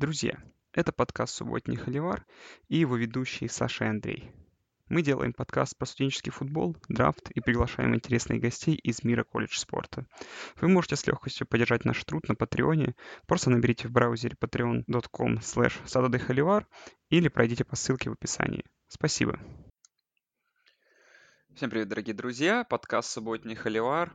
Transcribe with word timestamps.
Друзья, 0.00 0.42
это 0.72 0.92
подкаст 0.92 1.34
«Субботний 1.34 1.76
холивар» 1.76 2.24
и 2.68 2.78
его 2.78 2.96
ведущие 2.96 3.50
Саша 3.50 3.84
и 3.84 3.88
Андрей. 3.88 4.32
Мы 4.88 5.02
делаем 5.02 5.34
подкаст 5.34 5.76
про 5.76 5.84
студенческий 5.84 6.32
футбол, 6.32 6.74
драфт 6.88 7.30
и 7.32 7.40
приглашаем 7.42 7.94
интересных 7.94 8.40
гостей 8.40 8.76
из 8.76 9.04
мира 9.04 9.24
колледж 9.24 9.58
спорта. 9.58 10.06
Вы 10.58 10.68
можете 10.68 10.96
с 10.96 11.06
легкостью 11.06 11.46
поддержать 11.46 11.84
наш 11.84 12.02
труд 12.02 12.26
на 12.30 12.34
Патреоне. 12.34 12.94
Просто 13.26 13.50
наберите 13.50 13.88
в 13.88 13.90
браузере 13.90 14.38
patreon.com 14.40 15.34
slash 15.34 16.66
или 17.10 17.28
пройдите 17.28 17.66
по 17.66 17.76
ссылке 17.76 18.08
в 18.08 18.14
описании. 18.14 18.64
Спасибо. 18.88 19.38
Всем 21.54 21.68
привет, 21.68 21.88
дорогие 21.88 22.14
друзья. 22.14 22.64
Подкаст 22.64 23.10
«Субботний 23.10 23.54
холивар». 23.54 24.14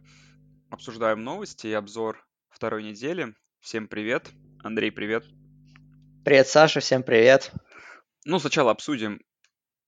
Обсуждаем 0.72 1.24
новости 1.24 1.68
и 1.68 1.74
обзор 1.74 2.26
второй 2.50 2.82
недели. 2.82 3.36
Всем 3.60 3.88
привет. 3.88 4.32
Андрей, 4.64 4.92
привет. 4.92 5.26
Привет, 6.26 6.48
Саша, 6.48 6.80
всем 6.80 7.04
привет. 7.04 7.52
Ну, 8.26 8.40
сначала 8.40 8.72
обсудим 8.72 9.22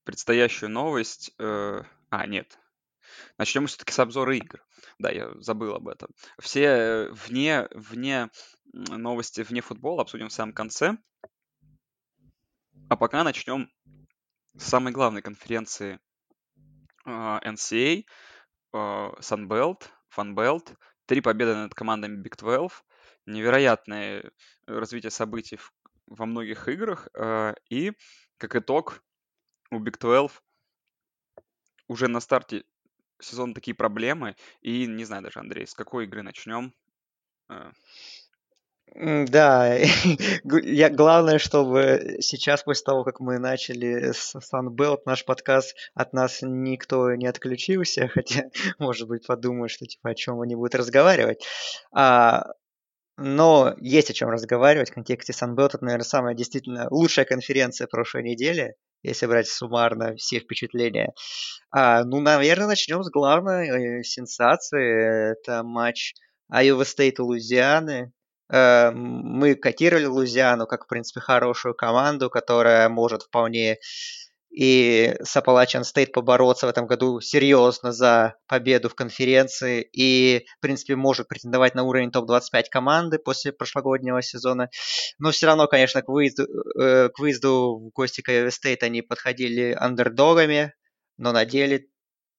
предстоящую 0.03 0.70
новость. 0.70 1.31
Э, 1.39 1.81
а, 2.12 2.27
нет. 2.27 2.59
Начнем 3.39 3.66
все-таки 3.66 3.91
с 3.91 3.98
обзора 3.98 4.38
игр. 4.38 4.63
Да, 4.99 5.09
я 5.09 5.31
забыл 5.39 5.73
об 5.73 5.88
этом. 5.88 6.09
Все 6.38 7.09
вне, 7.09 7.67
вне 7.71 8.29
новости, 8.71 9.41
вне 9.41 9.62
футбола 9.62 10.03
обсудим 10.03 10.27
в 10.27 10.31
самом 10.31 10.53
конце. 10.53 10.99
А 12.88 12.95
пока 12.95 13.23
начнем 13.23 13.71
с 14.55 14.63
самой 14.63 14.93
главной 14.93 15.23
конференции 15.23 15.99
э, 17.07 17.09
NCAA, 17.09 18.04
э, 18.04 18.77
Sunbelt, 18.77 19.90
Funbelt. 20.15 20.77
Три 21.07 21.21
победы 21.21 21.55
над 21.55 21.73
командами 21.73 22.21
Big 22.21 22.38
12. 22.38 22.84
Невероятное 23.26 24.31
развитие 24.67 25.09
событий 25.09 25.57
во 26.07 26.25
многих 26.25 26.67
играх. 26.67 27.07
И, 27.70 27.93
как 28.38 28.55
итог, 28.55 29.03
у 29.71 29.79
Big 29.79 29.98
12 29.99 30.41
уже 31.87 32.07
на 32.07 32.20
старте 32.20 32.63
сезона 33.20 33.54
такие 33.54 33.76
проблемы. 33.76 34.35
И 34.62 34.85
не 34.85 35.05
знаю 35.05 35.23
даже, 35.23 35.40
Андрей, 35.40 35.67
с 35.67 35.73
какой 35.73 36.05
игры 36.05 36.21
начнем? 36.21 36.73
Э. 37.49 37.71
Да, 38.95 39.76
я, 40.63 40.90
главное, 40.90 41.40
чтобы 41.40 42.17
сейчас, 42.21 42.63
после 42.63 42.85
того, 42.85 43.04
как 43.04 43.20
мы 43.20 43.37
начали 43.37 44.12
с 44.12 44.34
Sunbelt 44.35 45.01
наш 45.05 45.26
подкаст, 45.26 45.76
от 45.93 46.13
нас 46.13 46.39
никто 46.41 47.13
не 47.13 47.27
отключился, 47.27 48.07
хотя, 48.13 48.43
может 48.79 49.07
быть, 49.07 49.27
подумают, 49.27 49.71
что 49.71 49.85
типа 49.85 50.12
о 50.12 50.15
чем 50.15 50.41
они 50.41 50.55
будут 50.55 50.76
разговаривать. 50.76 51.45
А, 51.91 52.54
но 53.18 53.76
есть 53.79 54.10
о 54.10 54.13
чем 54.13 54.29
разговаривать 54.29 54.91
в 54.91 54.93
контексте 54.93 55.34
Sunbelt. 55.34 55.71
Это, 55.73 55.84
наверное, 55.84 56.05
самая 56.05 56.35
действительно 56.35 56.87
лучшая 56.90 57.26
конференция 57.26 57.87
прошлой 57.87 58.23
недели 58.23 58.76
если 59.04 59.26
брать 59.26 59.48
суммарно 59.48 60.15
все 60.15 60.40
впечатления. 60.40 61.13
А, 61.71 62.04
ну, 62.04 62.20
наверное, 62.20 62.68
начнем 62.68 63.04
с 63.04 63.10
главной 63.10 63.99
э, 63.99 64.03
сенсации. 64.03 65.31
Это 65.34 65.63
матч 65.63 66.13
Iowa 66.51 66.81
State 66.81 67.16
и 67.18 67.22
Лузианы. 67.22 68.12
Э, 68.51 68.91
мы 68.91 69.56
котировали 69.56 70.06
Лузиану 70.06 70.68
как, 70.68 70.85
в 70.85 70.88
принципе, 70.88 71.19
хорошую 71.19 71.75
команду, 71.75 72.29
которая 72.29 72.90
может 72.90 73.23
вполне 73.23 73.78
и 74.50 75.16
с 75.23 75.35
Appalachian 75.35 75.84
State 75.84 76.12
побороться 76.12 76.66
в 76.66 76.69
этом 76.69 76.88
году 76.88 77.19
серьезно 77.19 77.91
за 77.91 78.35
победу 78.47 78.89
в 78.89 78.95
конференции 78.95 79.88
и, 79.91 80.45
в 80.57 80.62
принципе, 80.62 80.95
может 80.95 81.28
претендовать 81.28 81.75
на 81.75 81.84
уровень 81.84 82.12
топ-25 82.12 82.63
команды 82.72 83.19
после 83.19 83.51
прошлогоднего 83.51 84.22
сезона. 84.22 84.69
Но 85.19 85.31
все 85.31 85.47
равно, 85.47 85.67
конечно, 85.67 86.01
к 86.01 86.07
выезду, 86.07 86.47
э, 86.79 87.09
к 87.09 87.19
выезду 87.19 87.78
в 87.78 87.89
гости 87.94 88.22
к 88.22 88.29
Iowa 88.29 88.50
State 88.50 88.79
они 88.81 89.01
подходили 89.01 89.75
андердогами, 89.78 90.73
но 91.17 91.31
на 91.31 91.45
деле 91.45 91.88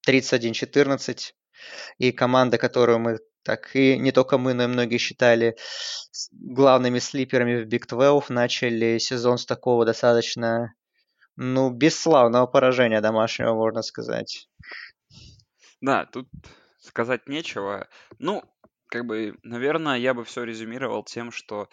31-14. 0.06 1.34
И 1.98 2.12
команда, 2.12 2.58
которую 2.58 3.00
мы 3.00 3.18
так 3.42 3.74
и 3.74 3.96
не 3.98 4.12
только 4.12 4.38
мы, 4.38 4.54
но 4.54 4.64
и 4.64 4.66
многие 4.66 4.98
считали 4.98 5.56
главными 6.32 6.98
слиперами 6.98 7.62
в 7.62 7.66
Big 7.66 7.86
12, 7.88 8.30
начали 8.30 8.98
сезон 8.98 9.38
с 9.38 9.46
такого 9.46 9.84
достаточно 9.84 10.74
ну, 11.40 11.70
бесславного 11.70 12.46
поражения 12.48 13.00
домашнего, 13.00 13.54
можно 13.54 13.82
сказать. 13.82 14.48
Да, 15.80 16.04
тут 16.04 16.28
сказать 16.80 17.28
нечего. 17.28 17.88
Ну, 18.18 18.42
как 18.88 19.06
бы, 19.06 19.38
наверное, 19.44 19.98
я 19.98 20.14
бы 20.14 20.24
все 20.24 20.42
резюмировал 20.42 21.04
тем, 21.04 21.30
что 21.30 21.68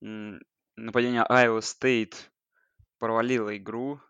нападение 0.00 1.26
Iowa 1.28 1.60
State 1.60 2.14
провалило 2.98 3.54
игру. 3.58 4.00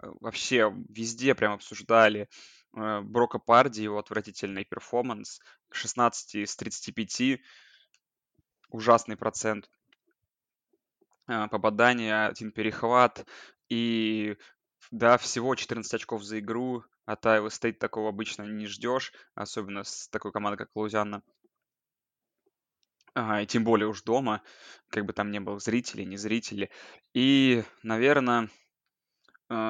Э, 0.00 0.06
вообще 0.20 0.72
везде 0.88 1.34
прям 1.34 1.54
обсуждали 1.54 2.28
э, 2.76 3.00
Брока 3.00 3.40
Парди, 3.40 3.82
его 3.82 3.98
отвратительный 3.98 4.64
перформанс. 4.64 5.40
16 5.72 6.36
из 6.36 6.54
35, 6.54 7.40
ужасный 8.68 9.16
процент 9.16 9.68
э, 11.26 11.48
попадания, 11.48 12.26
один 12.26 12.52
перехват. 12.52 13.26
И 13.68 14.36
да, 14.90 15.18
всего 15.18 15.54
14 15.54 15.94
очков 15.94 16.22
за 16.22 16.38
игру. 16.38 16.84
От 17.06 17.24
Iowa 17.26 17.48
State 17.48 17.74
такого 17.74 18.08
обычно 18.08 18.44
не 18.44 18.66
ждешь, 18.66 19.12
особенно 19.34 19.84
с 19.84 20.08
такой 20.08 20.32
командой, 20.32 20.56
как 20.56 20.70
Лузиана. 20.74 21.22
Ага, 23.14 23.42
и 23.42 23.46
тем 23.46 23.62
более 23.62 23.86
уж 23.88 24.02
дома, 24.02 24.42
как 24.88 25.04
бы 25.06 25.12
там 25.12 25.30
не 25.30 25.38
было 25.38 25.58
зрителей, 25.58 26.04
не 26.04 26.16
зрители. 26.16 26.70
И, 27.12 27.62
наверное, 27.82 28.48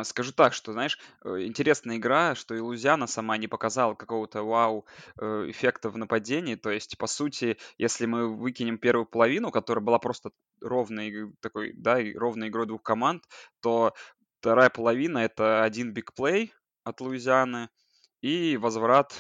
скажу 0.05 0.33
так, 0.33 0.53
что, 0.53 0.73
знаешь, 0.73 0.99
э, 1.25 1.43
интересная 1.43 1.97
игра, 1.97 2.35
что 2.35 2.55
и 2.55 2.61
Лузиана 2.61 3.07
сама 3.07 3.37
не 3.37 3.49
показала 3.49 3.95
какого-то 3.95 4.43
вау 4.43 4.87
э, 5.21 5.47
эффекта 5.49 5.91
в 5.91 5.99
нападении. 5.99 6.55
То 6.55 6.71
есть, 6.71 6.97
по 6.97 7.07
сути, 7.07 7.59
если 7.79 8.07
мы 8.07 8.35
выкинем 8.35 8.79
первую 8.79 9.07
половину, 9.07 9.51
которая 9.51 9.85
была 9.85 9.99
просто 9.99 10.31
ровной 10.61 11.33
такой, 11.41 11.73
да, 11.75 12.01
и 12.01 12.15
ровной 12.15 12.49
игрой 12.49 12.67
двух 12.67 12.83
команд, 12.83 13.25
то 13.61 13.95
вторая 14.41 14.71
половина 14.71 15.19
это 15.19 15.65
один 15.65 15.93
бигплей 15.93 16.53
от 16.85 17.01
Луизианы 17.01 17.69
и 18.21 18.57
возврат 18.57 19.15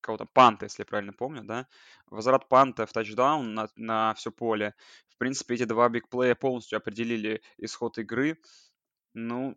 кого-то 0.00 0.26
панта, 0.26 0.64
если 0.64 0.82
я 0.82 0.86
правильно 0.86 1.12
помню, 1.12 1.44
да, 1.44 1.66
возврат 2.06 2.48
панта 2.48 2.86
в 2.86 2.92
тачдаун 2.92 3.54
на, 3.54 3.68
на 3.76 4.14
все 4.14 4.32
поле. 4.32 4.74
В 5.08 5.18
принципе, 5.18 5.54
эти 5.54 5.64
два 5.64 5.88
бигплея 5.88 6.34
полностью 6.34 6.78
определили 6.78 7.42
исход 7.58 7.98
игры. 7.98 8.38
Ну, 9.12 9.56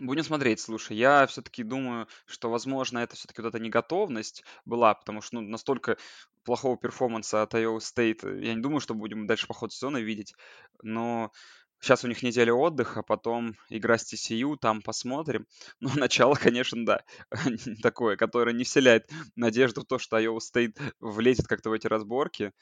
Будем 0.00 0.24
смотреть, 0.24 0.60
слушай, 0.60 0.96
я 0.96 1.26
все-таки 1.26 1.62
думаю, 1.62 2.08
что, 2.26 2.50
возможно, 2.50 3.00
это 3.00 3.16
все-таки 3.16 3.42
вот 3.42 3.48
эта 3.48 3.62
неготовность 3.62 4.44
была, 4.64 4.94
потому 4.94 5.20
что 5.20 5.36
ну, 5.36 5.42
настолько 5.42 5.98
плохого 6.42 6.78
перформанса 6.78 7.42
от 7.42 7.54
Iowa 7.54 7.78
State, 7.78 8.42
я 8.42 8.54
не 8.54 8.62
думаю, 8.62 8.80
что 8.80 8.94
будем 8.94 9.26
дальше 9.26 9.46
по 9.46 9.52
ходу 9.54 9.72
сезона 9.72 9.98
видеть, 9.98 10.34
но 10.82 11.32
Сейчас 11.80 12.04
у 12.04 12.08
них 12.08 12.22
неделя 12.22 12.52
отдыха, 12.52 13.02
потом 13.02 13.54
игра 13.70 13.96
с 13.96 14.12
TCU, 14.12 14.56
там 14.56 14.82
посмотрим. 14.82 15.46
Ну, 15.80 15.90
начало, 15.96 16.34
конечно, 16.34 16.84
да, 16.84 17.02
такое, 17.82 18.16
которое 18.16 18.52
не 18.52 18.64
вселяет 18.64 19.10
надежду 19.34 19.80
в 19.80 19.86
то, 19.86 19.98
что 19.98 20.18
Iowa 20.18 20.38
State 20.38 20.78
влезет 21.00 21.46
как-то 21.46 21.70
в 21.70 21.72
эти 21.72 21.86
разборки. 21.86 22.52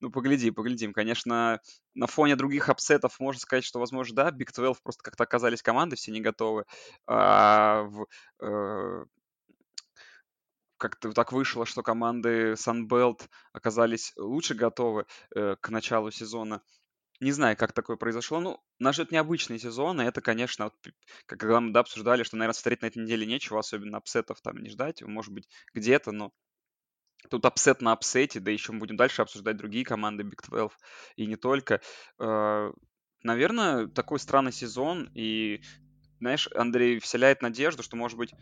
Ну, 0.00 0.10
погляди, 0.10 0.50
поглядим. 0.50 0.92
Конечно, 0.92 1.60
на 1.94 2.06
фоне 2.06 2.36
других 2.36 2.68
апсетов 2.68 3.18
можно 3.18 3.40
сказать, 3.40 3.64
что, 3.64 3.80
возможно, 3.80 4.14
да, 4.16 4.30
Big 4.30 4.52
12 4.54 4.82
просто 4.82 5.02
как-то 5.02 5.24
оказались 5.24 5.62
команды 5.62 5.96
все 5.96 6.12
не 6.12 6.20
готовы. 6.20 6.64
А 7.06 7.82
в, 7.82 8.06
э, 8.40 9.04
как-то 10.82 11.12
так 11.12 11.32
вышло, 11.32 11.64
что 11.64 11.82
команды 11.82 12.54
Sun 12.54 12.86
Belt 12.86 13.28
оказались 13.52 14.12
лучше 14.16 14.54
готовы 14.54 15.06
э, 15.34 15.56
к 15.60 15.68
началу 15.68 16.10
сезона. 16.10 16.60
Не 17.22 17.30
знаю, 17.30 17.56
как 17.56 17.72
такое 17.72 17.96
произошло. 17.96 18.40
Ну, 18.40 18.92
ждет 18.92 19.12
необычный 19.12 19.60
сезон, 19.60 20.00
и 20.00 20.04
это, 20.04 20.20
конечно, 20.20 20.64
вот, 20.64 20.74
как 21.24 21.38
когда 21.38 21.60
мы 21.60 21.72
да, 21.72 21.78
обсуждали, 21.78 22.24
что, 22.24 22.36
наверное, 22.36 22.58
смотреть 22.58 22.82
на 22.82 22.86
этой 22.86 22.98
неделе 22.98 23.24
нечего, 23.24 23.60
особенно 23.60 23.98
upset 23.98 24.28
ов 24.28 24.40
там 24.40 24.60
не 24.60 24.70
ждать, 24.70 25.02
может 25.02 25.32
быть, 25.32 25.48
где-то, 25.72 26.10
но 26.10 26.32
тут 27.30 27.46
upset 27.46 27.80
на 27.80 27.92
upset 27.92 28.26
е, 28.26 28.40
да 28.40 28.50
еще 28.50 28.72
мы 28.72 28.80
будем 28.80 28.96
дальше 28.96 29.22
обсуждать 29.22 29.56
другие 29.56 29.84
команды 29.84 30.24
Big 30.24 30.44
12, 30.44 30.76
и 31.14 31.26
не 31.26 31.36
только. 31.36 31.80
Э, 32.18 32.72
наверное, 33.22 33.86
такой 33.86 34.18
странный 34.18 34.52
сезон, 34.52 35.08
и, 35.14 35.62
знаешь, 36.18 36.48
Андрей 36.56 36.98
вселяет 36.98 37.40
надежду, 37.40 37.84
что, 37.84 37.94
может 37.94 38.18
быть, 38.18 38.34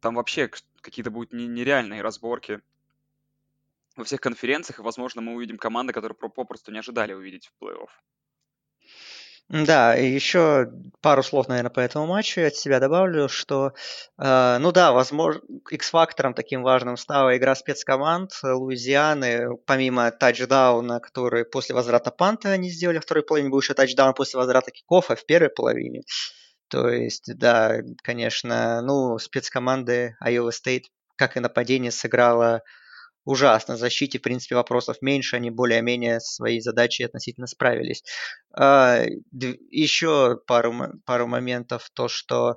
там 0.00 0.14
вообще 0.14 0.50
какие-то 0.80 1.10
будут 1.10 1.34
нереальные 1.34 2.00
разборки 2.00 2.62
во 3.96 4.04
всех 4.04 4.20
конференциях, 4.20 4.78
и, 4.78 4.82
возможно, 4.82 5.20
мы 5.22 5.34
увидим 5.34 5.58
команды, 5.58 5.92
которые 5.92 6.16
попросту 6.16 6.72
не 6.72 6.78
ожидали 6.78 7.12
увидеть 7.12 7.48
в 7.48 7.64
плей-офф. 7.64 7.90
Да, 9.50 9.94
и 9.94 10.06
еще 10.06 10.72
пару 11.02 11.22
слов, 11.22 11.48
наверное, 11.48 11.70
по 11.70 11.80
этому 11.80 12.06
матчу 12.06 12.40
я 12.40 12.46
от 12.46 12.56
себя 12.56 12.80
добавлю, 12.80 13.28
что, 13.28 13.74
э, 14.18 14.56
ну 14.58 14.72
да, 14.72 14.92
возможно, 14.92 15.42
X-фактором 15.70 16.32
таким 16.32 16.62
важным 16.62 16.96
стала 16.96 17.36
игра 17.36 17.54
спецкоманд 17.54 18.32
Луизианы, 18.42 19.58
помимо 19.66 20.10
тачдауна, 20.10 20.98
который 20.98 21.44
после 21.44 21.74
возврата 21.74 22.10
панта 22.10 22.52
они 22.52 22.70
сделали, 22.70 23.00
второй 23.00 23.22
половине 23.22 23.50
был 23.50 23.60
тачдаун 23.60 24.14
после 24.14 24.38
возврата 24.38 24.70
кикофа 24.70 25.14
в 25.14 25.26
первой 25.26 25.50
половине. 25.50 26.04
То 26.68 26.88
есть, 26.88 27.30
да, 27.36 27.82
конечно, 28.02 28.80
ну, 28.80 29.18
спецкоманды 29.18 30.16
Iowa 30.24 30.52
State, 30.52 30.84
как 31.16 31.36
и 31.36 31.40
нападение, 31.40 31.92
сыграла 31.92 32.62
ужасно. 33.24 33.76
Защите, 33.76 34.18
в 34.18 34.22
принципе, 34.22 34.54
вопросов 34.54 34.98
меньше, 35.00 35.36
они 35.36 35.50
более-менее 35.50 36.20
свои 36.20 36.60
задачи 36.60 37.02
относительно 37.02 37.46
справились. 37.46 38.04
А, 38.56 39.02
еще 39.70 40.38
пару, 40.46 40.74
пару 41.04 41.26
моментов, 41.26 41.90
то, 41.94 42.08
что 42.08 42.56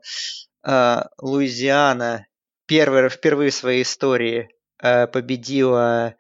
а, 0.64 1.08
Луизиана 1.22 2.28
первый, 2.66 3.10
впервые 3.10 3.52
в 3.52 3.56
своей 3.56 3.84
истории 3.84 4.50
а, 4.82 5.08
победила 5.08 6.16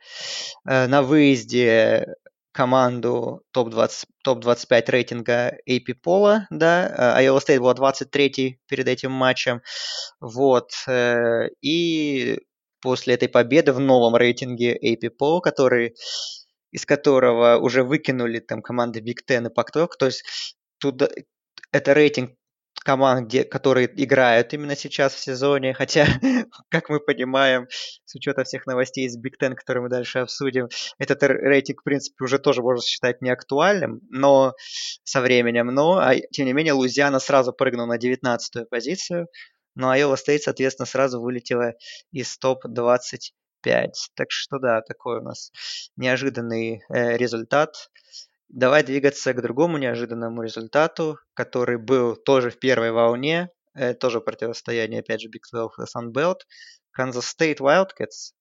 на 0.66 1.02
выезде 1.02 2.16
команду 2.58 3.44
топ-20, 3.52 4.06
топ-25 4.24 4.84
рейтинга 4.88 5.58
AP 5.70 5.94
Пола, 6.02 6.48
да, 6.50 7.16
Iowa 7.22 7.38
State 7.38 7.60
была 7.60 7.76
23 7.76 8.60
перед 8.68 8.88
этим 8.88 9.12
матчем, 9.12 9.62
вот, 10.20 10.72
э, 10.88 11.50
и 11.62 12.40
после 12.88 13.16
этой 13.16 13.28
победы 13.28 13.74
в 13.74 13.82
новом 13.82 14.16
рейтинге 14.16 14.74
AP 14.78 15.12
Poll, 15.22 15.42
который, 15.42 15.94
из 16.72 16.86
которого 16.86 17.58
уже 17.58 17.84
выкинули 17.84 18.40
там 18.40 18.62
команды 18.62 19.02
Big 19.02 19.18
Ten 19.30 19.48
и 19.48 19.54
Pac-12, 19.54 19.90
то 20.00 20.06
есть 20.06 20.56
туда, 20.78 21.10
это 21.74 21.92
рейтинг 21.92 22.32
команд, 22.86 23.28
где, 23.28 23.44
которые 23.44 23.90
играют 24.02 24.54
именно 24.54 24.78
сейчас 24.78 25.14
в 25.14 25.20
сезоне, 25.20 25.74
хотя, 25.74 26.06
как 26.70 26.88
мы 26.88 27.02
понимаем, 27.02 27.68
с 28.06 28.16
учетом 28.16 28.46
всех 28.46 28.66
новостей 28.66 29.06
из 29.06 29.18
Big 29.18 29.34
Ten, 29.38 29.54
которые 29.54 29.84
мы 29.84 29.90
дальше 29.90 30.20
обсудим, 30.20 30.70
этот 30.98 31.24
рейтинг, 31.24 31.82
в 31.82 31.84
принципе, 31.84 32.24
уже 32.24 32.40
тоже 32.40 32.62
можно 32.62 32.82
считать 32.82 33.22
неактуальным, 33.22 34.00
но 34.10 34.54
со 35.04 35.20
временем, 35.20 35.68
но, 35.68 35.98
а, 35.98 36.16
тем 36.32 36.46
не 36.46 36.54
менее, 36.54 36.72
Луизиана 36.72 37.20
сразу 37.20 37.52
прыгнул 37.52 37.86
на 37.86 37.98
19-ю 37.98 38.66
позицию, 38.70 39.28
но 39.78 39.96
Iowa 39.96 40.16
State, 40.16 40.40
соответственно, 40.40 40.88
сразу 40.88 41.22
вылетела 41.22 41.76
из 42.12 42.36
топ-25. 42.40 43.92
Так 44.16 44.28
что 44.30 44.58
да, 44.58 44.82
такой 44.82 45.20
у 45.20 45.22
нас 45.22 45.52
неожиданный 45.96 46.82
э, 46.90 47.16
результат. 47.16 47.92
Давай 48.50 48.84
двигаться 48.84 49.34
к 49.34 49.42
другому 49.42 49.78
неожиданному 49.78 50.42
результату, 50.42 51.20
который 51.36 51.78
был 51.78 52.16
тоже 52.16 52.50
в 52.50 52.58
первой 52.58 52.92
волне, 52.92 53.50
э, 53.76 53.94
тоже 53.94 54.20
противостояние, 54.20 55.02
опять 55.02 55.22
же, 55.22 55.28
Big 55.28 55.44
12 55.52 55.78
и 55.78 55.98
Sunbelt. 55.98 56.40
Kansas 56.98 57.26
State 57.38 57.60
Wildcats 57.60 58.34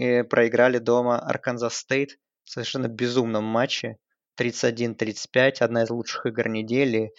э, 0.00 0.22
проиграли 0.22 0.78
дома 0.78 1.28
Arkansas 1.28 1.72
State 1.72 2.10
в 2.44 2.50
совершенно 2.50 2.86
безумном 2.86 3.42
матче. 3.42 3.96
31-35, 4.40 5.58
одна 5.58 5.82
из 5.84 5.90
лучших 5.90 6.26
игр 6.26 6.48
недели. 6.48 7.12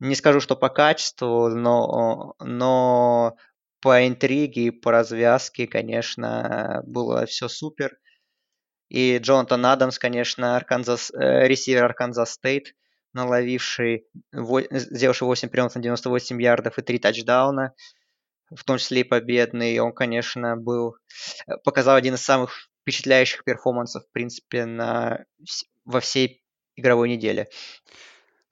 Не 0.00 0.14
скажу, 0.14 0.40
что 0.40 0.56
по 0.56 0.68
качеству, 0.68 1.48
но, 1.48 2.34
но 2.40 3.36
по 3.80 4.06
интриге 4.06 4.66
и 4.66 4.70
по 4.70 4.92
развязке, 4.92 5.66
конечно, 5.66 6.82
было 6.86 7.26
все 7.26 7.48
супер. 7.48 7.98
И 8.88 9.18
Джонатан 9.18 9.66
Адамс, 9.66 9.98
конечно, 9.98 10.56
Арканзас, 10.56 11.10
э, 11.10 11.46
ресивер 11.46 11.84
Арканзас 11.84 12.32
Стейт, 12.32 12.74
наловивший, 13.12 14.06
сделавший 14.32 15.26
8 15.26 15.48
приемов 15.48 15.74
на 15.74 15.82
98 15.82 16.40
ярдов 16.40 16.78
и 16.78 16.82
3 16.82 16.98
тачдауна, 16.98 17.74
в 18.54 18.64
том 18.64 18.78
числе 18.78 19.00
и 19.00 19.04
победный. 19.04 19.78
Он, 19.78 19.92
конечно, 19.92 20.56
был, 20.56 20.96
э, 21.46 21.56
показал 21.64 21.96
один 21.96 22.14
из 22.14 22.22
самых 22.22 22.70
впечатляющих 22.82 23.44
перформансов, 23.44 24.04
в 24.04 24.12
принципе, 24.12 24.64
на, 24.64 25.24
во 25.84 26.00
всей 26.00 26.42
игровой 26.76 27.10
неделе. 27.10 27.48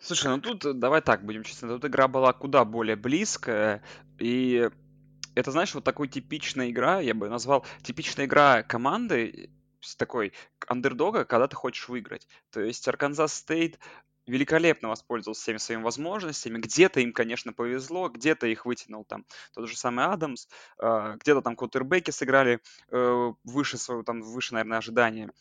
Слушай, 0.06 0.29
ну 0.29 0.41
тут 0.41 0.64
э, 0.64 0.73
давай 0.73 1.00
так 1.03 1.25
будем 1.25 1.43
честны, 1.43 1.67
тут 1.67 1.85
игра 1.85 2.06
была 2.06 2.32
куда 2.32 2.64
более 2.64 2.94
близкая, 2.94 3.82
и 4.20 4.70
это, 5.35 5.50
знаешь, 5.50 5.75
вот 5.75 5.82
такой 5.82 6.06
типичная 6.06 6.70
игра, 6.70 7.00
я 7.00 7.12
бы 7.12 7.29
назвал, 7.29 7.67
типичная 7.82 8.26
игра 8.26 8.62
команды 8.62 9.50
такой 9.99 10.32
андердога, 10.69 11.25
когда 11.25 11.49
ты 11.49 11.56
хочешь 11.56 11.88
выиграть. 11.88 12.29
То 12.50 12.61
есть 12.61 12.87
Арканзас 12.87 13.35
Стейт 13.35 13.81
великолепно 14.29 14.91
воспользовался 14.91 15.43
всеми 15.43 15.56
своими 15.56 15.82
возможностями. 15.82 16.59
Где-то 16.59 17.00
им, 17.00 17.12
конечно, 17.12 17.52
повезло, 17.52 18.09
где-то 18.09 18.47
их 18.47 18.64
вытянул 18.64 19.05
там 19.05 19.25
тот 19.55 19.69
же 19.69 19.76
самый 19.76 20.05
Адамс, 20.05 20.47
а, 20.79 21.17
где-то 21.17 21.43
там 21.43 21.56
кутербеки 21.56 22.12
сыграли 22.12 22.61
э, 22.91 23.32
выше 23.43 23.76
своего, 23.76 24.05
там, 24.05 24.23
выше, 24.23 24.55
наверное, 24.55 24.79
ожидания. 24.79 25.32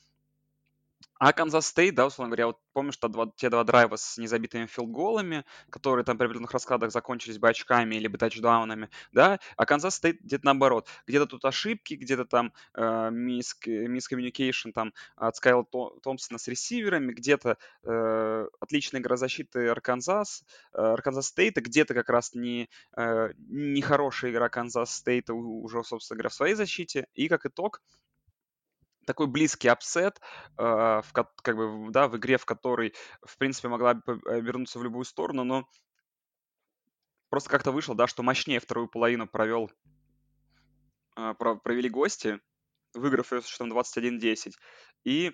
А 1.18 1.32
Канзас 1.32 1.68
Стейт, 1.68 1.96
да, 1.96 2.08
условно 2.08 2.32
говоря, 2.32 2.48
вот 2.48 2.60
помнишь 2.74 2.98
то 2.98 3.08
два, 3.08 3.32
те 3.38 3.50
два 3.50 3.64
драйва 3.64 3.96
с 3.96 4.18
незабитыми 4.18 4.66
field 4.66 4.96
goal 4.96 5.21
ами, 5.21 5.46
которые 5.70 6.04
там 6.04 6.18
при 6.18 6.26
определенных 6.26 6.52
раскладах 6.52 6.92
закончились 6.92 7.38
бы 7.38 7.48
очками 7.48 7.96
или 7.96 8.08
бы 8.08 8.18
тачдаунами, 8.18 8.90
да, 9.14 9.40
а 9.56 9.66
Канзас 9.66 9.96
Стейт 9.96 10.22
где-то 10.22 10.46
наоборот. 10.46 10.90
Где-то 11.08 11.26
тут 11.26 11.46
ошибки, 11.46 11.94
где-то 11.94 12.26
там 12.26 12.52
э, 12.74 13.10
miscommunication 13.12 14.72
там 14.72 14.94
от 15.16 15.38
Скайла 15.38 15.64
Томпсона 15.64 16.38
с 16.38 16.50
ресиверами, 16.50 17.14
где-то 17.14 17.58
э, 17.84 18.48
отличная 18.60 19.00
игра 19.00 19.16
защиты 19.16 19.70
Арканзас, 19.70 20.44
э, 20.74 20.82
Арканзас 20.82 21.28
Стейта, 21.28 21.62
где-то 21.62 21.94
как 21.94 22.10
раз 22.10 22.34
не, 22.34 22.70
э, 22.98 23.30
не 23.38 23.82
хорошая 23.82 24.32
игра 24.32 24.50
Канзас 24.50 24.94
Стейта 24.94 25.34
уже, 25.34 25.82
собственно 25.86 26.18
говоря, 26.18 26.30
в 26.30 26.34
своей 26.34 26.56
защите. 26.56 27.08
И 27.14 27.30
как 27.30 27.46
итог, 27.46 27.82
такой 29.06 29.28
близкий 29.28 29.68
upset, 29.68 30.20
э, 30.58 30.64
в, 30.64 31.12
как 31.14 31.56
бы, 31.56 31.92
да, 31.92 32.08
в 32.08 32.18
игре, 32.18 32.38
в 32.38 32.46
которой, 32.46 32.94
в 33.24 33.38
принципе, 33.38 33.68
могла 33.68 33.94
э, 33.94 34.42
вернуться 34.42 34.80
в 34.80 34.84
любую 34.84 35.06
сторону, 35.06 35.44
но 35.44 35.70
просто 37.30 37.50
как-то 37.50 37.72
вышло, 37.72 37.96
да, 37.96 38.08
что 38.08 38.24
мощнее 38.24 38.60
вторую 38.60 38.88
половину 38.88 39.28
провел, 39.28 39.72
э, 41.18 41.34
провели 41.34 41.90
гости, 41.90 42.40
выиграв 42.94 43.32
ее 43.32 43.42
с 43.42 43.48
счетом 43.48 43.72
21-10. 43.72 44.54
И 45.04 45.34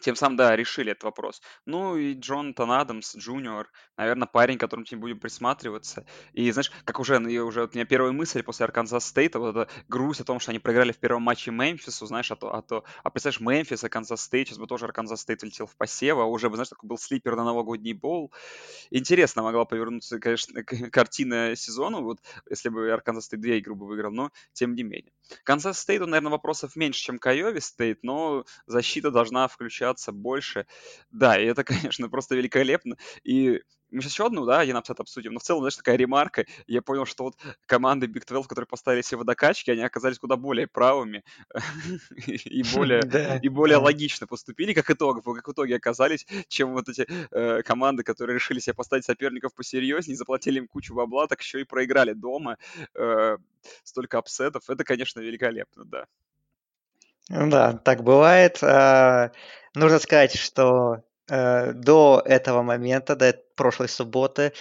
тем 0.00 0.16
самым, 0.16 0.36
да, 0.36 0.56
решили 0.56 0.92
этот 0.92 1.04
вопрос. 1.04 1.40
Ну 1.66 1.96
и 1.96 2.14
Джонатан 2.14 2.70
Адамс, 2.70 3.16
junior, 3.16 3.70
наверное, 3.96 4.26
парень, 4.26 4.58
которым 4.58 4.84
тем 4.84 5.00
будем 5.00 5.18
присматриваться. 5.18 6.04
И 6.32 6.50
знаешь, 6.50 6.70
как 6.84 7.00
уже, 7.00 7.18
ну, 7.18 7.28
уже 7.46 7.62
вот 7.62 7.74
у 7.74 7.78
меня 7.78 7.86
первая 7.86 8.12
мысль 8.12 8.42
после 8.42 8.64
Арканзас 8.64 9.06
Стейта, 9.06 9.38
вот 9.38 9.56
эта 9.56 9.72
грусть 9.88 10.20
о 10.20 10.24
том, 10.24 10.40
что 10.40 10.50
они 10.50 10.58
проиграли 10.58 10.92
в 10.92 10.98
первом 10.98 11.22
матче 11.22 11.50
Мемфису, 11.50 12.06
знаешь, 12.06 12.30
а 12.30 12.36
то, 12.36 12.54
а 12.54 12.62
то, 12.62 12.84
а 13.02 13.10
представляешь, 13.10 13.40
Мемфис, 13.40 13.84
Арканзас 13.84 14.22
Стейт, 14.22 14.48
сейчас 14.48 14.58
бы 14.58 14.66
тоже 14.66 14.86
Арканзас 14.86 15.20
Стейт 15.20 15.42
летел 15.42 15.66
в 15.66 15.76
посев, 15.76 16.18
а 16.18 16.24
уже 16.24 16.50
бы, 16.50 16.56
знаешь, 16.56 16.68
такой 16.68 16.88
был 16.88 16.98
sleeper 16.98 17.36
на 17.36 17.44
новогодний 17.44 17.92
bowl. 17.92 18.32
Интересно 18.90 19.42
могла 19.42 19.64
повернуться, 19.64 20.18
конечно, 20.18 20.62
картина 20.90 21.54
сезона, 21.56 22.00
вот, 22.00 22.20
если 22.50 22.68
бы 22.68 22.90
Арканзас 22.90 23.26
Стейт 23.26 23.40
две 23.40 23.58
игры 23.58 23.74
бы 23.74 23.86
выиграл, 23.86 24.10
но 24.10 24.30
тем 24.52 24.74
не 24.74 24.82
менее. 24.82 25.12
Канзас 25.44 25.80
Стейту, 25.80 26.06
наверное, 26.06 26.32
вопросов 26.32 26.76
меньше, 26.76 27.00
чем 27.00 27.18
к 27.18 27.26
Айове 27.26 27.60
Стейт, 27.60 28.02
но 28.02 28.44
защита 28.66 29.10
должна 29.10 29.48
включаться 29.84 30.12
больше. 30.12 30.66
Да, 31.10 31.38
и 31.38 31.44
это, 31.46 31.64
конечно, 31.92 32.08
просто 32.08 32.34
великолепно. 32.34 32.96
И 33.22 33.60
мы 33.90 34.00
сейчас 34.00 34.12
еще 34.12 34.26
одну, 34.26 34.44
да, 34.44 34.58
один 34.58 34.76
upset 34.76 34.98
обсудим, 34.98 35.34
но 35.34 35.38
в 35.38 35.42
целом, 35.42 35.60
знаешь, 35.60 35.76
такая 35.76 35.96
ремарка. 35.96 36.46
Я 36.66 36.82
понял, 36.82 37.06
что 37.06 37.24
вот 37.24 37.36
команды 37.66 38.06
Big 38.06 38.26
12, 38.26 38.48
которые 38.48 38.66
поставили 38.66 39.02
себе 39.02 39.18
водокачки, 39.18 39.70
они 39.70 39.82
оказались 39.82 40.18
куда 40.18 40.36
более 40.36 40.66
правыми 40.66 41.22
и 42.26 42.64
более, 42.74 43.00
и 43.42 43.48
более 43.48 43.76
логично 43.76 44.26
поступили, 44.26 44.72
как 44.72 44.90
итог, 44.90 45.22
как 45.22 45.46
в 45.46 45.52
итоге 45.52 45.76
оказались, 45.76 46.26
чем 46.48 46.72
вот 46.72 46.88
эти 46.88 47.06
э, 47.30 47.62
команды, 47.62 48.02
которые 48.02 48.34
решили 48.34 48.58
себе 48.58 48.74
поставить 48.74 49.04
соперников 49.04 49.54
посерьезнее, 49.54 50.16
заплатили 50.16 50.58
им 50.58 50.66
кучу 50.66 50.94
бабла, 50.94 51.26
так 51.28 51.40
еще 51.40 51.60
и 51.60 51.64
проиграли 51.64 52.14
дома. 52.14 52.56
Э, 52.94 53.36
столько 53.84 54.18
upset 54.18 54.49
ов. 54.49 54.68
Это, 54.68 54.82
конечно, 54.84 55.20
великолепно, 55.20 55.84
да. 55.84 56.06
Да, 57.28 57.72
так 57.72 58.02
бывает. 58.02 58.58
А, 58.62 59.30
нужно 59.74 59.98
сказать, 59.98 60.34
что 60.34 61.02
Э, 61.30 61.72
до 61.72 62.22
этого 62.24 62.62
момента, 62.62 63.16
до 63.16 63.34
прошлой 63.56 63.88
субботы, 63.88 64.52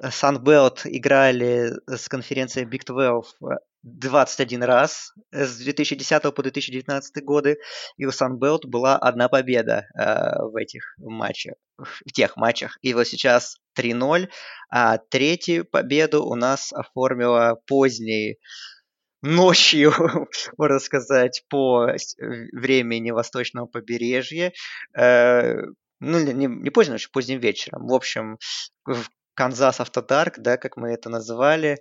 Sunbelt 0.00 0.80
играли 0.84 1.72
с 1.86 2.08
конференцией 2.08 2.66
Big 2.66 2.84
12 2.84 3.34
21 3.82 4.62
раз 4.64 5.12
с 5.30 5.58
2010 5.58 6.34
по 6.34 6.42
2019 6.42 7.24
годы, 7.24 7.58
и 7.96 8.04
у 8.04 8.10
Sunbelt 8.10 8.66
была 8.66 8.96
одна 8.96 9.28
победа 9.28 9.86
э, 9.94 10.42
в 10.42 10.56
этих 10.56 10.94
матчах, 10.98 11.54
в 11.78 12.12
тех 12.12 12.36
матчах. 12.36 12.78
И 12.82 12.94
вот 12.94 13.06
сейчас 13.06 13.58
3-0, 13.78 14.28
а 14.70 14.98
третью 14.98 15.64
победу 15.66 16.24
у 16.24 16.34
нас 16.34 16.72
оформила 16.72 17.60
поздний 17.66 18.38
ночью, 19.26 19.92
можно 20.56 20.78
сказать, 20.78 21.44
по 21.48 21.88
времени 22.52 23.10
восточного 23.10 23.66
побережья. 23.66 24.52
Э, 24.96 25.62
ну, 26.00 26.20
не, 26.20 26.46
не 26.46 26.70
поздно 26.70 26.94
ночью, 26.94 27.10
поздним 27.12 27.40
вечером. 27.40 27.86
В 27.86 27.94
общем, 27.94 28.38
в 28.84 29.08
Канзас 29.34 29.80
Автодарк, 29.80 30.38
да, 30.38 30.56
как 30.56 30.76
мы 30.76 30.90
это 30.90 31.10
называли. 31.10 31.78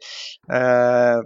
Э, 0.50 1.22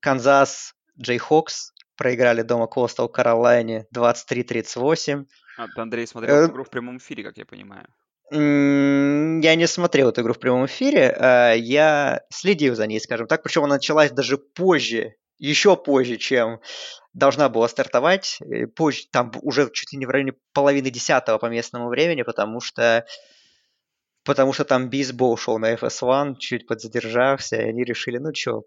Канзас 0.00 0.74
Джейхокс 1.00 1.72
проиграли 1.96 2.42
дома 2.42 2.66
Костел 2.66 3.08
Каролайне 3.08 3.86
23-38. 3.94 5.24
А, 5.58 5.66
Андрей 5.76 6.06
смотрел 6.06 6.36
э, 6.36 6.46
игру 6.46 6.64
в 6.64 6.70
прямом 6.70 6.98
эфире, 6.98 7.24
как 7.24 7.36
я 7.36 7.44
понимаю. 7.44 7.86
Я 8.30 9.54
не 9.54 9.66
смотрел 9.66 10.10
эту 10.10 10.20
игру 10.20 10.34
в 10.34 10.38
прямом 10.38 10.66
эфире, 10.66 11.56
я 11.58 12.20
следил 12.28 12.74
за 12.74 12.86
ней, 12.86 13.00
скажем 13.00 13.26
так. 13.26 13.42
Причем 13.42 13.64
она 13.64 13.76
началась 13.76 14.10
даже 14.10 14.36
позже, 14.36 15.14
еще 15.38 15.76
позже, 15.76 16.16
чем 16.16 16.60
должна 17.12 17.48
была 17.48 17.68
стартовать. 17.68 18.38
Позже, 18.76 19.04
там 19.10 19.32
уже 19.42 19.70
чуть 19.72 19.92
ли 19.92 19.98
не 19.98 20.06
в 20.06 20.10
районе 20.10 20.34
половины 20.52 20.90
десятого 20.90 21.38
по 21.38 21.46
местному 21.46 21.88
времени, 21.88 22.22
потому 22.22 22.60
что 22.60 23.06
потому 24.24 24.52
что 24.52 24.64
там 24.64 24.90
бейсбол 24.90 25.36
шел 25.38 25.58
на 25.58 25.74
FS1, 25.74 26.36
чуть 26.38 26.66
подзадержался, 26.66 27.56
и 27.56 27.68
они 27.70 27.82
решили, 27.82 28.18
ну 28.18 28.30
что, 28.34 28.64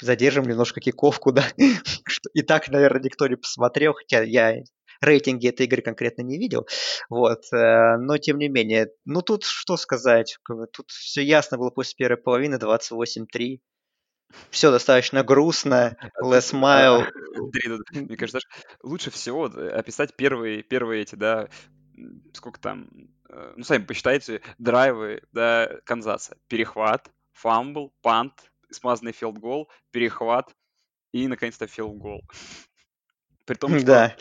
задержим 0.00 0.44
немножко 0.44 0.80
киковку, 0.80 1.32
да. 1.32 1.44
И 2.34 2.42
так, 2.42 2.68
наверное, 2.68 3.02
никто 3.02 3.26
не 3.28 3.36
посмотрел, 3.36 3.94
хотя 3.94 4.22
я 4.22 4.56
рейтинги 5.00 5.48
этой 5.48 5.66
игры 5.66 5.82
конкретно 5.82 6.22
не 6.22 6.38
видел. 6.38 6.66
Вот. 7.08 7.44
Э, 7.52 7.96
но 7.98 8.18
тем 8.18 8.38
не 8.38 8.48
менее, 8.48 8.88
ну 9.04 9.22
тут 9.22 9.44
что 9.44 9.76
сказать, 9.76 10.38
тут 10.72 10.90
все 10.90 11.22
ясно 11.22 11.58
было 11.58 11.70
после 11.70 11.94
первой 11.96 12.16
половины, 12.16 12.56
28-3. 12.56 13.60
Все 14.50 14.70
достаточно 14.70 15.22
грустно. 15.22 15.96
Les 16.22 16.52
Miles. 16.52 17.06
Мне 17.92 18.16
кажется, 18.16 18.40
лучше 18.82 19.10
всего 19.10 19.44
описать 19.44 20.16
первые, 20.16 20.62
первые 20.62 21.02
эти, 21.02 21.14
да, 21.14 21.48
сколько 22.32 22.60
там, 22.60 22.88
э, 23.28 23.54
ну, 23.56 23.64
сами 23.64 23.84
посчитайте, 23.84 24.42
драйвы, 24.58 25.22
да, 25.32 25.70
Канзаса. 25.84 26.36
Перехват, 26.48 27.10
фамбл, 27.32 27.94
пант, 28.02 28.50
смазанный 28.70 29.12
филдгол, 29.12 29.70
перехват 29.90 30.54
и, 31.12 31.28
наконец-то, 31.28 31.66
филдгол. 31.66 32.22
При 33.46 33.54
том, 33.54 33.76
что 33.78 33.86
да. 33.86 34.16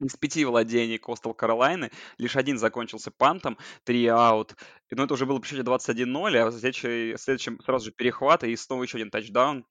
Из 0.00 0.16
пяти 0.16 0.44
владений 0.44 0.98
Coastal 0.98 1.34
Carolin 1.34 1.83
ы 1.83 1.90
лишь 2.18 2.36
один 2.36 2.58
закончился 2.58 3.10
пантом, 3.10 3.58
three 3.84 4.06
out. 4.06 4.56
Но 4.90 5.04
это 5.04 5.14
уже 5.14 5.26
было 5.26 5.38
при 5.38 5.48
счете 5.48 5.62
21-0, 5.62 6.36
а 6.36 6.46
в 6.46 6.52
следующем, 6.52 7.18
следующем 7.18 7.60
сразу 7.62 7.86
же 7.86 7.92
перехват 7.92 8.44
и 8.44 8.56
снова 8.56 8.82
еще 8.82 8.96
один 8.96 9.10
тачдаун. 9.10 9.64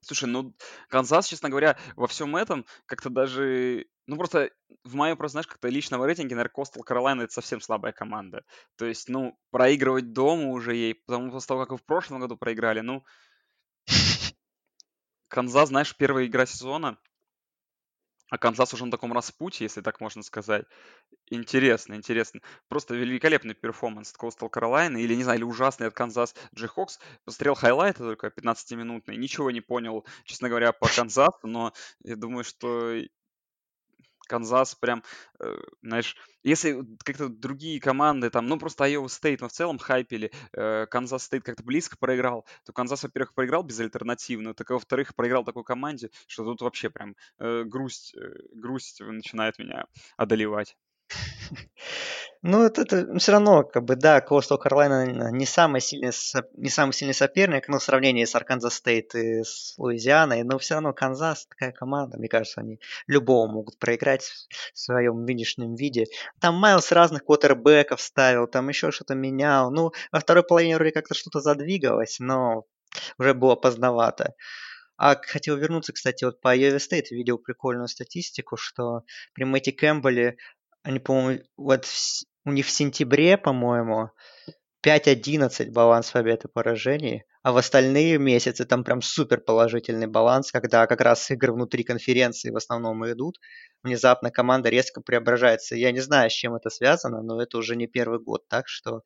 Слушай, 0.00 0.26
ну, 0.26 0.54
Канзас, 0.88 1.26
честно 1.26 1.48
говоря, 1.48 1.76
во 1.96 2.06
всем 2.06 2.36
этом 2.36 2.64
как-то 2.86 3.10
даже... 3.10 3.86
Ну, 4.06 4.16
просто 4.16 4.50
в 4.84 4.94
моем, 4.94 5.16
просто, 5.16 5.32
знаешь, 5.32 5.46
как-то 5.46 5.68
личном 5.68 6.02
рейтинге, 6.02 6.34
наверное, 6.34 6.52
Coastal 6.52 6.82
Carolina 6.82 7.22
это 7.22 7.32
совсем 7.32 7.60
слабая 7.60 7.92
команда. 7.92 8.44
То 8.76 8.86
есть, 8.86 9.08
ну, 9.08 9.38
проигрывать 9.50 10.12
дома 10.12 10.50
уже 10.50 10.74
ей, 10.76 10.94
потому 10.94 11.30
после 11.30 11.48
того, 11.48 11.60
как 11.60 11.72
вы 11.72 11.78
в 11.78 11.84
прошлом 11.84 12.20
году 12.20 12.36
проиграли, 12.36 12.80
ну... 12.80 13.04
Канзас, 15.28 15.68
знаешь, 15.68 15.94
первая 15.96 16.26
игра 16.26 16.46
сезона, 16.46 16.96
а 18.30 18.38
Канзас 18.38 18.74
уже 18.74 18.84
на 18.84 18.90
таком 18.90 19.12
распутье, 19.12 19.64
если 19.64 19.80
так 19.80 20.00
можно 20.00 20.22
сказать. 20.22 20.64
Интересно, 21.30 21.94
интересно. 21.94 22.40
Просто 22.68 22.94
великолепный 22.94 23.54
перформанс 23.54 24.12
от 24.12 24.20
Coastal 24.20 24.50
Carolina, 24.50 25.00
или, 25.00 25.14
не 25.14 25.24
знаю, 25.24 25.38
или 25.38 25.44
ужасный 25.44 25.88
от 25.88 25.94
Канзас 25.94 26.34
Jayhawks. 26.54 26.98
Посмотрел 27.24 27.54
хайлайты 27.54 27.98
только 28.00 28.30
15-минутные, 28.30 29.16
ничего 29.18 29.50
не 29.50 29.60
понял, 29.60 30.06
честно 30.24 30.48
говоря, 30.48 30.72
по 30.72 30.88
Канзасу, 30.88 31.46
но 31.46 31.72
я 32.02 32.16
думаю, 32.16 32.44
что 32.44 32.94
Канзас 34.28 34.74
прям, 34.76 35.02
э, 35.40 35.56
знаешь, 35.82 36.16
если 36.44 36.84
как-то 37.04 37.28
другие 37.28 37.80
команды 37.80 38.30
там, 38.30 38.46
ну 38.46 38.58
просто 38.58 38.84
Iowa 38.84 39.06
State, 39.06 39.38
но 39.40 39.48
в 39.48 39.52
целом 39.52 39.78
хайпили, 39.78 40.30
э, 40.52 40.86
Канзас 40.86 41.24
Стейт 41.24 41.42
как-то 41.42 41.64
близко 41.64 41.96
проиграл, 41.98 42.46
то 42.64 42.72
Канзас, 42.72 43.02
во-первых, 43.02 43.34
проиграл 43.34 43.62
безальтернативно, 43.64 44.54
так 44.54 44.70
и 44.70 44.74
во-вторых, 44.74 45.14
проиграл 45.14 45.44
такой 45.44 45.64
команде, 45.64 46.10
что 46.26 46.44
тут 46.44 46.60
вообще 46.60 46.90
прям 46.90 47.16
э, 47.38 47.64
грусть, 47.64 48.14
э, 48.14 48.20
грусть 48.54 49.00
начинает 49.00 49.58
меня 49.58 49.86
одолевать. 50.16 50.76
Ну, 52.42 52.62
это, 52.64 52.82
это 52.82 53.18
все 53.18 53.32
равно, 53.32 53.64
как 53.64 53.84
бы, 53.84 53.96
да, 53.96 54.20
Coastal 54.20 54.58
Carolina 54.64 55.30
не 55.32 55.44
самый 55.44 55.80
сильный, 55.80 56.12
не 56.54 56.68
самый 56.68 56.92
сильный 56.92 57.14
соперник, 57.14 57.66
но 57.66 57.80
в 57.80 57.82
сравнении 57.82 58.24
с 58.24 58.34
Арканзас 58.36 58.74
Стейт 58.74 59.12
и 59.16 59.42
с 59.42 59.74
Луизианой, 59.76 60.44
но 60.44 60.56
все 60.58 60.74
равно 60.74 60.92
Канзас 60.92 61.46
такая 61.46 61.72
команда, 61.72 62.16
мне 62.16 62.28
кажется, 62.28 62.60
они 62.60 62.78
любого 63.08 63.50
могут 63.50 63.78
проиграть 63.78 64.22
в 64.72 64.78
своем 64.78 65.24
нынешнем 65.24 65.74
виде. 65.74 66.06
Там 66.40 66.54
Майлз 66.54 66.92
разных 66.92 67.24
квотербеков 67.24 68.00
ставил, 68.00 68.46
там 68.46 68.68
еще 68.68 68.92
что-то 68.92 69.16
менял. 69.16 69.72
Ну, 69.72 69.90
во 70.12 70.20
второй 70.20 70.44
половине 70.44 70.76
вроде 70.76 70.92
как-то 70.92 71.14
что-то 71.14 71.40
задвигалось, 71.40 72.20
но 72.20 72.66
уже 73.18 73.34
было 73.34 73.56
поздновато. 73.56 74.34
А 74.96 75.14
хотел 75.14 75.56
вернуться, 75.56 75.92
кстати, 75.92 76.24
вот 76.24 76.40
по 76.40 76.56
Iowa 76.56 76.78
State 76.78 77.10
видел 77.10 77.38
прикольную 77.38 77.86
статистику, 77.86 78.56
что 78.56 79.04
при 79.32 79.44
Мэтти 79.44 79.70
Кэмпбелле 79.70 80.36
они, 80.82 80.98
по-моему, 80.98 81.42
вот 81.56 81.84
в, 81.84 82.24
у 82.44 82.52
них 82.52 82.66
в 82.66 82.70
сентябре, 82.70 83.36
по-моему, 83.36 84.10
5-11 84.84 85.70
баланс 85.70 86.10
побед 86.10 86.44
и 86.44 86.48
поражений, 86.48 87.24
а 87.42 87.52
в 87.52 87.56
остальные 87.56 88.18
месяцы 88.18 88.64
там 88.64 88.84
прям 88.84 89.02
супер 89.02 89.40
положительный 89.40 90.06
баланс, 90.06 90.52
когда 90.52 90.86
как 90.86 91.00
раз 91.00 91.30
игры 91.30 91.52
внутри 91.52 91.82
конференции 91.82 92.50
в 92.50 92.56
основном 92.56 93.10
идут, 93.10 93.38
внезапно 93.82 94.30
команда 94.30 94.68
резко 94.68 95.00
преображается. 95.00 95.76
Я 95.76 95.92
не 95.92 96.00
знаю, 96.00 96.30
с 96.30 96.34
чем 96.34 96.54
это 96.54 96.70
связано, 96.70 97.22
но 97.22 97.40
это 97.42 97.58
уже 97.58 97.76
не 97.76 97.86
первый 97.86 98.20
год, 98.20 98.46
так 98.48 98.68
что 98.68 99.02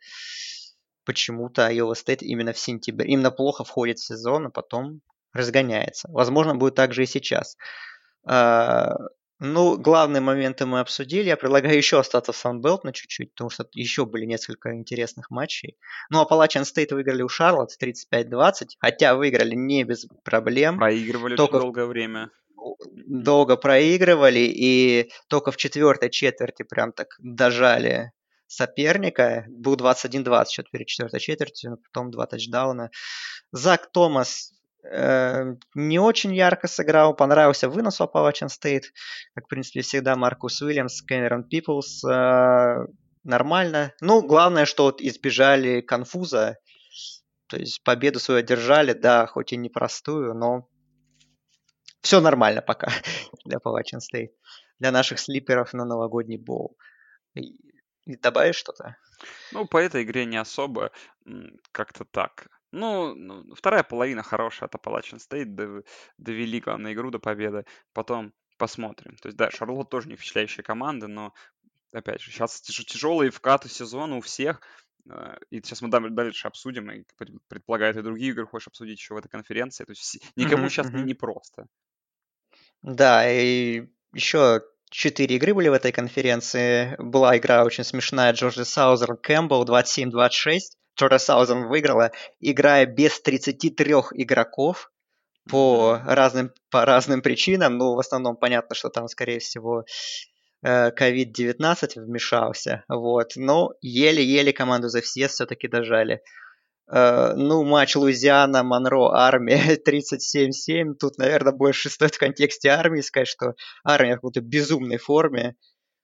почему-то 1.04 1.70
Iowa 1.70 1.94
State 1.94 2.20
именно 2.20 2.52
в 2.52 2.58
сентябре, 2.58 3.08
именно 3.08 3.30
плохо 3.30 3.64
входит 3.64 3.98
в 3.98 4.06
сезон, 4.06 4.46
а 4.46 4.50
потом 4.50 5.00
разгоняется. 5.32 6.08
Возможно, 6.10 6.54
будет 6.54 6.74
так 6.74 6.92
же 6.92 7.04
и 7.04 7.06
сейчас. 7.06 7.56
Ну, 9.38 9.76
главные 9.76 10.20
моменты 10.20 10.66
мы 10.66 10.80
обсудили. 10.80 11.28
Я 11.28 11.36
предлагаю 11.36 11.76
еще 11.76 11.98
остаться 11.98 12.32
в 12.32 12.36
Санбелт 12.36 12.84
на 12.84 12.92
чуть-чуть, 12.92 13.32
потому 13.32 13.50
что 13.50 13.66
еще 13.72 14.06
были 14.06 14.24
несколько 14.24 14.74
интересных 14.74 15.30
матчей. 15.30 15.76
Ну, 16.10 16.20
а 16.20 16.24
Appalachian 16.24 16.64
Стейт 16.64 16.92
выиграли 16.92 17.22
у 17.22 17.28
Шарлотт 17.28 17.76
35-20, 17.82 18.76
хотя 18.78 19.16
выиграли 19.16 19.54
не 19.54 19.82
без 19.84 20.06
проблем. 20.22 20.78
Проигрывали 20.78 21.34
только 21.36 21.58
долгое 21.58 21.86
время. 21.86 22.30
Долго 22.94 23.56
проигрывали, 23.56 24.40
и 24.40 25.10
только 25.28 25.50
в 25.50 25.56
четвертой 25.56 26.10
четверти 26.10 26.62
прям 26.62 26.92
так 26.92 27.16
дожали 27.18 28.12
соперника. 28.46 29.46
Был 29.48 29.76
21-20 29.76 30.46
счет 30.48 30.70
перед 30.70 30.86
четвертой 30.86 31.20
четвертью, 31.20 31.78
потом 31.78 32.10
два 32.10 32.26
тачдауна. 32.26 32.90
Зак 33.50 33.90
Томас 33.90 34.52
не 34.84 35.98
очень 35.98 36.34
ярко 36.34 36.66
сыграл, 36.66 37.14
понравился 37.14 37.68
вынос 37.68 38.00
у 38.00 38.04
Appalachian 38.04 38.48
State, 38.48 38.84
как, 39.34 39.44
в 39.44 39.48
принципе, 39.48 39.82
всегда, 39.82 40.16
Маркус 40.16 40.60
Уильямс, 40.60 41.02
Кэмерон 41.02 41.44
Пиплс, 41.44 42.04
э, 42.04 42.86
нормально. 43.22 43.92
Ну, 44.00 44.22
главное, 44.22 44.64
что 44.64 44.84
вот 44.84 45.00
избежали 45.00 45.80
конфуза, 45.80 46.58
то 47.46 47.56
есть 47.58 47.84
победу 47.84 48.18
свою 48.18 48.40
одержали, 48.40 48.92
да, 48.92 49.26
хоть 49.26 49.52
и 49.52 49.56
непростую, 49.56 50.34
но 50.34 50.68
все 52.00 52.20
нормально 52.20 52.62
пока 52.62 52.88
для 53.44 53.58
Appalachian 53.58 54.00
State, 54.00 54.30
для 54.78 54.90
наших 54.90 55.20
слиперов 55.20 55.72
на 55.72 55.84
новогодний 55.84 56.38
боул. 56.38 56.76
И 57.34 58.16
добавишь 58.16 58.56
что-то? 58.56 58.96
Ну, 59.52 59.66
по 59.66 59.78
этой 59.78 60.02
игре 60.02 60.24
не 60.24 60.36
особо, 60.36 60.90
как-то 61.70 62.04
так. 62.04 62.48
Ну, 62.72 63.14
ну, 63.14 63.54
вторая 63.54 63.82
половина 63.82 64.22
хорошая 64.22 64.68
от 64.68 64.74
Appalachian 64.74 65.18
State, 65.18 65.84
довели, 66.18 66.60
главную 66.60 66.94
игру 66.94 67.10
до 67.10 67.18
победы. 67.18 67.64
Потом 67.92 68.32
посмотрим. 68.56 69.16
То 69.16 69.28
есть, 69.28 69.36
да, 69.36 69.50
Шарлот 69.50 69.90
тоже 69.90 70.08
не 70.08 70.16
впечатляющая 70.16 70.64
команда, 70.64 71.06
но, 71.06 71.34
опять 71.92 72.22
же, 72.22 72.30
сейчас 72.30 72.60
тяжелые 72.60 73.30
вкаты 73.30 73.68
сезона 73.68 74.16
у 74.16 74.20
всех. 74.22 74.62
Э, 75.10 75.36
и 75.50 75.60
сейчас 75.60 75.82
мы 75.82 75.90
дальше 75.90 76.48
обсудим, 76.48 76.90
и 76.90 77.04
предполагают 77.48 77.96
и 77.96 78.02
другие 78.02 78.30
игры 78.32 78.46
хочешь 78.46 78.68
обсудить 78.68 78.98
еще 78.98 79.14
в 79.14 79.18
этой 79.18 79.28
конференции. 79.28 79.84
То 79.84 79.92
есть 79.92 80.18
никому 80.36 80.68
сейчас 80.68 80.90
не 80.90 81.02
непросто. 81.02 81.66
Да, 82.82 83.30
и 83.30 83.86
еще 84.12 84.62
четыре 84.90 85.36
игры 85.36 85.54
были 85.54 85.68
в 85.68 85.72
этой 85.72 85.92
конференции. 85.92 86.96
Была 86.98 87.36
игра 87.36 87.64
очень 87.64 87.84
смешная 87.84 88.32
Джорджи 88.32 88.64
Саузер 88.64 89.16
Кэмпбелл 89.16 89.64
27-26. 89.64 90.76
Саузен 90.96 91.68
выиграла, 91.68 92.12
играя 92.40 92.86
без 92.86 93.20
33 93.20 93.92
игроков 94.14 94.90
по 95.50 96.00
разным, 96.04 96.52
по 96.70 96.84
разным 96.84 97.22
причинам. 97.22 97.78
Ну, 97.78 97.94
в 97.94 97.98
основном 97.98 98.36
понятно, 98.36 98.74
что 98.74 98.88
там, 98.88 99.08
скорее 99.08 99.38
всего, 99.40 99.84
COVID-19 100.64 101.56
э, 101.96 102.00
вмешался. 102.00 102.84
Вот. 102.88 103.32
Но 103.36 103.72
еле-еле 103.80 104.52
команду 104.52 104.88
за 104.88 105.00
все 105.00 105.28
все-таки 105.28 105.68
дожали. 105.68 106.22
Uh, 106.90 107.32
ну, 107.36 107.64
матч 107.64 107.96
Луизиана, 107.96 108.62
Монро, 108.62 109.12
армия 109.14 109.76
37-7. 109.76 110.94
Тут, 111.00 111.16
наверное, 111.16 111.52
больше 111.52 111.88
стоит 111.88 112.16
в 112.16 112.18
контексте 112.18 112.68
армии 112.68 113.00
сказать, 113.00 113.28
что 113.28 113.54
армия 113.82 114.12
в 114.12 114.16
какой-то 114.16 114.40
безумной 114.40 114.98
форме. 114.98 115.56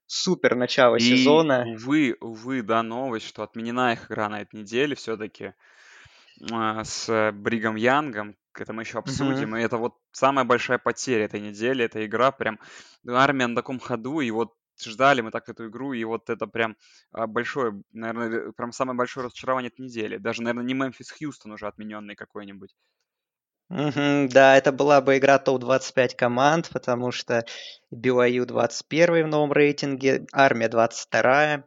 Супер 0.08 0.56
начало 0.56 0.96
И, 0.96 1.00
сезона. 1.00 1.64
увы, 1.68 2.16
увы, 2.20 2.62
да, 2.62 2.82
новость, 2.82 3.26
что 3.26 3.42
отменена 3.42 3.92
их 3.92 4.10
игра 4.10 4.28
на 4.28 4.40
этой 4.40 4.56
неделе 4.60 4.96
все-таки 4.96 5.54
а, 6.50 6.82
с 6.82 7.32
Бригом 7.32 7.76
Янгом. 7.76 8.36
Это 8.54 8.72
мы 8.72 8.82
еще 8.82 8.98
обсудим. 8.98 9.54
И 9.56 9.62
это 9.62 9.76
вот 9.76 9.94
самая 10.10 10.44
большая 10.44 10.78
потеря 10.78 11.26
этой 11.26 11.40
недели. 11.40 11.84
Эта 11.84 12.04
игра 12.04 12.32
прям 12.32 12.58
ну, 13.04 13.14
армия 13.14 13.46
на 13.46 13.54
таком 13.54 13.78
ходу. 13.78 14.20
И 14.20 14.30
вот 14.32 14.54
ждали 14.82 15.20
мы 15.20 15.30
так 15.30 15.48
эту 15.48 15.68
игру. 15.68 15.92
И 15.92 16.02
вот 16.04 16.28
это 16.30 16.46
прям 16.46 16.76
а, 17.12 17.26
большое, 17.26 17.82
наверное, 17.92 18.52
прям 18.52 18.72
самое 18.72 18.96
большое 18.96 19.26
разочарование 19.26 19.70
этой 19.70 19.82
недели. 19.82 20.16
Даже, 20.16 20.42
наверное, 20.42 20.64
не 20.64 20.74
Мемфис 20.74 21.12
Хьюстон 21.12 21.52
уже 21.52 21.68
отмененный 21.68 22.16
какой-нибудь. 22.16 22.74
Мгм, 23.68 24.28
да, 24.30 24.56
это 24.56 24.72
была 24.72 25.02
бы 25.02 25.18
игра 25.18 25.38
топ-25 25.38 26.16
команд, 26.16 26.70
потому 26.72 27.10
что 27.10 27.44
BYU 27.94 28.46
21 28.46 29.24
в 29.24 29.28
новом 29.28 29.52
рейтинге, 29.52 30.26
Армия 30.32 30.68
22. 30.68 31.64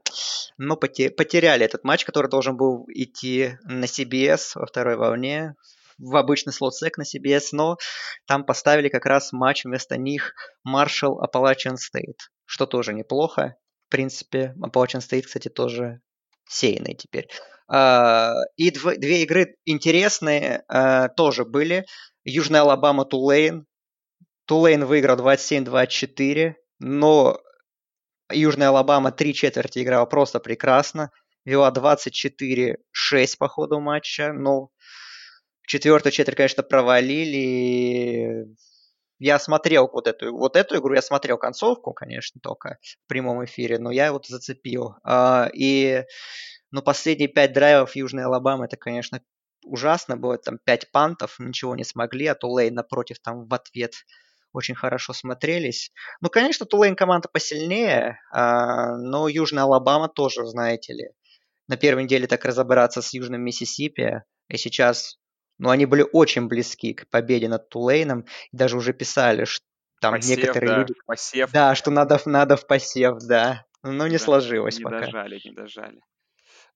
Но 0.57 0.77
поте- 0.77 1.11
потеряли 1.11 1.63
этот 1.63 1.83
матч, 1.83 2.03
который 2.03 2.27
должен 2.27 2.57
был 2.57 2.85
идти 2.87 3.57
на 3.65 3.85
CBS 3.85 4.53
во 4.55 4.65
второй 4.65 4.95
волне, 4.95 5.53
в 5.99 6.15
обычный 6.15 6.53
слот 6.53 6.75
сек 6.75 6.97
на 6.97 7.03
CBS, 7.03 7.49
но 7.51 7.77
там 8.25 8.45
поставили 8.45 8.89
как 8.89 9.05
раз 9.05 9.31
матч 9.31 9.65
вместо 9.65 9.95
них 9.97 10.33
Marshall 10.67 11.17
Appalachian 11.21 11.75
State, 11.75 12.17
что 12.45 12.65
тоже 12.65 12.93
неплохо. 12.93 13.57
В 13.87 13.91
принципе, 13.91 14.55
Appalachian 14.59 15.01
State, 15.01 15.23
кстати, 15.23 15.49
тоже 15.49 16.01
сеянный 16.51 16.93
теперь. 16.95 17.27
А, 17.67 18.33
и 18.57 18.69
дв- 18.69 18.97
две 18.97 19.23
игры 19.23 19.55
интересные 19.65 20.63
а, 20.67 21.07
тоже 21.09 21.45
были. 21.45 21.85
Южная 22.23 22.61
Алабама 22.61 23.05
Тулейн. 23.05 23.65
Тулейн 24.45 24.85
выиграл 24.85 25.17
27-24, 25.17 26.55
но 26.79 27.39
Южная 28.31 28.69
Алабама 28.69 29.11
три 29.11 29.33
четверти 29.33 29.79
играла 29.83 30.05
просто 30.05 30.39
прекрасно. 30.39 31.11
Вела 31.45 31.71
24-6 31.71 32.75
по 33.39 33.47
ходу 33.47 33.79
матча, 33.79 34.33
но 34.33 34.69
четвертую 35.65 36.11
четверть, 36.11 36.37
конечно, 36.37 36.63
провалили. 36.63 38.45
Я 39.21 39.37
смотрел 39.37 39.87
вот 39.87 40.07
эту, 40.07 40.35
вот 40.35 40.55
эту 40.55 40.79
игру, 40.79 40.95
я 40.95 41.01
смотрел 41.03 41.37
концовку, 41.37 41.93
конечно, 41.93 42.41
только 42.41 42.79
в 42.81 43.07
прямом 43.07 43.45
эфире, 43.45 43.77
но 43.77 43.91
я 43.91 44.11
вот 44.13 44.25
зацепил. 44.25 44.95
А, 45.03 45.47
и 45.53 46.05
ну, 46.71 46.81
последние 46.81 47.27
пять 47.27 47.53
драйвов 47.53 47.95
Южной 47.95 48.23
Алабамы, 48.23 48.65
это, 48.65 48.77
конечно, 48.77 49.21
ужасно 49.63 50.17
было. 50.17 50.39
Там 50.39 50.57
пять 50.63 50.91
пантов, 50.91 51.35
ничего 51.37 51.75
не 51.75 51.83
смогли, 51.83 52.25
а 52.25 52.33
Тулейн 52.33 52.73
напротив 52.73 53.19
там 53.19 53.47
в 53.47 53.53
ответ 53.53 53.93
очень 54.53 54.73
хорошо 54.73 55.13
смотрелись. 55.13 55.91
Ну, 56.19 56.29
конечно, 56.29 56.65
Тулейн 56.65 56.95
команда 56.95 57.29
посильнее, 57.31 58.19
а, 58.31 58.97
но 58.97 59.27
Южная 59.27 59.65
Алабама 59.65 60.09
тоже, 60.09 60.47
знаете 60.47 60.93
ли. 60.93 61.09
На 61.67 61.77
первой 61.77 62.05
неделе 62.05 62.25
так 62.25 62.43
разобраться 62.43 63.03
с 63.03 63.13
Южным 63.13 63.41
Миссисипи, 63.41 64.23
и 64.47 64.57
сейчас, 64.57 65.19
ну, 65.61 65.69
они 65.69 65.85
были 65.85 66.03
очень 66.11 66.47
близки 66.47 66.95
к 66.95 67.07
победе 67.09 67.47
над 67.47 67.69
Тулейном, 67.69 68.25
и 68.51 68.57
даже 68.57 68.77
уже 68.77 68.93
писали, 68.93 69.45
что 69.45 69.63
там 70.01 70.15
Посев, 70.15 70.37
некоторые 70.37 70.69
да, 70.69 70.77
люди... 70.79 70.93
посев. 71.05 71.51
Да, 71.51 71.75
что 71.75 71.91
надо, 71.91 72.19
надо 72.25 72.57
в 72.57 72.65
посев, 72.65 73.19
да. 73.21 73.63
Но 73.83 74.07
не 74.07 74.17
Да, 74.17 74.23
сложилось 74.23 74.79
Не 74.79 74.83
пока. 74.83 75.01
дожали, 75.01 75.39
не 75.45 75.51
дожали. 75.51 76.01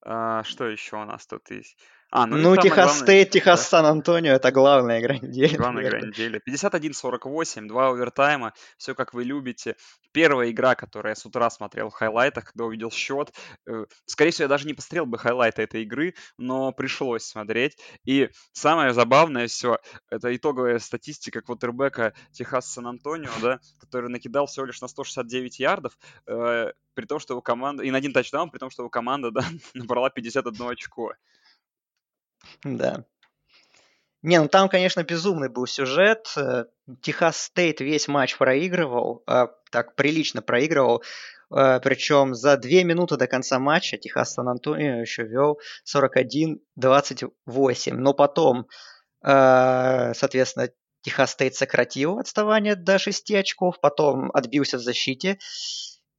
А, 0.03 0.43
что 0.43 0.65
еще 0.67 0.97
у 0.97 1.05
нас 1.05 1.25
тут 1.25 1.49
есть? 1.49 1.75
А, 2.15 2.27
ну 2.27 2.37
Ну, 2.37 2.55
Техас 2.55 2.99
Стейт, 2.99 3.31
Техас 3.31 3.67
Сан-Антонио 3.67 4.31
это 4.35 4.49
главная 4.49 5.01
игра 5.01 5.17
недели, 5.17 5.57
главная 5.57 5.83
игра 5.83 5.99
недели. 5.99 6.41
51-48, 6.47 7.67
два 7.67 7.89
овертайма, 7.89 8.53
все 8.77 8.95
как 8.95 9.13
вы 9.13 9.25
любите. 9.25 9.75
Первая 10.13 10.49
игра, 10.49 10.75
которую 10.75 11.11
я 11.11 11.15
с 11.15 11.25
утра 11.25 11.49
смотрел 11.49 11.89
в 11.89 11.93
хайлайтах, 11.93 12.45
когда 12.53 12.63
увидел 12.63 12.89
счет. 12.89 13.33
э, 13.67 13.83
Скорее 14.05 14.31
всего, 14.31 14.43
я 14.43 14.47
даже 14.47 14.65
не 14.65 14.73
посмотрел 14.73 15.05
бы 15.05 15.17
хайлайты 15.17 15.63
этой 15.63 15.83
игры, 15.83 16.13
но 16.37 16.71
пришлось 16.71 17.25
смотреть. 17.25 17.77
И 18.05 18.29
самое 18.53 18.93
забавное 18.93 19.47
все, 19.47 19.79
это 20.09 20.33
итоговая 20.33 20.79
статистика 20.79 21.41
квотербека 21.41 22.13
Техас 22.31 22.71
Сан-Антонио, 22.71 23.31
да, 23.41 23.59
который 23.81 24.09
накидал 24.09 24.45
всего 24.45 24.65
лишь 24.65 24.79
на 24.79 24.87
169 24.87 25.59
ярдов, 25.59 25.97
э, 26.27 26.71
при 26.93 27.05
том, 27.05 27.19
что 27.19 27.33
его 27.33 27.41
команда... 27.41 27.83
И 27.83 27.91
на 27.91 27.97
один 27.97 28.13
тачдаун, 28.13 28.51
при 28.51 28.59
том, 28.59 28.69
что 28.69 28.83
его 28.83 28.89
команда, 28.89 29.31
да, 29.31 29.43
набрала 29.73 30.09
51 30.09 30.69
очко. 30.69 31.11
Да. 32.63 33.05
Не, 34.25 34.41
ну 34.41 34.47
там, 34.47 34.69
конечно, 34.69 35.03
безумный 35.03 35.49
был 35.49 35.67
сюжет. 35.67 36.33
Э, 36.35 36.65
Техас 37.01 37.37
Стейт 37.37 37.79
весь 37.79 38.07
матч 38.07 38.37
проигрывал, 38.37 39.21
а, 39.27 39.49
так 39.69 39.95
прилично 39.95 40.41
проигрывал. 40.41 41.03
Э, 41.55 41.79
Причем 41.79 42.33
за 42.33 42.57
две 42.57 42.83
минуты 42.83 43.17
до 43.17 43.27
конца 43.27 43.59
матча 43.59 43.97
Техас 43.97 44.33
Сан-Антонио 44.33 45.01
еще 45.01 45.23
вел 45.23 45.59
41-28. 45.83 47.93
Но 47.93 48.15
потом, 48.15 48.67
э, 49.23 50.13
соответственно, 50.15 50.69
Техас 51.01 51.33
Стейт 51.33 51.53
сократил 51.53 52.17
отставание 52.17 52.75
до 52.75 52.97
6 52.97 53.35
очков, 53.35 53.79
потом 53.79 54.31
отбился 54.33 54.77
в 54.77 54.81
защите. 54.81 55.37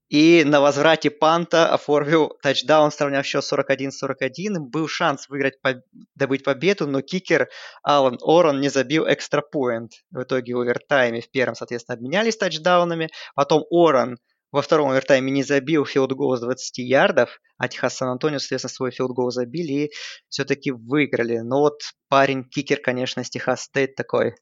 И 0.08 0.44
на 0.44 0.60
возврате 0.60 1.10
панта 1.10 1.68
оформил 1.72 2.36
тачдаун, 2.40 2.92
сравняв 2.92 3.26
счет 3.26 3.42
41-41. 3.42 4.58
Был 4.60 4.86
шанс 4.86 5.28
выиграть, 5.28 5.60
по- 5.60 5.82
добыть 6.14 6.44
победу, 6.44 6.86
но 6.86 7.00
кикер 7.00 7.48
Алан 7.82 8.18
Орон 8.22 8.60
не 8.60 8.68
забил 8.68 9.04
extra 9.08 9.42
point. 9.42 9.92
В 10.10 10.22
итоге 10.22 10.54
в 10.54 10.60
овертайме 10.60 11.20
в 11.20 11.30
первом, 11.30 11.56
соответственно, 11.56 11.96
обменялись 11.96 12.36
тачдаунами. 12.36 13.08
Потом 13.34 13.64
Орон 13.70 14.18
во 14.52 14.62
втором 14.62 14.90
овертайме 14.90 15.30
не 15.30 15.42
забил 15.42 15.84
филдгол 15.84 16.36
с 16.36 16.40
20 16.40 16.78
ярдов, 16.78 17.40
а 17.58 17.68
Техас 17.68 17.96
Сан-Антонио, 17.96 18.38
соответственно, 18.38 18.72
свой 18.72 18.90
филдгол 18.90 19.30
забили 19.30 19.72
и 19.72 19.90
все-таки 20.28 20.70
выиграли. 20.70 21.38
Но 21.38 21.60
вот 21.60 21.80
парень, 22.08 22.44
кикер, 22.44 22.78
конечно, 22.78 23.24
с 23.24 23.30
Техас 23.30 23.62
Стейт 23.62 23.94
такой 23.96 24.34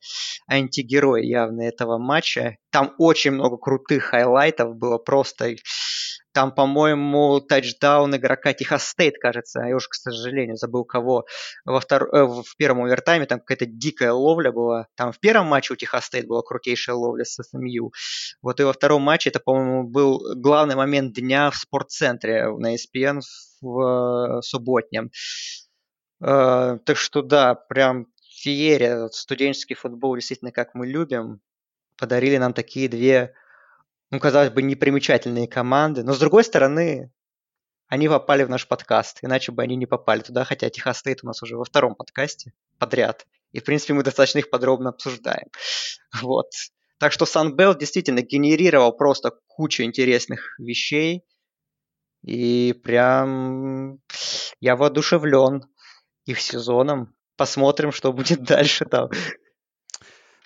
антигерой 0.49 1.27
явно 1.27 1.63
этого 1.63 1.99
матча. 1.99 2.57
Там 2.71 2.95
очень 2.99 3.33
много 3.33 3.57
крутых 3.57 4.05
хайлайтов 4.05 4.77
было 4.77 4.99
просто. 4.99 5.55
Там, 6.35 6.53
по-моему, 6.53 7.41
тачдаун 7.41 8.17
игрока 8.17 8.53
Техас 8.53 8.89
Стейт, 8.89 9.19
кажется. 9.21 9.61
Я 9.61 9.77
уже, 9.77 9.89
к 9.89 9.95
сожалению, 9.95 10.57
забыл 10.57 10.85
кого. 10.85 11.27
Во 11.65 11.79
втор... 11.79 12.13
э, 12.13 12.25
в 12.25 12.57
первом 12.59 12.83
овертайме 12.87 13.27
там 13.27 13.39
какая-то 13.39 13.67
дикая 13.67 14.11
ловля 14.11 14.51
была. 14.51 14.89
Там 14.97 15.13
в 15.13 15.21
первом 15.21 15.47
матче 15.47 15.75
у 15.75 15.77
Техас 15.77 16.07
Стейт 16.07 16.27
была 16.27 16.43
крутейшая 16.43 16.97
ловля 16.97 17.25
с 17.25 17.41
SMU. 17.41 17.93
Вот 18.43 18.59
и 18.59 18.65
во 18.65 18.73
втором 18.73 19.03
матче 19.03 19.31
это, 19.31 19.39
по-моему, 19.39 19.85
был 19.85 20.21
главный 20.35 20.75
момент 20.75 21.15
дня 21.15 21.53
в 21.53 21.57
SportsCenter 21.57 22.49
на 22.49 22.75
ESPN 22.75 23.21
в 23.61 24.39
э, 24.39 24.43
субботнем. 24.43 25.13
Э, 26.21 26.79
так 26.85 26.97
что 26.97 27.23
да, 27.23 27.55
прям 27.55 28.09
феерия. 28.29 29.07
Студенческий 29.13 29.77
футбол 29.77 30.17
действительно 30.17 30.51
как 30.51 30.75
мы 30.75 30.89
любим. 30.89 31.41
Подарили 31.97 32.39
нам 32.39 32.55
такие 32.55 32.89
две, 32.89 33.35
ну, 34.11 34.21
казалось 34.21 34.51
бы, 34.51 34.63
непримечательные 34.63 35.49
команды. 35.49 36.03
Но 36.03 36.13
с 36.13 36.19
другой 36.19 36.45
стороны, 36.45 37.13
они 37.89 38.09
попали 38.09 38.45
в 38.45 38.51
наш 38.51 38.67
подкаст, 38.67 39.19
иначе 39.23 39.53
бы 39.53 39.63
они 39.63 39.77
не 39.77 39.87
попали 39.87 40.21
туда, 40.21 40.45
хотя 40.45 40.71
Техас 40.71 40.99
Стейт 40.99 41.23
у 41.23 41.27
нас 41.27 41.43
уже 41.43 41.57
во 41.57 41.65
втором 41.65 41.95
подкасте 41.95 42.53
подряд. 42.79 43.27
И, 43.53 43.61
в 43.61 43.65
принципе, 43.65 43.95
мы 43.95 44.03
достаточно 44.03 44.39
их 44.39 44.51
подробно 44.51 44.91
обсуждаем. 44.91 45.49
Вот. 46.23 46.51
Так 46.99 47.13
что 47.13 47.27
Санбелл 47.27 47.75
действительно 47.75 48.23
генерировал 48.23 48.93
просто 48.97 49.33
кучу 49.49 49.83
интересных 49.83 50.59
вещей. 50.59 51.25
И 52.23 52.73
прям 52.85 53.99
я 54.61 54.77
воодушевлен 54.77 55.65
их 56.25 56.41
сезоном. 56.41 57.15
Посмотрим, 57.37 57.93
что 57.93 58.13
будет 58.13 58.43
дальше 58.45 58.87
там. 58.87 59.11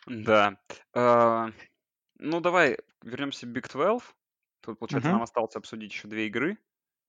Да. 0.06 0.56
А, 0.94 1.50
Ну, 2.18 2.40
давай 2.40 2.78
вернемся 3.02 3.46
в 3.46 3.50
Big 3.50 3.70
12. 3.72 4.08
Тут, 4.60 4.78
получается, 4.78 5.08
Мгм. 5.08 5.16
нам 5.18 5.22
осталось 5.22 5.54
обсудить 5.56 5.92
еще 5.92 6.08
две 6.08 6.26
игры. 6.26 6.58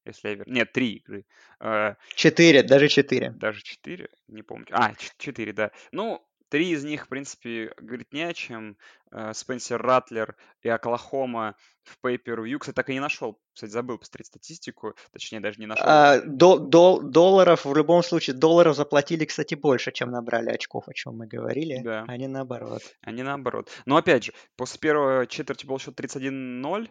Если 0.06 0.30
я 0.30 0.36
вер... 0.36 0.47
Нет, 0.47 0.71
три 0.71 0.93
игры. 0.93 1.25
А, 1.60 1.95
Четыре, 2.15 2.63
даже 2.63 2.88
четыре. 2.88 3.32
Даже 3.32 3.62
четыре, 3.62 4.10
не 4.28 4.43
помню. 4.43 4.67
А, 4.71 4.93
четыре, 5.17 5.52
да. 5.54 5.71
Ну, 5.91 6.25
три 6.49 6.71
из 6.71 6.83
них, 6.83 7.05
в 7.05 7.07
принципе, 7.09 7.73
говорит 7.77 8.12
не 8.12 8.23
о 8.23 8.33
чем. 8.33 8.77
Э, 9.12 9.33
Спенсер 9.33 9.81
Ратлер 9.81 10.35
и 10.62 10.69
Оклахома 10.69 11.55
в 11.83 11.97
Pay-Per-View. 12.05 12.57
Кстати, 12.59 12.75
так 12.75 12.89
и 12.89 12.93
не 12.93 12.99
нашел. 12.99 13.39
Кстати, 13.53 13.71
забыл 13.71 13.97
посмотреть 13.97 14.27
статистику. 14.27 14.93
Точнее, 15.12 15.39
даже 15.39 15.59
не 15.59 15.65
нашел. 15.65 15.85
А, 15.88 16.21
до- 16.21 16.59
до- 16.59 16.99
долларов, 17.01 17.65
в 17.65 17.75
любом 17.75 18.03
случае, 18.03 18.35
долларов 18.35 18.75
заплатили, 18.75 19.25
кстати, 19.25 19.55
больше, 19.55 19.91
чем 19.91 20.12
набрали 20.12 20.49
очков, 20.51 20.88
о 20.88 20.93
чем 20.93 21.17
мы 21.17 21.27
говорили, 21.27 21.81
Да. 21.83 22.05
а 22.07 22.17
не 22.17 22.27
наоборот. 22.27 22.81
А 23.01 23.12
не 23.12 23.23
наоборот. 23.23 23.69
Но 23.85 23.97
опять 23.97 24.25
же, 24.25 24.33
после 24.55 24.79
первой 24.79 25.27
четверти 25.27 25.65
был 25.65 25.79
счет 25.79 25.95
31-0. 25.95 26.89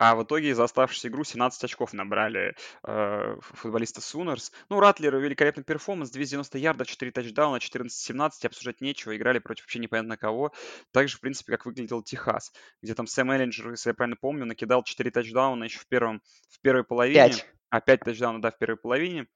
А 0.00 0.14
в 0.14 0.24
итоге 0.24 0.54
за 0.54 0.64
оставшуюся 0.64 1.08
игру 1.08 1.24
17 1.24 1.62
очков 1.62 1.92
набрали 1.92 2.56
э, 2.84 3.36
футболисты 3.40 4.00
Sooners. 4.00 4.50
Ну, 4.70 4.80
Ратлер 4.80 5.14
великолепный 5.18 5.62
перформанс, 5.62 6.10
290 6.10 6.56
ярдов, 6.56 6.88
4 6.88 7.12
тачдауна, 7.12 7.58
14-17, 7.58 8.46
обсуждать 8.46 8.80
нечего, 8.80 9.14
играли 9.14 9.40
против 9.40 9.64
вообще 9.64 9.78
непонятно 9.78 10.16
кого. 10.16 10.52
Также, 10.90 11.18
в 11.18 11.20
принципе, 11.20 11.52
как 11.52 11.66
выглядел 11.66 12.02
Техас, 12.02 12.50
где 12.80 12.94
там 12.94 13.06
Сэм 13.06 13.30
Эллинджер, 13.30 13.72
если 13.72 13.90
я 13.90 13.94
правильно 13.94 14.16
помню, 14.18 14.46
накидал 14.46 14.82
4 14.82 15.10
тачдауна 15.10 15.64
еще 15.64 15.78
в, 15.80 15.86
первом, 15.86 16.22
в 16.48 16.60
первой 16.62 16.84
половине. 16.84 17.28
5. 17.28 17.46
А, 17.68 17.80
5 17.82 18.00
тачдаунов, 18.00 18.40
да, 18.40 18.50
в 18.52 18.56
первой 18.56 18.78
половине 18.78 19.26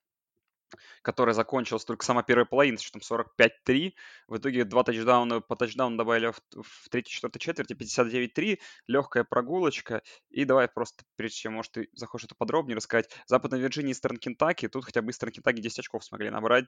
которая 1.02 1.34
закончилась 1.34 1.84
только 1.84 2.04
сама 2.04 2.22
первая 2.22 2.44
половина, 2.44 2.78
что 2.78 2.98
там 2.98 3.26
45-3. 3.38 3.92
В 4.28 4.37
итоге 4.37 4.64
два 4.64 4.84
тачдауна 4.84 5.40
по 5.40 5.56
тачдауну 5.56 5.96
добавили 5.96 6.32
в, 6.32 6.62
в 6.62 6.88
третьей, 6.90 7.12
четвертой 7.12 7.40
четверти, 7.40 7.72
59-3, 7.72 8.58
легкая 8.87 9.24
прогулочка. 9.24 10.02
И 10.30 10.44
давай 10.44 10.68
просто, 10.68 11.04
прежде 11.16 11.38
чем, 11.38 11.54
может, 11.54 11.72
ты 11.72 11.88
захочешь 11.92 12.26
это 12.26 12.34
подробнее 12.34 12.76
рассказать, 12.76 13.10
Западная 13.26 13.60
Вирджиния 13.60 13.90
и 13.90 13.92
Истерн 13.92 14.16
Кентаки, 14.16 14.68
тут 14.68 14.84
хотя 14.84 15.02
бы 15.02 15.10
Истерн 15.10 15.32
Кентаки 15.32 15.60
10 15.60 15.80
очков 15.80 16.04
смогли 16.04 16.30
набрать, 16.30 16.66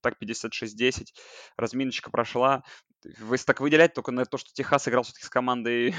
так 0.00 0.16
56-10, 0.22 1.08
разминочка 1.56 2.10
прошла. 2.10 2.62
Если 3.04 3.46
так 3.46 3.60
выделять, 3.60 3.94
только 3.94 4.12
на 4.12 4.24
то, 4.24 4.36
что 4.38 4.52
Техас 4.52 4.86
играл 4.88 5.02
все-таки 5.02 5.26
с 5.26 5.30
командой 5.30 5.94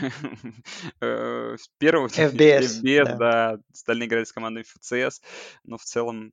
э, 1.02 1.56
первого 1.78 2.08
FBS 2.08 3.18
да. 3.18 3.60
остальные 3.72 4.08
играли 4.08 4.24
с 4.24 4.32
командой 4.32 4.64
ФЦС, 4.64 5.22
но 5.64 5.78
в 5.78 5.84
целом, 5.84 6.32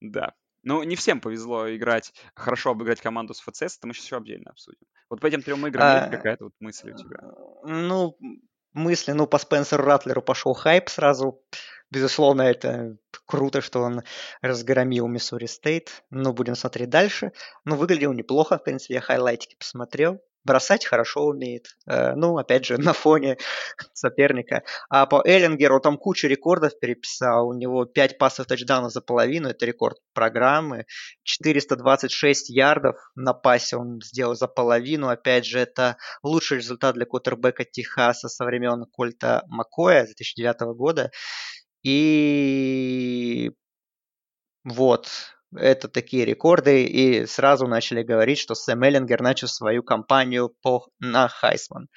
да, 0.00 0.34
ну, 0.62 0.82
не 0.82 0.96
всем 0.96 1.20
повезло 1.20 1.74
играть, 1.74 2.12
хорошо 2.34 2.70
обыграть 2.70 3.00
команду 3.00 3.34
с 3.34 3.40
FCS, 3.40 3.78
это 3.78 3.86
мы 3.86 3.94
сейчас 3.94 4.06
еще 4.06 4.16
отдельно 4.16 4.50
обсудим. 4.50 4.86
Вот 5.10 5.20
по 5.20 5.26
этим 5.26 5.42
трем 5.42 5.66
играм 5.66 5.82
а, 5.82 5.98
есть 6.00 6.10
какая-то 6.10 6.44
вот 6.44 6.54
мысль 6.60 6.92
у 6.92 6.96
тебя? 6.96 7.20
Ну, 7.64 8.16
мысли, 8.72 9.12
ну, 9.12 9.26
по 9.26 9.38
Спенсеру 9.38 9.84
Ратлеру 9.84 10.22
пошел 10.22 10.54
хайп 10.54 10.88
сразу. 10.88 11.42
Безусловно, 11.90 12.42
это 12.42 12.98
круто, 13.24 13.62
что 13.62 13.80
он 13.80 14.02
разгромил 14.42 15.08
Миссури 15.08 15.46
Стейт. 15.46 16.04
Ну, 16.10 16.32
будем 16.34 16.54
смотреть 16.54 16.90
дальше. 16.90 17.32
Ну, 17.64 17.76
выглядел 17.76 18.12
неплохо, 18.12 18.58
в 18.58 18.64
принципе, 18.64 18.94
я 18.94 19.00
хайлайтики 19.00 19.56
посмотрел 19.56 20.20
бросать 20.44 20.84
хорошо 20.86 21.26
умеет. 21.26 21.66
Э, 21.86 22.14
ну, 22.14 22.38
опять 22.38 22.64
же, 22.64 22.78
на 22.78 22.92
фоне 22.92 23.38
соперника. 23.92 24.62
А 24.88 25.06
по 25.06 25.22
Эллингеру 25.24 25.80
там 25.80 25.98
кучу 25.98 26.26
рекордов 26.26 26.78
переписал. 26.78 27.48
У 27.48 27.54
него 27.54 27.84
5 27.84 28.18
пасов 28.18 28.46
тачдауна 28.46 28.88
за 28.88 29.00
половину. 29.00 29.48
Это 29.48 29.66
рекорд 29.66 29.98
программы. 30.14 30.86
426 31.24 32.50
ярдов 32.50 32.96
на 33.14 33.34
пасе 33.34 33.76
он 33.76 34.00
сделал 34.02 34.34
за 34.34 34.48
половину. 34.48 35.08
Опять 35.08 35.46
же, 35.46 35.58
это 35.58 35.96
лучший 36.22 36.58
результат 36.58 36.94
для 36.94 37.06
кутербека 37.06 37.64
Техаса 37.64 38.28
со 38.28 38.44
времен 38.44 38.84
Кольта 38.92 39.44
Макоя 39.48 40.04
2009 40.04 40.60
года. 40.76 41.10
И 41.82 43.52
вот, 44.64 45.08
это 45.54 45.88
такие 45.88 46.24
рекорды, 46.24 46.84
и 46.84 47.26
сразу 47.26 47.66
начали 47.66 48.02
говорить, 48.02 48.38
что 48.38 48.54
Сэм 48.54 48.82
Эллингер 48.82 49.22
начал 49.22 49.48
свою 49.48 49.82
кампанию 49.82 50.54
по, 50.62 50.88
на 50.98 51.28
Хайсман. 51.28 51.88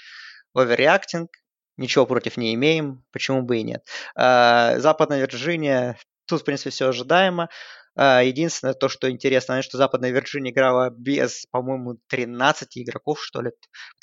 Оверреактинг, 0.54 1.30
ничего 1.78 2.06
против 2.06 2.38
не 2.38 2.54
имеем, 2.54 3.04
почему 3.12 3.42
бы 3.42 3.58
и 3.58 3.64
нет. 3.64 3.86
А, 4.16 4.80
Западная 4.80 5.20
Вирджиния, 5.20 5.98
тут, 6.26 6.42
в 6.42 6.46
принципе, 6.46 6.70
все 6.70 6.90
ожидаемо. 6.90 7.50
А, 7.96 8.24
единственное, 8.24 8.74
то, 8.74 8.88
что 8.88 9.10
интересно, 9.10 9.62
что 9.62 9.78
Западная 9.78 10.12
Вирджиния 10.12 10.52
играла 10.52 10.90
без, 10.90 11.46
по-моему, 11.48 12.00
13 12.08 12.78
игроков, 12.78 13.22
что 13.22 13.42
ли. 13.42 13.52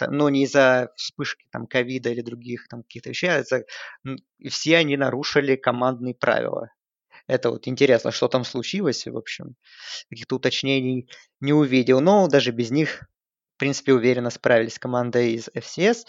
Ну, 0.01 0.29
не 0.29 0.45
из-за 0.45 0.91
вспышки 0.97 1.47
там 1.51 1.67
ковида 1.67 2.11
или 2.11 2.21
других 2.21 2.69
там 2.69 2.83
каких-то 2.83 3.11
вещей, 3.11 3.31
а 3.31 3.43
все 4.49 4.77
они 4.77 4.97
нарушили 4.97 5.57
командные 5.57 6.15
правила. 6.15 6.71
Это 7.29 7.51
вот 7.51 7.69
интересно, 7.69 8.11
что 8.11 8.27
там 8.27 8.43
случилось, 8.43 9.07
в 9.07 9.17
общем. 9.17 9.55
Каких-то 10.09 10.37
уточнений 10.37 11.09
не 11.41 11.53
увидел. 11.53 12.01
Но 12.01 12.27
даже 12.27 12.51
без 12.51 12.71
них, 12.71 13.05
в 13.57 13.59
принципе, 13.59 13.93
уверенно 13.93 14.31
справились 14.31 14.75
с 14.75 14.79
командой 14.79 15.35
из 15.35 15.49
FCS. 15.49 16.07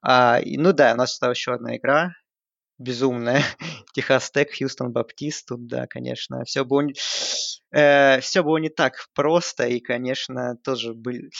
А, 0.00 0.40
и, 0.40 0.56
ну 0.56 0.72
да, 0.72 0.92
у 0.92 0.96
нас 0.96 1.14
стала 1.14 1.32
еще 1.32 1.52
одна 1.52 1.76
игра. 1.76 2.12
Безумная. 2.78 3.42
Техас 3.94 4.30
Тек, 4.30 4.56
Хьюстон 4.56 4.92
Баптист. 4.92 5.48
Тут, 5.48 5.66
да, 5.66 5.88
конечно, 5.88 6.44
все 6.44 6.64
было, 6.64 6.86
э, 7.72 8.20
все 8.20 8.42
было 8.44 8.58
не 8.58 8.70
так 8.70 8.94
просто. 9.12 9.66
И, 9.66 9.80
конечно, 9.80 10.56
тоже 10.62 10.94
были... 10.94 11.30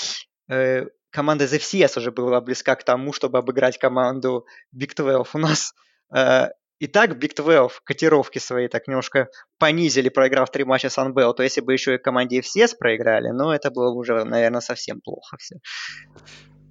Э, 0.48 0.86
команда 1.10 1.44
из 1.44 1.54
FCS 1.54 1.98
уже 1.98 2.10
была 2.10 2.40
близка 2.40 2.74
к 2.74 2.82
тому, 2.82 3.12
чтобы 3.12 3.38
обыграть 3.38 3.78
команду 3.78 4.44
Big 4.76 4.94
12. 4.96 5.34
У 5.36 5.38
нас 5.38 5.72
э, 6.12 6.48
и 6.80 6.86
так 6.86 7.10
Big 7.10 7.34
12 7.34 7.80
котировки 7.84 8.38
свои 8.38 8.66
так 8.66 8.88
немножко 8.88 9.28
понизили, 9.58 10.08
проиграв 10.08 10.50
три 10.50 10.64
матча 10.64 10.88
Sunbelt. 10.88 11.34
То 11.34 11.42
если 11.42 11.60
бы 11.60 11.74
еще 11.74 11.94
и 11.94 11.98
команде 11.98 12.40
FCS 12.40 12.76
проиграли, 12.78 13.28
ну 13.28 13.50
это 13.50 13.70
было 13.70 13.92
бы 13.92 13.98
уже, 13.98 14.24
наверное, 14.24 14.62
совсем 14.62 15.00
плохо 15.02 15.36
все. 15.38 15.56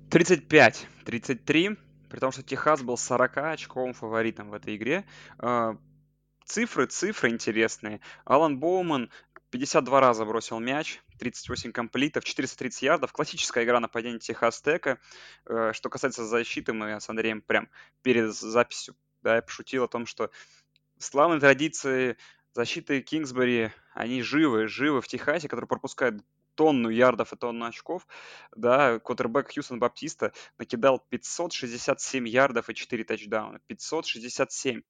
35, 0.09 0.87
33, 1.05 1.77
при 2.09 2.19
том, 2.19 2.31
что 2.31 2.41
Техас 2.41 2.81
был 2.81 2.97
40 2.97 3.37
очковым 3.37 3.93
фаворитом 3.93 4.49
в 4.49 4.55
этой 4.55 4.75
игре. 4.75 5.05
А, 5.37 5.77
цифры, 6.43 6.87
цифры 6.87 7.29
интересные. 7.29 8.01
Алан 8.25 8.59
Боуман 8.59 9.11
52 9.51 9.99
раза 9.99 10.25
бросил 10.25 10.59
мяч, 10.59 11.01
38 11.19 11.71
комплитов, 11.71 12.23
430 12.23 12.81
ярдов. 12.81 13.13
Классическая 13.13 13.63
игра 13.63 13.79
нападения 13.79 14.17
Техас 14.17 14.59
Тека. 14.59 14.97
Э, 15.45 15.71
что 15.73 15.89
касается 15.89 16.25
защиты, 16.25 16.73
мы 16.73 16.99
с 16.99 17.09
Андреем 17.09 17.41
прям 17.41 17.69
перед 18.01 18.33
записью 18.33 18.95
да, 19.21 19.37
я 19.37 19.41
пошутил 19.41 19.83
о 19.83 19.87
том, 19.87 20.05
что 20.05 20.31
славные 20.97 21.39
традиции 21.39 22.17
защиты 22.53 23.01
Кингсбери, 23.01 23.71
они 23.93 24.21
живы, 24.21 24.67
живы 24.67 25.01
в 25.01 25.07
Техасе, 25.07 25.47
который 25.47 25.65
пропускает 25.65 26.21
тонну 26.55 26.89
ярдов 26.89 27.31
и 27.31 27.37
тонну 27.37 27.65
очков, 27.65 28.05
да, 28.55 28.99
квотербек 28.99 29.53
Хьюстон 29.53 29.79
Баптиста 29.79 30.33
накидал 30.57 30.99
567 31.09 32.27
ярдов 32.27 32.69
и 32.69 32.75
4 32.75 33.03
тачдауна. 33.05 33.61
567. 33.67 34.81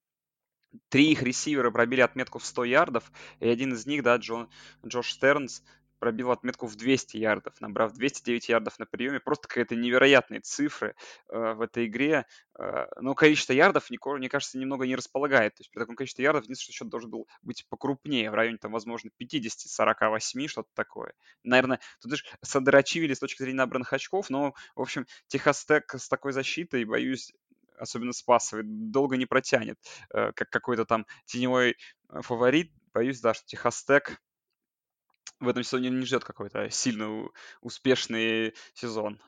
Три 0.88 1.12
их 1.12 1.22
ресивера 1.22 1.70
пробили 1.70 2.00
отметку 2.00 2.38
в 2.38 2.44
100 2.46 2.64
ярдов, 2.64 3.12
и 3.38 3.48
один 3.48 3.74
из 3.74 3.86
них, 3.86 4.02
да, 4.02 4.16
Джон, 4.16 4.48
Джош 4.84 5.12
Стернс, 5.12 5.62
пробил 6.00 6.32
отметку 6.32 6.66
в 6.66 6.74
200 6.74 7.18
ярдов, 7.18 7.60
набрав 7.60 7.92
209 7.92 8.48
ярдов 8.48 8.78
на 8.78 8.86
приеме. 8.86 9.20
Просто 9.20 9.46
какая-то 9.46 9.76
невероятные 9.76 10.40
цифры 10.40 10.96
э, 11.28 11.52
в 11.52 11.60
этой 11.60 11.86
игре. 11.86 12.26
Э, 12.58 12.86
но 13.00 13.14
количество 13.14 13.52
ярдов, 13.52 13.90
мне 13.90 14.28
кажется, 14.28 14.58
немного 14.58 14.86
не 14.86 14.96
располагает. 14.96 15.54
То 15.54 15.60
есть 15.60 15.70
при 15.70 15.78
таком 15.78 15.94
количестве 15.94 16.24
ярдов 16.24 16.44
единственное, 16.44 16.64
что 16.64 16.84
счет 16.84 16.88
должен 16.88 17.10
был 17.10 17.28
быть 17.42 17.66
покрупнее, 17.68 18.30
в 18.30 18.34
районе, 18.34 18.56
там, 18.56 18.72
возможно, 18.72 19.10
50-48, 19.20 20.48
что-то 20.48 20.70
такое. 20.74 21.12
Наверное, 21.44 21.80
тут 22.00 22.10
даже 22.10 22.24
садрачивили 22.42 23.14
с 23.14 23.20
точки 23.20 23.42
зрения 23.42 23.58
набранных 23.58 23.92
очков, 23.92 24.30
но, 24.30 24.54
в 24.74 24.80
общем, 24.80 25.06
Техас 25.28 25.64
Тек 25.64 25.94
с 25.94 26.08
такой 26.08 26.32
защитой, 26.32 26.84
боюсь, 26.84 27.32
особенно 27.78 28.12
с 28.12 28.22
пасовой, 28.22 28.64
долго 28.64 29.16
не 29.18 29.26
протянет, 29.26 29.78
э, 30.14 30.32
как 30.32 30.48
какой-то 30.48 30.86
там 30.86 31.06
теневой 31.26 31.76
э, 32.08 32.20
фаворит. 32.22 32.72
Боюсь, 32.92 33.20
да, 33.20 33.34
что 33.34 33.46
Техас 33.46 33.84
Тек 33.84 34.20
в 35.40 35.48
этом 35.48 35.62
сезоне 35.62 35.90
не 35.90 36.04
ждет 36.04 36.24
какой-то 36.24 36.70
сильно 36.70 37.28
успешный 37.60 38.54
сезон. 38.74 39.20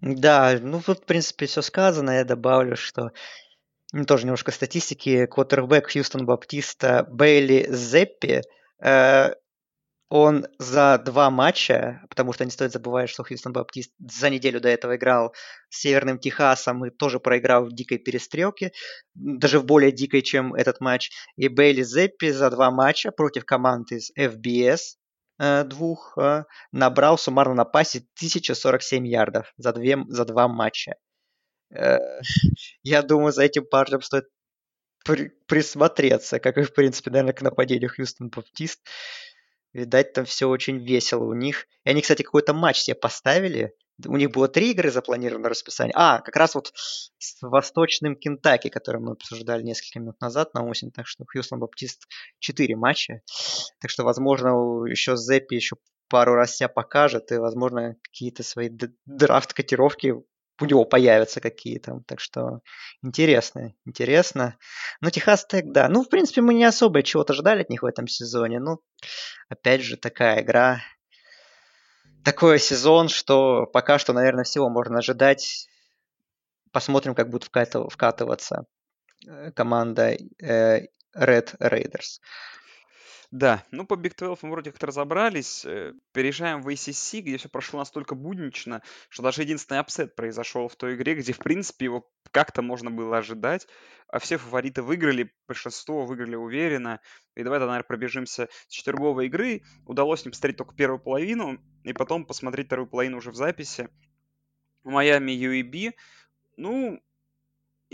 Да, 0.00 0.58
ну 0.60 0.82
вот, 0.86 1.00
в 1.00 1.04
принципе, 1.04 1.46
все 1.46 1.62
сказано. 1.62 2.10
Я 2.10 2.24
добавлю, 2.24 2.76
что 2.76 3.12
тоже 4.06 4.24
немножко 4.24 4.52
статистики. 4.52 5.26
Квотербек 5.26 5.90
Хьюстон 5.90 6.26
Баптиста 6.26 7.06
Бейли 7.10 7.66
Зеппи 7.70 8.42
э, 8.82 9.34
он 10.08 10.46
за 10.58 10.98
два 10.98 11.30
матча, 11.30 12.02
потому 12.08 12.32
что 12.32 12.44
не 12.44 12.50
стоит 12.50 12.72
забывать, 12.72 13.08
что 13.08 13.24
Хьюстон 13.24 13.52
Баптист 13.52 13.92
за 13.98 14.30
неделю 14.30 14.60
до 14.60 14.68
этого 14.68 14.96
играл 14.96 15.34
с 15.70 15.80
Северным 15.80 16.18
Техасом 16.18 16.84
и 16.84 16.90
тоже 16.90 17.20
проиграл 17.20 17.64
в 17.64 17.72
дикой 17.72 17.98
перестрелке, 17.98 18.72
даже 19.14 19.58
в 19.58 19.64
более 19.64 19.92
дикой, 19.92 20.22
чем 20.22 20.54
этот 20.54 20.80
матч. 20.80 21.10
И 21.36 21.48
Бейли 21.48 21.82
Зеппи 21.82 22.30
за 22.30 22.50
два 22.50 22.70
матча 22.70 23.12
против 23.12 23.44
команд 23.44 23.92
из 23.92 24.12
FBS 24.18 24.96
э, 25.38 25.64
двух 25.64 26.16
э, 26.18 26.44
набрал 26.70 27.16
суммарно 27.18 27.54
на 27.54 27.64
пасе 27.64 27.98
1047 28.16 29.06
ярдов 29.06 29.52
за, 29.56 29.72
две, 29.72 29.98
за 30.08 30.24
два 30.26 30.48
матча. 30.48 30.96
Э, 31.74 31.98
я 32.82 33.02
думаю, 33.02 33.32
за 33.32 33.44
этим 33.44 33.64
парнем 33.64 34.02
стоит 34.02 34.26
при, 35.04 35.30
присмотреться, 35.46 36.40
как 36.40 36.58
и, 36.58 36.62
в 36.62 36.74
принципе, 36.74 37.10
наверное, 37.10 37.34
к 37.34 37.42
нападению 37.42 37.90
Хьюстон 37.90 38.28
Баптист. 38.28 38.80
Видать, 39.74 40.12
там 40.12 40.24
все 40.24 40.48
очень 40.48 40.78
весело 40.78 41.24
у 41.24 41.34
них. 41.34 41.66
И 41.84 41.90
они, 41.90 42.00
кстати, 42.00 42.22
какой-то 42.22 42.54
матч 42.54 42.78
себе 42.78 42.94
поставили. 42.94 43.74
У 44.06 44.16
них 44.16 44.30
было 44.30 44.46
три 44.46 44.70
игры 44.70 44.90
запланировано 44.90 45.48
расписание. 45.48 45.92
А, 45.96 46.20
как 46.20 46.36
раз 46.36 46.54
вот 46.54 46.72
с 46.74 47.42
Восточным 47.42 48.14
Кентаки, 48.14 48.68
который 48.68 49.00
мы 49.00 49.12
обсуждали 49.12 49.62
несколько 49.62 49.98
минут 49.98 50.20
назад 50.20 50.54
на 50.54 50.64
осень. 50.64 50.92
Так 50.92 51.08
что 51.08 51.24
Хьюстон 51.24 51.58
Баптист 51.58 52.06
четыре 52.38 52.76
матча. 52.76 53.22
Так 53.80 53.90
что, 53.90 54.04
возможно, 54.04 54.50
еще 54.86 55.16
Зеппи 55.16 55.56
еще 55.56 55.76
пару 56.08 56.34
раз 56.34 56.56
себя 56.56 56.68
покажет, 56.68 57.32
и, 57.32 57.38
возможно, 57.38 57.96
какие-то 58.02 58.44
свои 58.44 58.70
драфт-котировки 59.06 60.14
у 60.60 60.64
него 60.64 60.84
появятся 60.84 61.40
какие-то. 61.40 62.00
Так 62.06 62.20
что 62.20 62.60
интересно, 63.02 63.74
интересно. 63.84 64.56
Ну, 65.00 65.10
Техас 65.10 65.46
Тек, 65.46 65.66
да. 65.72 65.88
Ну, 65.88 66.02
в 66.04 66.08
принципе, 66.08 66.40
мы 66.42 66.54
не 66.54 66.64
особо 66.64 67.02
чего-то 67.02 67.32
ждали 67.32 67.62
от 67.62 67.70
них 67.70 67.82
в 67.82 67.86
этом 67.86 68.06
сезоне. 68.06 68.60
Ну, 68.60 68.80
опять 69.48 69.82
же, 69.82 69.96
такая 69.96 70.42
игра. 70.42 70.80
Такой 72.24 72.58
сезон, 72.58 73.08
что 73.08 73.66
пока 73.66 73.98
что, 73.98 74.12
наверное, 74.12 74.44
всего 74.44 74.70
можно 74.70 74.98
ожидать. 74.98 75.68
Посмотрим, 76.72 77.14
как 77.14 77.30
будет 77.30 77.44
вкатываться 77.44 78.64
э, 79.26 79.52
команда 79.52 80.16
э, 80.40 80.86
Red 81.16 81.56
Raiders. 81.58 82.20
Да, 83.34 83.64
ну 83.72 83.84
по 83.84 83.94
Big 83.94 84.14
12 84.16 84.44
мы 84.44 84.50
вроде 84.52 84.70
как-то 84.70 84.86
разобрались. 84.86 85.64
Э, 85.64 85.92
переезжаем 86.12 86.62
в 86.62 86.68
ACC, 86.68 87.18
где 87.18 87.36
все 87.36 87.48
прошло 87.48 87.80
настолько 87.80 88.14
буднично, 88.14 88.80
что 89.08 89.24
даже 89.24 89.42
единственный 89.42 89.80
upset 89.80 90.14
произошел 90.14 90.68
в 90.68 90.76
той 90.76 90.94
игре, 90.94 91.16
где, 91.16 91.32
в 91.32 91.38
принципе, 91.38 91.86
его 91.86 92.08
как-то 92.30 92.62
можно 92.62 92.92
было 92.92 93.18
ожидать. 93.18 93.66
А 94.06 94.20
все 94.20 94.36
фавориты 94.36 94.82
выиграли, 94.82 95.34
большинство 95.48 96.06
выиграли 96.06 96.36
уверенно. 96.36 97.00
И 97.34 97.42
давай, 97.42 97.58
наверное, 97.58 97.82
пробежимся 97.82 98.48
с 98.68 98.72
четверговой 98.72 99.26
игры. 99.26 99.62
Удалось 99.84 100.24
не 100.24 100.30
посмотреть 100.30 100.58
только 100.58 100.76
первую 100.76 101.00
половину, 101.00 101.58
и 101.82 101.92
потом 101.92 102.26
посмотреть 102.26 102.68
вторую 102.68 102.86
половину 102.86 103.16
уже 103.16 103.32
в 103.32 103.34
записи. 103.34 103.88
Майами 104.84 105.32
UAB. 105.32 105.94
Ну, 106.56 107.02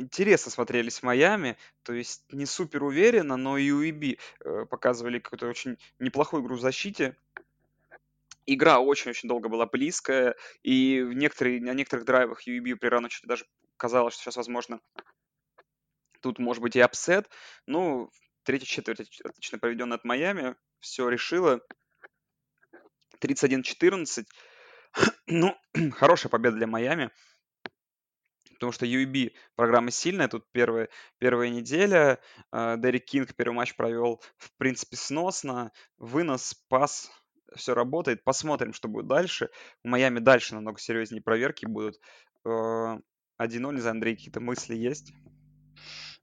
интересно 0.01 0.51
смотрелись 0.51 0.99
в 0.99 1.03
Майами, 1.03 1.57
то 1.83 1.93
есть 1.93 2.25
не 2.33 2.47
супер 2.47 2.83
уверенно, 2.83 3.37
но 3.37 3.59
и 3.59 3.71
UAB 3.71 4.19
э, 4.41 4.67
показывали 4.67 5.19
какую-то 5.19 5.47
очень 5.47 5.79
неплохую 5.99 6.43
игру 6.43 6.57
в 6.57 6.61
защите. 6.61 7.17
Игра 8.47 8.81
очень-очень 8.81 9.29
долго 9.29 9.49
была 9.49 9.67
близкая, 9.67 10.35
и 10.63 11.03
в 11.03 11.13
некоторые, 11.13 11.61
на 11.61 11.75
некоторых 11.75 12.05
drive 12.05 12.31
ах 12.31 12.47
UAB 12.47 12.77
при 12.77 12.89
рано 12.89 13.09
даже 13.25 13.47
казалось, 13.77 14.15
что 14.15 14.25
сейчас, 14.25 14.37
возможно, 14.37 14.81
тут 16.21 16.39
может 16.39 16.63
быть 16.63 16.77
и 16.77 16.81
upset. 16.81 17.29
Ну, 17.67 18.11
третья 18.43 18.67
четверть 18.67 19.21
отлично 19.23 19.59
проведенная 19.59 19.99
от 19.99 20.05
Майами, 20.05 20.57
все 20.81 21.09
решила. 21.09 21.61
31-14. 23.21 24.27
Ну, 25.27 25.57
хорошая 25.93 26.31
победа 26.31 26.57
для 26.57 26.67
Майами 26.67 27.13
потому 28.61 28.73
что 28.73 28.85
UAB 28.85 29.33
программа 29.57 29.91
сильная, 29.91 30.29
тут 30.29 30.45
первая, 30.53 30.91
первая 31.19 31.49
неделя, 31.49 32.19
э, 32.53 32.77
Дерек 32.77 33.07
Кинг 33.07 33.35
первый 33.35 33.55
матч 33.55 33.75
провел, 33.75 34.21
в 34.37 34.55
принципе, 34.59 34.99
сносно, 34.99 35.73
вынос, 35.97 36.55
пас, 36.69 37.11
все 37.57 37.75
работает, 37.75 38.23
посмотрим, 38.23 38.75
что 38.75 38.87
будет 38.89 39.07
дальше. 39.07 39.49
В 39.83 39.89
Майами 39.89 40.19
дальше 40.19 40.55
намного 40.55 40.79
серьезнее 40.79 41.23
проверки 41.23 41.65
будут. 41.65 41.97
1-0, 42.45 43.01
э, 43.39 43.75
не 43.75 43.81
знаю, 43.81 43.95
Андрей, 43.95 44.15
какие-то 44.15 44.41
мысли 44.41 44.77
есть? 44.77 45.11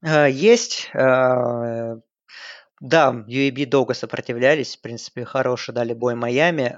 Э, 0.04 0.30
есть. 0.30 0.92
Да, 2.80 3.26
UAB 3.28 3.66
долго 3.66 3.96
сопротивлялись, 3.96 4.78
в 4.78 4.82
принципе, 4.82 5.26
хороший 5.26 5.74
дали 5.74 5.94
бой 5.94 6.14
Майами 6.14 6.76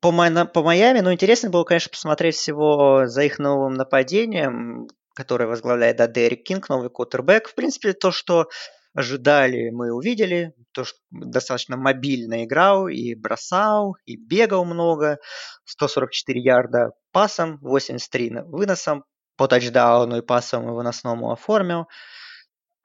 по, 0.00 0.12
по 0.46 0.62
Майами, 0.62 1.00
ну, 1.00 1.12
интересно 1.12 1.50
было, 1.50 1.64
конечно, 1.64 1.90
посмотреть 1.90 2.36
всего 2.36 3.06
за 3.06 3.22
их 3.22 3.38
новым 3.38 3.74
нападением, 3.74 4.88
которое 5.14 5.46
возглавляет 5.46 5.96
да, 5.96 6.06
Дерек 6.06 6.44
Кинг, 6.44 6.68
новый 6.68 6.90
кутербэк. 6.90 7.48
В 7.48 7.54
принципе, 7.54 7.92
то, 7.92 8.10
что 8.10 8.48
ожидали, 8.94 9.70
мы 9.70 9.92
увидели. 9.92 10.54
То, 10.72 10.84
что 10.84 10.98
достаточно 11.10 11.76
мобильно 11.76 12.44
играл 12.44 12.88
и 12.88 13.14
бросал, 13.14 13.96
и 14.04 14.16
бегал 14.16 14.64
много. 14.64 15.18
144 15.64 16.40
ярда 16.40 16.92
пасом, 17.12 17.58
83 17.62 18.42
выносом. 18.46 19.04
По 19.36 19.46
тачдауну 19.46 20.18
и 20.18 20.22
пасом 20.22 20.68
и 20.68 20.72
выносному 20.72 21.30
оформил. 21.30 21.86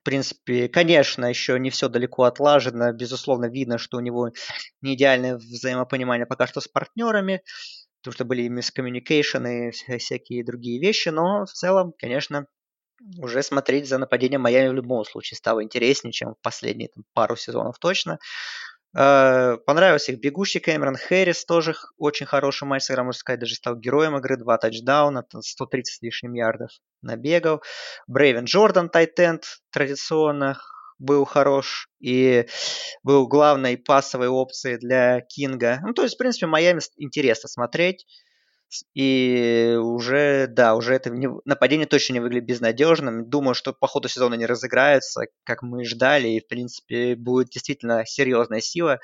В 0.03 0.05
принципе, 0.05 0.67
конечно, 0.67 1.25
еще 1.25 1.57
не 1.57 1.69
все 1.69 1.87
далеко 1.87 2.23
отлажено. 2.23 2.91
Безусловно, 2.91 3.45
видно, 3.45 3.77
что 3.77 3.95
у 3.95 4.01
него 4.01 4.31
не 4.81 4.95
идеальное 4.95 5.37
взаимопонимание 5.37 6.25
пока 6.25 6.45
что 6.45 6.59
с 6.59 6.67
партнерами, 6.67 7.41
потому 8.01 8.13
что 8.13 8.25
были 8.25 8.41
и 8.41 8.49
мискоммуникейшн 8.49 9.45
и 9.47 9.71
всякие 9.71 10.43
другие 10.43 10.81
вещи, 10.81 11.07
но 11.07 11.45
в 11.45 11.51
целом, 11.53 11.93
конечно, 11.97 12.47
уже 13.17 13.43
смотреть 13.43 13.87
за 13.87 13.97
нападением 13.97 14.41
Майами 14.41 14.69
в 14.69 14.73
любом 14.73 15.05
случае 15.05 15.37
стало 15.37 15.63
интереснее, 15.63 16.11
чем 16.11 16.35
в 16.35 16.41
последние 16.41 16.89
там, 16.89 17.05
пару 17.13 17.35
сезонов 17.37 17.79
точно. 17.79 18.19
Э, 18.95 19.57
понравился 19.65 20.11
их 20.11 20.19
бегущий 20.19 20.59
Кэмерон 20.59 20.95
Хэрис, 20.95 21.45
тоже 21.45 21.75
очень 21.97 22.25
хороший 22.25 22.65
матч 22.65 22.83
сыграл, 22.83 23.05
можно 23.05 23.19
сказать, 23.19 23.39
даже 23.39 23.55
стал 23.55 23.75
героем 23.75 24.17
игры, 24.17 24.37
два 24.37 24.57
тачдауна, 24.57 25.25
130 25.39 25.95
с 25.95 26.01
лишним 26.01 26.33
ярдов 26.33 26.71
набегал. 27.01 27.63
Брейвен 28.07 28.45
Джордан, 28.45 28.89
тайтенд, 28.89 29.45
традиционно 29.71 30.59
был 30.99 31.25
хорош 31.25 31.89
и 31.99 32.47
был 33.01 33.27
главной 33.27 33.77
пасовой 33.77 34.27
опцией 34.27 34.77
для 34.77 35.21
Кинга. 35.21 35.79
Ну, 35.83 35.93
то 35.93 36.03
есть, 36.03 36.15
в 36.15 36.17
принципе, 36.17 36.45
Майами 36.45 36.79
интересно 36.97 37.49
смотреть. 37.49 38.05
И 38.93 39.77
уже, 39.79 40.47
да, 40.47 40.75
уже 40.75 40.95
это 40.95 41.09
не, 41.09 41.29
нападение 41.45 41.87
точно 41.87 42.13
не 42.13 42.19
выглядит 42.19 42.47
безнадежным. 42.47 43.29
Думаю, 43.29 43.53
что 43.53 43.73
по 43.73 43.87
ходу 43.87 44.07
сезона 44.07 44.35
не 44.35 44.45
разыграются, 44.45 45.27
как 45.43 45.61
мы 45.61 45.85
ждали, 45.85 46.29
и, 46.29 46.39
в 46.39 46.47
принципе, 46.47 47.15
будет 47.15 47.49
действительно 47.49 48.05
серьезная 48.05 48.61
сила. 48.61 48.99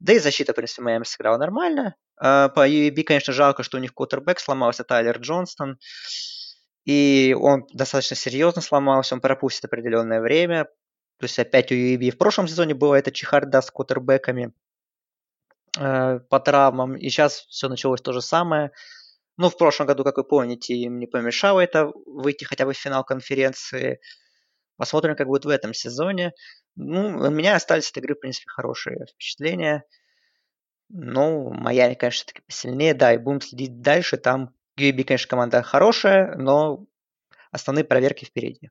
Да 0.00 0.12
и 0.12 0.18
защита, 0.18 0.52
в 0.52 0.56
принципе, 0.56 0.82
Майами 0.82 1.04
сыграла 1.04 1.38
нормально. 1.38 1.96
А, 2.16 2.48
по 2.48 2.68
UAB, 2.68 3.02
конечно, 3.02 3.32
жалко, 3.32 3.62
что 3.62 3.78
у 3.78 3.80
них 3.80 3.94
квотербек 3.94 4.40
сломался, 4.40 4.84
Тайлер 4.84 5.18
Джонстон. 5.18 5.78
И 6.84 7.36
он 7.38 7.66
достаточно 7.72 8.16
серьезно 8.16 8.62
сломался, 8.62 9.14
он 9.14 9.20
пропустит 9.20 9.64
определенное 9.64 10.20
время. 10.20 10.64
То 11.18 11.24
есть 11.24 11.38
опять 11.38 11.72
у 11.72 11.74
UAB 11.74 12.10
в 12.10 12.18
прошлом 12.18 12.48
сезоне 12.48 12.74
было 12.74 12.94
это 12.94 13.10
чехарда 13.10 13.60
с 13.60 13.70
квотербеками. 13.70 14.52
Э, 15.76 16.20
по 16.28 16.40
травмам. 16.40 16.96
И 16.96 17.08
сейчас 17.08 17.46
все 17.48 17.68
началось 17.68 18.00
то 18.00 18.12
же 18.12 18.20
самое. 18.20 18.72
Ну, 19.36 19.50
в 19.50 19.56
прошлом 19.56 19.86
году, 19.86 20.04
как 20.04 20.16
вы 20.16 20.24
помните, 20.24 20.74
им 20.74 20.98
не 20.98 21.06
помешало 21.06 21.60
это 21.60 21.92
выйти 22.06 22.44
хотя 22.44 22.64
бы 22.64 22.72
в 22.72 22.76
финал 22.78 23.04
конференции. 23.04 24.00
Посмотрим, 24.76 25.16
как 25.16 25.26
будет 25.26 25.44
в 25.44 25.48
этом 25.48 25.74
сезоне. 25.74 26.32
Ну, 26.76 27.18
у 27.18 27.30
меня 27.30 27.56
остались 27.56 27.90
от 27.90 27.96
игры, 27.98 28.14
в 28.14 28.20
принципе, 28.20 28.48
хорошие 28.48 29.06
впечатления. 29.12 29.84
Ну, 30.88 31.52
Майами, 31.52 31.94
конечно, 31.94 32.24
все-таки 32.24 32.42
посильнее, 32.46 32.94
да, 32.94 33.12
и 33.12 33.18
будем 33.18 33.40
следить 33.40 33.80
дальше. 33.80 34.16
Там 34.16 34.54
UAB, 34.78 35.04
конечно, 35.04 35.28
команда 35.28 35.62
хорошая, 35.62 36.36
но 36.36 36.86
основные 37.50 37.84
проверки 37.84 38.24
впереди. 38.24 38.70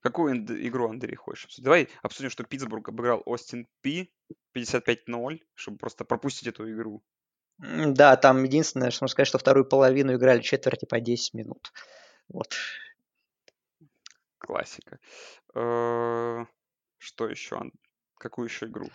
Какую 0.00 0.44
игру, 0.66 0.90
Андрей, 0.90 1.14
хочешь? 1.14 1.54
Давай 1.58 1.88
обсудим, 2.02 2.30
что 2.30 2.42
Питтсбург 2.44 2.88
обыграл 2.88 3.22
Остин 3.24 3.68
Пи 3.80 4.12
55-0, 4.54 5.40
чтобы 5.54 5.78
просто 5.78 6.04
пропустить 6.04 6.48
эту 6.48 6.70
игру. 6.72 7.02
Да, 7.58 8.16
там 8.16 8.42
единственное, 8.44 8.90
что 8.90 9.04
можно 9.04 9.12
сказать, 9.12 9.28
что 9.28 9.38
вторую 9.38 9.64
половину 9.64 10.14
играли 10.14 10.40
четверти 10.40 10.84
по 10.84 11.00
10 11.00 11.34
минут. 11.34 11.72
Вот. 12.28 12.54
Классика. 14.38 14.98
Э, 15.54 16.44
что 16.98 17.28
еще? 17.28 17.62
Какую 18.18 18.48
еще 18.48 18.66
игру? 18.66 18.88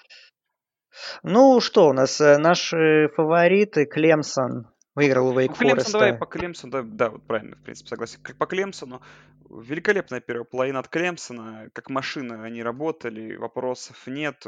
Ну 1.24 1.60
что, 1.62 1.90
у 1.90 1.94
нас 1.94 2.20
э, 2.20 2.38
наши 2.38 3.10
фавориты 3.16 3.86
Клемсон 3.86 4.68
Выиграл 4.98 5.28
у 5.28 5.40
Вейк 5.40 5.56
Клемсон, 5.56 5.92
давай 5.92 6.18
по 6.18 6.26
Клемсону, 6.26 6.72
да, 6.72 6.82
да, 6.82 7.10
вот 7.12 7.28
правильно, 7.28 7.56
в 7.56 7.62
принципе, 7.62 7.88
согласен. 7.88 8.20
Как 8.24 8.36
по 8.36 8.48
Клемсону, 8.48 9.00
великолепная 9.48 10.22
первая 10.22 10.44
половина 10.44 10.80
от 10.80 10.88
Клемсона, 10.88 11.70
как 11.74 11.92
машина 11.92 12.44
они 12.44 12.64
работали, 12.64 13.36
вопросов 13.36 14.08
нет. 14.08 14.44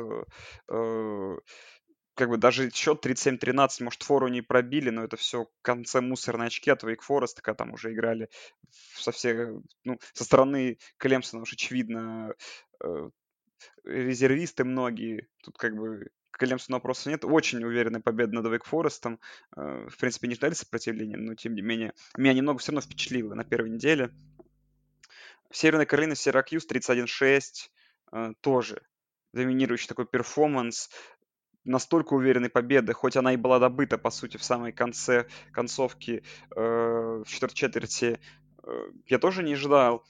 Э, 0.67 1.37
как 2.15 2.29
бы 2.29 2.37
даже 2.37 2.71
счет 2.71 3.05
37-13, 3.05 3.83
может, 3.83 4.01
фору 4.01 4.27
не 4.27 4.41
пробили, 4.41 4.89
но 4.89 5.03
это 5.03 5.17
все 5.17 5.43
в 5.43 5.61
конце 5.61 6.01
мусорные 6.01 6.47
очки 6.47 6.71
от 6.71 6.83
Wake 6.83 7.01
Forest, 7.07 7.41
когда 7.43 7.53
там 7.53 7.73
уже 7.73 7.93
играли 7.93 8.27
со 8.71 9.11
всех, 9.11 9.49
ну, 9.83 9.99
со 10.13 10.23
стороны 10.23 10.79
Клемсона 10.97 11.43
уж 11.43 11.53
очевидно 11.53 12.33
э, 12.83 13.09
резервисты 13.83 14.63
многие. 14.63 15.27
Тут 15.43 15.59
как 15.59 15.75
бы 15.75 16.09
к 16.31 16.45
Лемсу 16.45 16.71
вопросов 16.71 17.07
нет. 17.07 17.25
Очень 17.25 17.63
уверенная 17.63 18.01
победа 18.01 18.35
над 18.35 18.45
Вейк 18.47 18.65
Форестом. 18.65 19.19
Э, 19.55 19.87
в 19.89 19.97
принципе, 19.97 20.27
не 20.27 20.35
ждали 20.35 20.53
сопротивления, 20.53 21.17
но 21.17 21.35
тем 21.35 21.55
не 21.55 21.61
менее, 21.61 21.93
меня 22.17 22.33
немного 22.33 22.59
все 22.59 22.71
равно 22.71 22.81
впечатлило 22.81 23.33
на 23.33 23.43
первой 23.43 23.69
неделе. 23.69 24.11
Северная 25.51 25.85
Каролина, 25.85 26.15
Сиракьюз 26.15 26.67
31-6. 26.67 27.69
Э, 28.11 28.33
тоже 28.41 28.81
доминирующий 29.33 29.87
такой 29.87 30.07
перформанс 30.07 30.89
настолько 31.63 32.13
уверенной 32.13 32.49
победы, 32.49 32.93
хоть 32.93 33.15
она 33.15 33.33
и 33.33 33.37
была 33.37 33.59
добыта, 33.59 33.97
по 33.97 34.09
сути, 34.09 34.37
в 34.37 34.43
самой 34.43 34.71
конце 34.71 35.27
концовки 35.51 36.23
э, 36.55 36.59
в 36.59 37.25
четвертой 37.27 37.55
четверти, 37.55 38.19
я 39.07 39.19
тоже 39.19 39.43
не 39.43 39.53
ожидал. 39.53 40.03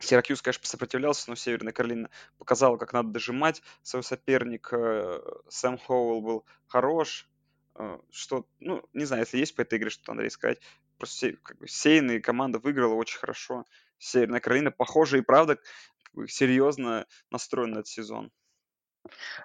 Сиракьюз, 0.00 0.42
конечно, 0.42 0.66
сопротивлялся, 0.66 1.28
но 1.30 1.36
Северная 1.36 1.72
Каролина 1.72 2.10
показала, 2.38 2.76
как 2.76 2.92
надо 2.92 3.10
дожимать 3.10 3.62
своего 3.82 4.02
соперника. 4.02 5.20
Сэм 5.48 5.78
Хоуэлл 5.78 6.20
был 6.22 6.46
хорош. 6.66 7.28
э, 7.76 7.98
что, 8.10 8.46
ну, 8.60 8.82
не 8.92 9.04
знаю, 9.04 9.22
если 9.22 9.38
есть 9.38 9.54
по 9.56 9.62
этой 9.62 9.78
игре 9.78 9.90
что-то, 9.90 10.12
Андрей, 10.12 10.30
сказать. 10.30 10.60
Просто 10.98 11.32
как 11.42 11.58
бы, 11.58 11.68
сейные 11.68 12.20
команда 12.20 12.58
выиграла 12.58 12.94
очень 12.94 13.18
хорошо. 13.18 13.64
Северная 13.98 14.40
Каролина, 14.40 14.70
похоже, 14.70 15.18
и 15.18 15.22
правда 15.22 15.56
как 15.56 16.14
бы, 16.14 16.28
серьезно 16.28 17.06
настроена 17.30 17.74
на 17.76 17.78
этот 17.80 17.88
сезон. 17.88 18.30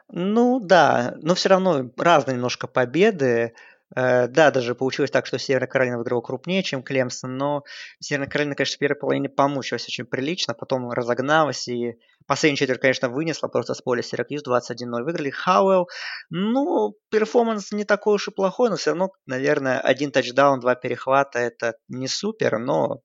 Ну 0.09 0.59
да, 0.59 1.15
но 1.21 1.35
все 1.35 1.49
равно 1.49 1.89
разные 1.97 2.35
немножко 2.35 2.67
победы. 2.67 3.53
Э, 3.95 4.27
да, 4.27 4.51
даже 4.51 4.75
получилось 4.75 5.11
так, 5.11 5.25
что 5.25 5.37
Северная 5.37 5.67
Каролина 5.67 5.97
выиграла 5.97 6.21
крупнее, 6.21 6.63
чем 6.63 6.83
Клемсон, 6.83 7.37
но 7.37 7.63
Северная 7.99 8.29
Каролина, 8.29 8.55
конечно, 8.55 8.75
в 8.75 8.79
первой 8.79 8.95
половине 8.95 9.29
помучилась 9.29 9.87
очень 9.87 10.05
прилично, 10.05 10.53
потом 10.53 10.91
разогналась 10.91 11.67
и 11.67 11.99
последний 12.25 12.57
четверть, 12.57 12.81
конечно, 12.81 13.09
вынесла 13.09 13.47
просто 13.47 13.73
с 13.73 13.81
поля 13.81 14.01
Сиракьюз 14.01 14.43
21-0. 14.47 15.03
Выиграли 15.03 15.29
Хауэлл. 15.29 15.87
Ну, 16.29 16.95
перформанс 17.09 17.71
не 17.71 17.83
такой 17.83 18.15
уж 18.15 18.27
и 18.27 18.31
плохой, 18.31 18.69
но 18.69 18.77
все 18.77 18.91
равно, 18.91 19.11
наверное, 19.25 19.79
один 19.79 20.11
тачдаун, 20.11 20.59
два 20.59 20.75
перехвата– 20.75 21.39
это 21.39 21.75
не 21.87 22.07
супер, 22.07 22.59
но 22.59 23.01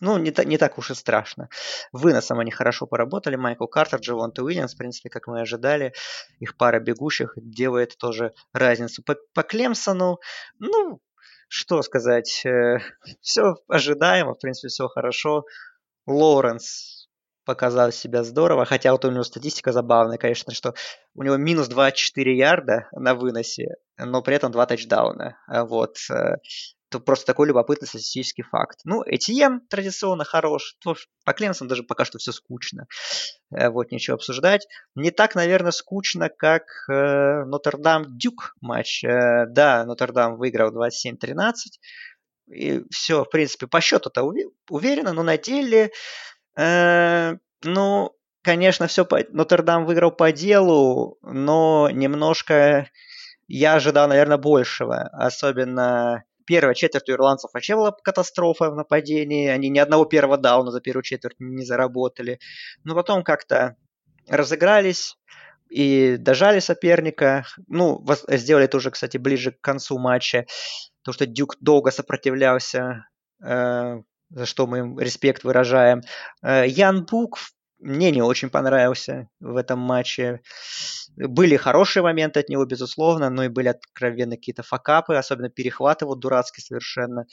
ну, 0.00 0.16
не, 0.18 0.32
не 0.46 0.58
так 0.58 0.78
уж 0.78 0.90
и 0.90 0.94
страшно. 0.94 1.48
Выносом 1.92 2.38
они 2.38 2.50
хорошо 2.50 2.86
поработали. 2.86 3.36
Майкл 3.36 3.66
Картер, 3.66 4.00
Джовант 4.00 4.38
Уильямс, 4.38 4.74
в 4.74 4.78
принципе, 4.78 5.10
как 5.10 5.26
мы 5.26 5.38
и 5.38 5.42
ожидали. 5.42 5.92
Их 6.38 6.56
пара 6.56 6.80
бегущих 6.80 7.34
делает 7.36 7.96
тоже 7.98 8.32
разницу. 8.52 9.02
По, 9.02 9.16
по 9.34 9.42
Клемсону, 9.42 10.18
ну, 10.58 11.00
что 11.48 11.82
сказать, 11.82 12.44
э, 12.46 12.78
все 13.20 13.56
ожидаемо, 13.68 14.34
в 14.34 14.38
принципе, 14.38 14.68
все 14.68 14.88
хорошо. 14.88 15.44
Лоуренс 16.06 17.08
показал 17.44 17.92
себя 17.92 18.22
здорово, 18.22 18.64
хотя 18.64 18.92
вот 18.92 19.04
у 19.04 19.10
него 19.10 19.22
статистика 19.22 19.72
забавная, 19.72 20.18
конечно, 20.18 20.54
что 20.54 20.74
у 21.14 21.22
него 21.22 21.36
минус 21.36 21.68
24 21.68 22.36
ярда 22.36 22.88
на 22.92 23.14
выносе, 23.14 23.76
но 23.98 24.22
при 24.22 24.36
этом 24.36 24.52
два 24.52 24.66
тачдауна. 24.66 25.36
Вот. 25.48 25.96
Это 26.90 26.98
просто 26.98 27.26
такой 27.26 27.46
любопытный 27.46 27.86
статистический 27.86 28.42
факт. 28.42 28.80
Ну, 28.84 29.04
ATM 29.04 29.60
традиционно 29.68 30.24
хорош. 30.24 30.76
По 31.24 31.32
Клемсам 31.32 31.68
даже 31.68 31.84
пока 31.84 32.04
что 32.04 32.18
все 32.18 32.32
скучно. 32.32 32.86
Э, 33.54 33.70
вот, 33.70 33.92
ничего 33.92 34.16
обсуждать. 34.16 34.66
Не 34.96 35.12
так, 35.12 35.36
наверное, 35.36 35.70
скучно, 35.70 36.28
как 36.28 36.64
э, 36.90 37.44
Нотр-Дам-Дюк 37.44 38.56
матч. 38.60 39.04
Э, 39.04 39.46
да, 39.46 39.84
Нотр-Дам 39.84 40.36
выиграл 40.36 40.72
27-13. 40.72 41.52
И 42.52 42.82
все, 42.90 43.22
в 43.24 43.30
принципе, 43.30 43.68
по 43.68 43.80
счету-то 43.80 44.28
уверенно, 44.68 45.12
но 45.12 45.22
на 45.22 45.38
деле, 45.38 45.92
э, 46.58 47.36
ну, 47.62 48.16
конечно, 48.42 48.88
все 48.88 49.04
по... 49.04 49.20
Нотр-Дам 49.30 49.84
выиграл 49.84 50.10
по 50.10 50.32
делу, 50.32 51.18
но 51.22 51.88
немножко 51.92 52.90
я 53.46 53.74
ожидал, 53.74 54.08
наверное, 54.08 54.38
большего. 54.38 55.02
Особенно 55.12 56.24
Первая 56.50 56.74
четверть 56.74 57.08
у 57.08 57.12
ирландцев 57.12 57.52
вообще 57.54 57.76
была 57.76 57.92
катастрофа 57.92 58.72
в 58.72 58.74
нападении. 58.74 59.46
Они 59.46 59.68
ни 59.68 59.78
одного 59.78 60.04
первого 60.04 60.36
дауна 60.36 60.72
за 60.72 60.80
первую 60.80 61.04
четверть 61.04 61.36
не 61.38 61.64
заработали. 61.64 62.40
Но 62.82 62.96
потом 62.96 63.22
как-то 63.22 63.76
разыгрались 64.28 65.16
и 65.68 66.16
дожали 66.16 66.58
соперника. 66.58 67.46
Ну, 67.68 68.04
сделали 68.26 68.64
это 68.64 68.78
уже, 68.78 68.90
кстати, 68.90 69.16
ближе 69.16 69.52
к 69.52 69.60
концу 69.60 70.00
матча. 70.00 70.46
Потому 71.02 71.14
что 71.14 71.26
Дюк 71.26 71.54
долго 71.60 71.92
сопротивлялся, 71.92 73.06
э, 73.44 74.00
за 74.30 74.44
что 74.44 74.66
мы 74.66 74.78
им 74.78 74.98
респект 74.98 75.44
выражаем. 75.44 76.00
Э, 76.42 76.64
Ян 76.66 77.06
Бук 77.06 77.38
мне 77.80 78.10
не 78.10 78.22
очень 78.22 78.50
понравился 78.50 79.28
в 79.40 79.56
этом 79.56 79.78
матче. 79.78 80.40
Были 81.16 81.56
хорошие 81.56 82.02
моменты 82.02 82.40
от 82.40 82.48
него, 82.48 82.64
безусловно, 82.64 83.30
но 83.30 83.44
и 83.44 83.48
были 83.48 83.68
откровенно 83.68 84.36
какие-то 84.36 84.62
факапы, 84.62 85.14
особенно 85.14 85.48
перехваты 85.48 86.06
вот 86.06 86.20
дурацкие 86.20 86.64
совершенно. 86.64 87.26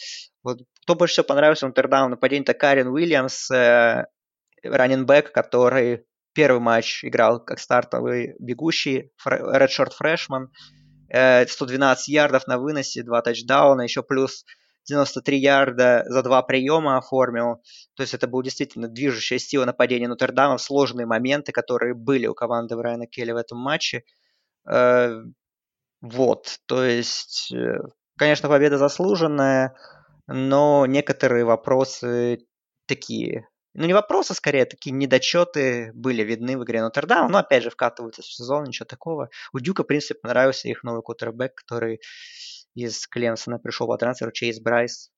Вот, 0.43 0.59
кто 0.83 0.95
больше 0.95 1.13
всего 1.13 1.25
понравился 1.25 1.65
в 1.65 1.69
Интердаун 1.69 2.11
нападение, 2.11 2.43
это 2.43 2.53
Карен 2.53 2.87
Уильямс, 2.87 3.51
э, 3.51 4.05
раненбэк, 4.63 5.31
который 5.31 6.05
первый 6.33 6.59
матч 6.59 7.03
играл 7.03 7.43
как 7.43 7.59
стартовый 7.59 8.35
бегущий, 8.39 9.11
редшорт 9.25 9.93
фрешман, 9.93 10.51
112 11.09 12.07
ярдов 12.09 12.47
на 12.47 12.57
выносе, 12.57 13.03
2 13.03 13.21
тачдауна, 13.21 13.81
еще 13.81 14.03
плюс 14.03 14.45
93 14.87 15.37
ярда 15.37 16.03
за 16.07 16.23
два 16.23 16.41
приема 16.41 16.97
оформил. 16.97 17.61
То 17.95 18.03
есть 18.03 18.13
это 18.13 18.27
был 18.27 18.41
действительно 18.41 18.87
движущая 18.87 19.39
сила 19.39 19.65
нападения 19.65 20.07
Нотр-Дама 20.07 20.57
в 20.57 20.61
сложные 20.61 21.05
моменты, 21.05 21.51
которые 21.51 21.93
были 21.93 22.27
у 22.27 22.33
команды 22.33 22.75
Брайана 22.75 23.07
Келли 23.07 23.31
в 23.31 23.37
этом 23.37 23.57
матче. 23.59 24.03
Э, 24.69 25.21
вот, 26.01 26.59
то 26.67 26.83
есть, 26.83 27.51
э, 27.51 27.79
конечно, 28.17 28.49
победа 28.49 28.77
заслуженная, 28.77 29.75
но 30.27 30.85
некоторые 30.85 31.45
вопросы 31.45 32.45
такие, 32.85 33.47
ну 33.73 33.85
не 33.85 33.93
вопросы, 33.93 34.33
скорее, 34.33 34.65
такие 34.65 34.91
недочеты 34.91 35.91
были 35.93 36.23
видны 36.23 36.57
в 36.57 36.63
игре 36.63 36.81
Нотр-Дама, 36.81 37.29
но 37.29 37.39
опять 37.39 37.63
же 37.63 37.69
вкатываются 37.69 38.21
в 38.21 38.25
сезон, 38.25 38.65
ничего 38.65 38.85
такого. 38.85 39.29
У 39.53 39.59
Дюка, 39.59 39.83
в 39.83 39.87
принципе, 39.87 40.19
понравился 40.19 40.67
их 40.67 40.83
новый 40.83 41.01
кутербэк, 41.01 41.55
который 41.55 42.01
из 42.77 43.07
Клемсона 43.07 43.57
пришел 43.57 43.87
по 43.87 43.97
трансферу 43.97 44.31
Чейз 44.31 44.59
Брайс. 44.59 45.11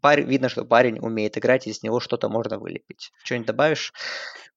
Парень, 0.00 0.26
видно, 0.26 0.48
что 0.48 0.64
парень 0.64 0.98
умеет 1.00 1.36
играть, 1.38 1.66
из 1.66 1.82
него 1.82 1.98
что-то 1.98 2.28
можно 2.28 2.58
вылепить. 2.58 3.10
Что-нибудь 3.24 3.48
добавишь? 3.48 3.92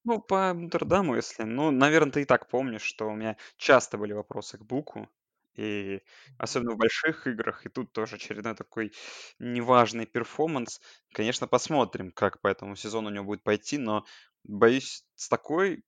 Ну, 0.04 0.20
по 0.20 0.52
Нотр-Даму, 0.52 1.16
если... 1.16 1.42
Ну, 1.42 1.70
наверное, 1.70 2.12
ты 2.12 2.22
и 2.22 2.24
так 2.24 2.48
помнишь, 2.48 2.82
что 2.82 3.08
у 3.08 3.14
меня 3.14 3.36
часто 3.56 3.98
были 3.98 4.12
вопросы 4.12 4.58
к 4.58 4.64
Буку. 4.64 5.08
И 5.54 6.00
особенно 6.38 6.74
в 6.74 6.76
больших 6.76 7.26
играх, 7.26 7.66
и 7.66 7.68
тут 7.68 7.92
тоже 7.92 8.14
очередной 8.14 8.54
такой 8.54 8.92
неважный 9.40 10.06
перформанс. 10.06 10.80
Конечно, 11.12 11.48
посмотрим, 11.48 12.12
как 12.12 12.40
по 12.40 12.46
этому 12.46 12.76
сезону 12.76 13.08
у 13.08 13.12
него 13.12 13.24
будет 13.24 13.42
пойти, 13.42 13.76
но 13.78 14.04
боюсь, 14.44 15.04
с 15.16 15.28
такой, 15.28 15.82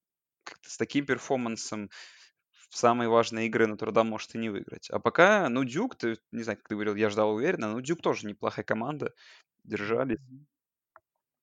с 0.63 0.77
таким 0.77 1.07
перформансом 1.07 1.89
в 2.71 2.77
самые 2.77 3.09
важные 3.09 3.49
игры 3.49 3.67
Нотр-Дам 3.67 4.09
может 4.09 4.35
и 4.35 4.39
не 4.39 4.49
выиграть. 4.49 4.89
А 4.91 5.01
пока, 5.01 5.49
ну, 5.49 5.65
Дюк, 5.65 5.97
ты, 5.97 6.17
не 6.31 6.45
знаю, 6.45 6.57
как 6.57 6.69
ты 6.69 6.75
говорил, 6.75 6.95
я 6.95 7.11
ждал 7.11 7.35
уверенно, 7.35 7.73
но 7.73 7.81
Дюк 7.81 8.01
тоже 8.01 8.27
неплохая 8.27 8.65
команда, 8.65 9.13
держались. 9.65 10.21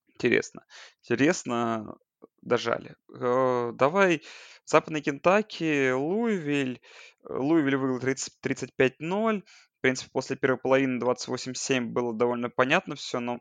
Интересно. 0.07 0.65
Интересно, 1.03 1.97
дожали. 2.41 2.95
Э, 3.13 3.71
давай, 3.73 4.23
Западный 4.65 5.01
Кентаки, 5.01 5.91
Луивиль. 5.91 6.81
Луивиль 7.23 7.75
выиграл 7.75 7.99
30, 7.99 8.33
35-0. 8.41 9.43
В 9.43 9.81
принципе, 9.81 10.09
после 10.11 10.37
первой 10.37 10.57
половины 10.57 11.03
28-7 11.03 11.81
было 11.81 12.13
довольно 12.13 12.49
понятно 12.49 12.95
все, 12.95 13.19
но... 13.19 13.39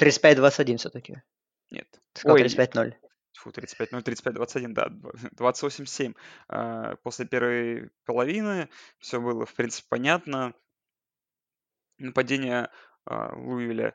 35-21 0.00 0.76
все-таки. 0.76 1.22
Нет. 1.70 1.86
Сказал 2.14 2.38
35-0. 2.38 2.94
Фу, 3.40 3.52
35, 3.52 3.92
ну 3.92 3.98
35-21, 4.00 4.68
да, 4.68 4.88
28-7. 5.36 6.14
А, 6.48 6.96
после 6.96 7.26
первой 7.26 7.90
половины 8.04 8.68
все 8.98 9.20
было, 9.20 9.46
в 9.46 9.54
принципе, 9.54 9.86
понятно. 9.88 10.54
Нападение 11.98 12.70
а, 13.06 13.34
Луивиля 13.34 13.94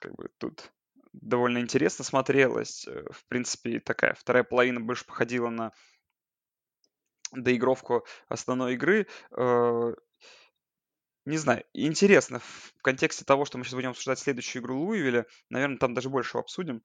как 0.00 0.14
бы 0.14 0.30
тут 0.38 0.72
довольно 1.12 1.58
интересно 1.58 2.04
смотрелось. 2.04 2.86
Э, 2.86 3.04
в 3.10 3.26
принципе, 3.26 3.80
такая 3.80 4.14
вторая 4.14 4.44
половина 4.44 4.80
больше 4.80 5.04
походила 5.06 5.48
на 5.48 5.72
доигровку 7.32 8.06
основной 8.28 8.74
игры. 8.74 9.06
Э, 9.36 9.94
не 11.24 11.38
знаю, 11.38 11.64
интересно, 11.72 12.38
в 12.38 12.82
контексте 12.82 13.24
того, 13.24 13.44
что 13.44 13.58
мы 13.58 13.64
сейчас 13.64 13.74
будем 13.74 13.90
обсуждать 13.90 14.20
следующую 14.20 14.62
игру 14.62 14.78
Луивиля, 14.80 15.26
наверное, 15.50 15.78
там 15.78 15.92
даже 15.92 16.08
больше 16.08 16.38
обсудим. 16.38 16.82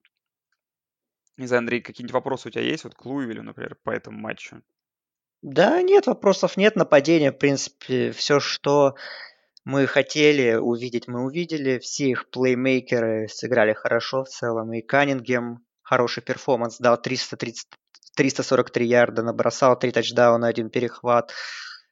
Не 1.37 1.47
знаю, 1.47 1.59
Андрей, 1.59 1.81
какие-нибудь 1.81 2.13
вопросы 2.13 2.47
у 2.47 2.51
тебя 2.51 2.63
есть 2.63 2.83
вот 2.83 2.95
к 2.95 3.05
Луивилю, 3.05 3.43
например, 3.43 3.75
по 3.83 3.91
этому 3.91 4.19
матчу? 4.19 4.61
Да, 5.41 5.81
нет, 5.81 6.07
вопросов 6.07 6.57
нет. 6.57 6.75
Нападение, 6.75 7.31
в 7.31 7.37
принципе, 7.37 8.11
все, 8.11 8.39
что 8.39 8.95
мы 9.65 9.87
хотели 9.87 10.55
увидеть, 10.55 11.07
мы 11.07 11.23
увидели. 11.23 11.79
Все 11.79 12.09
их 12.09 12.29
плеймейкеры 12.29 13.27
сыграли 13.27 13.73
хорошо 13.73 14.23
в 14.23 14.29
целом. 14.29 14.71
И 14.73 14.81
Каннингем 14.81 15.65
хороший 15.81 16.21
перформанс 16.21 16.77
дал 16.77 17.01
330, 17.01 17.67
343 18.15 18.87
ярда, 18.87 19.23
набросал 19.23 19.77
3 19.77 19.91
тачдауна, 19.91 20.47
один 20.47 20.69
перехват. 20.69 21.31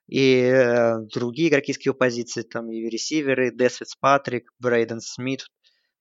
И 0.08 0.42
э, 0.42 0.98
другие 1.14 1.50
игроки 1.50 1.74
с 1.74 1.94
позиции, 1.94 2.42
там 2.42 2.72
и 2.72 2.90
ресиверы, 2.90 3.52
Дез 3.52 3.96
Фитцпатрик, 3.96 4.52
Брейден 4.60 5.02
Смит, 5.02 5.46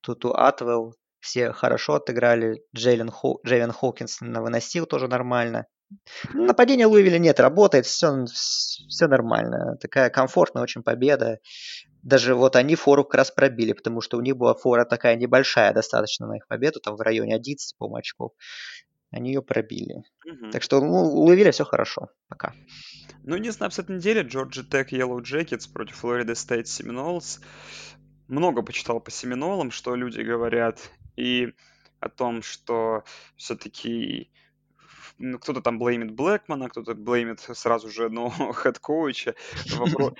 Туту 0.00 0.34
Атвелл, 0.34 0.94
все 1.20 1.52
хорошо 1.52 1.94
отыграли. 1.94 2.62
Джейлен, 2.74 3.10
Хо, 3.10 3.40
Джейлен 3.44 3.72
Хокинс 3.72 4.20
выносил 4.20 4.86
тоже 4.86 5.08
нормально. 5.08 5.66
Нападение 6.34 6.86
Луивиля 6.86 7.18
нет, 7.18 7.40
работает, 7.40 7.86
все, 7.86 8.26
все 8.26 9.06
нормально. 9.06 9.76
Такая 9.80 10.10
комфортная 10.10 10.62
очень 10.62 10.82
победа. 10.82 11.40
Даже 12.02 12.34
вот 12.34 12.56
они 12.56 12.74
фору 12.74 13.04
как 13.04 13.14
раз 13.14 13.30
пробили, 13.30 13.72
потому 13.72 14.00
что 14.00 14.18
у 14.18 14.20
них 14.20 14.36
была 14.36 14.54
фора 14.54 14.84
такая 14.84 15.16
небольшая 15.16 15.72
достаточно 15.72 16.26
на 16.26 16.36
их 16.36 16.46
победу, 16.46 16.80
там 16.80 16.96
в 16.96 17.00
районе 17.00 17.34
11, 17.34 17.76
по 17.76 17.94
очков. 17.96 18.32
Они 19.10 19.30
ее 19.30 19.42
пробили. 19.42 20.02
Угу. 20.26 20.50
Так 20.52 20.62
что 20.62 20.80
ну, 20.80 21.04
у 21.04 21.24
Луивиля 21.24 21.50
все 21.50 21.64
хорошо 21.64 22.10
пока. 22.28 22.54
Ну, 23.24 23.36
единственная 23.36 23.68
абсолютно 23.68 23.94
неделя 23.94 24.22
Джорджи 24.22 24.64
Тек 24.64 24.92
Yellow 24.92 25.20
Jackets 25.20 25.70
против 25.72 25.96
Florida 25.96 26.34
State 26.34 26.68
Seminoles. 26.68 27.40
Много 28.28 28.62
почитал 28.62 29.00
по 29.00 29.10
Семинолам, 29.10 29.70
что 29.70 29.94
люди 29.94 30.20
говорят, 30.20 30.90
и 31.18 31.52
о 32.00 32.08
том, 32.08 32.42
что 32.42 33.04
все-таки 33.36 34.30
ну, 35.18 35.38
кто-то 35.38 35.60
там 35.60 35.78
blame 35.78 36.03
ит 36.03 36.12
Блэкмана, 36.12 36.68
кто-то 36.68 36.94
blame 36.94 37.27
ит 37.27 37.40
сразу 37.40 37.90
же 37.90 38.04
одного 38.06 38.52
head 38.52 38.82
coach 38.82 39.19
а. 39.19 39.34
Вопро... 39.76 40.14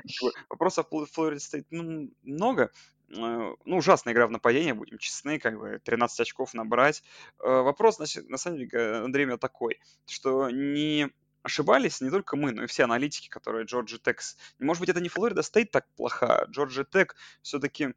Вопросов 0.49 0.87
в 0.91 1.07
Florida 1.07 1.41
State 1.41 1.67
ну, 1.71 2.11
много. 2.23 2.73
Э, 3.11 3.55
ну, 3.65 3.77
ужасная 3.77 4.13
игра 4.13 4.27
в 4.27 4.33
нападение, 4.33 4.75
будем 4.75 4.99
честны, 4.99 5.39
как 5.39 5.59
бы 5.59 5.81
13 5.85 6.21
очков 6.21 6.53
набрать. 6.53 7.05
Э, 7.39 7.63
вопрос, 7.63 7.99
на 8.01 8.37
самом 8.37 8.59
деле, 8.59 8.97
Андрей, 9.05 9.25
у 9.25 9.29
меня 9.29 9.39
такой, 9.39 9.81
что 10.07 10.51
не 10.51 11.09
ошибались 11.43 12.01
не 12.01 12.11
только 12.11 12.37
мы, 12.37 12.51
но 12.51 12.65
и 12.65 12.67
все 12.67 12.85
аналитики, 12.85 13.29
которые 13.29 13.67
Джорджи 13.67 13.99
Текс... 14.01 14.37
Может 14.59 14.81
быть, 14.81 14.91
это 14.91 15.01
не 15.01 15.09
Florida 15.09 15.43
State 15.43 15.71
так 15.71 15.87
плоха, 15.97 16.45
Джорджи 16.51 16.85
Тек 16.85 17.15
все-таки 17.43 17.95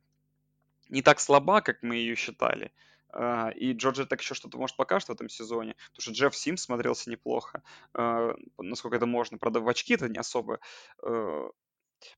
не 0.89 1.01
так 1.01 1.19
слаба, 1.19 1.61
как 1.61 1.81
мы 1.81 1.95
ее 1.95 2.15
считали. 2.15 2.71
А, 3.13 3.49
и 3.49 3.73
Джорджи 3.73 4.05
так 4.05 4.21
еще 4.21 4.33
что-то 4.33 4.57
может 4.57 4.75
покажет 4.77 5.09
в 5.09 5.11
этом 5.11 5.29
сезоне, 5.29 5.75
потому 5.93 6.01
что 6.01 6.11
Джефф 6.11 6.35
Симс 6.35 6.63
смотрелся 6.63 7.09
неплохо, 7.09 7.63
а, 7.93 8.33
насколько 8.57 8.97
это 8.97 9.05
можно. 9.05 9.37
Правда, 9.37 9.59
в 9.59 9.67
очки 9.67 9.93
это 9.93 10.09
не 10.09 10.17
особо 10.19 10.59
э, 11.03 11.49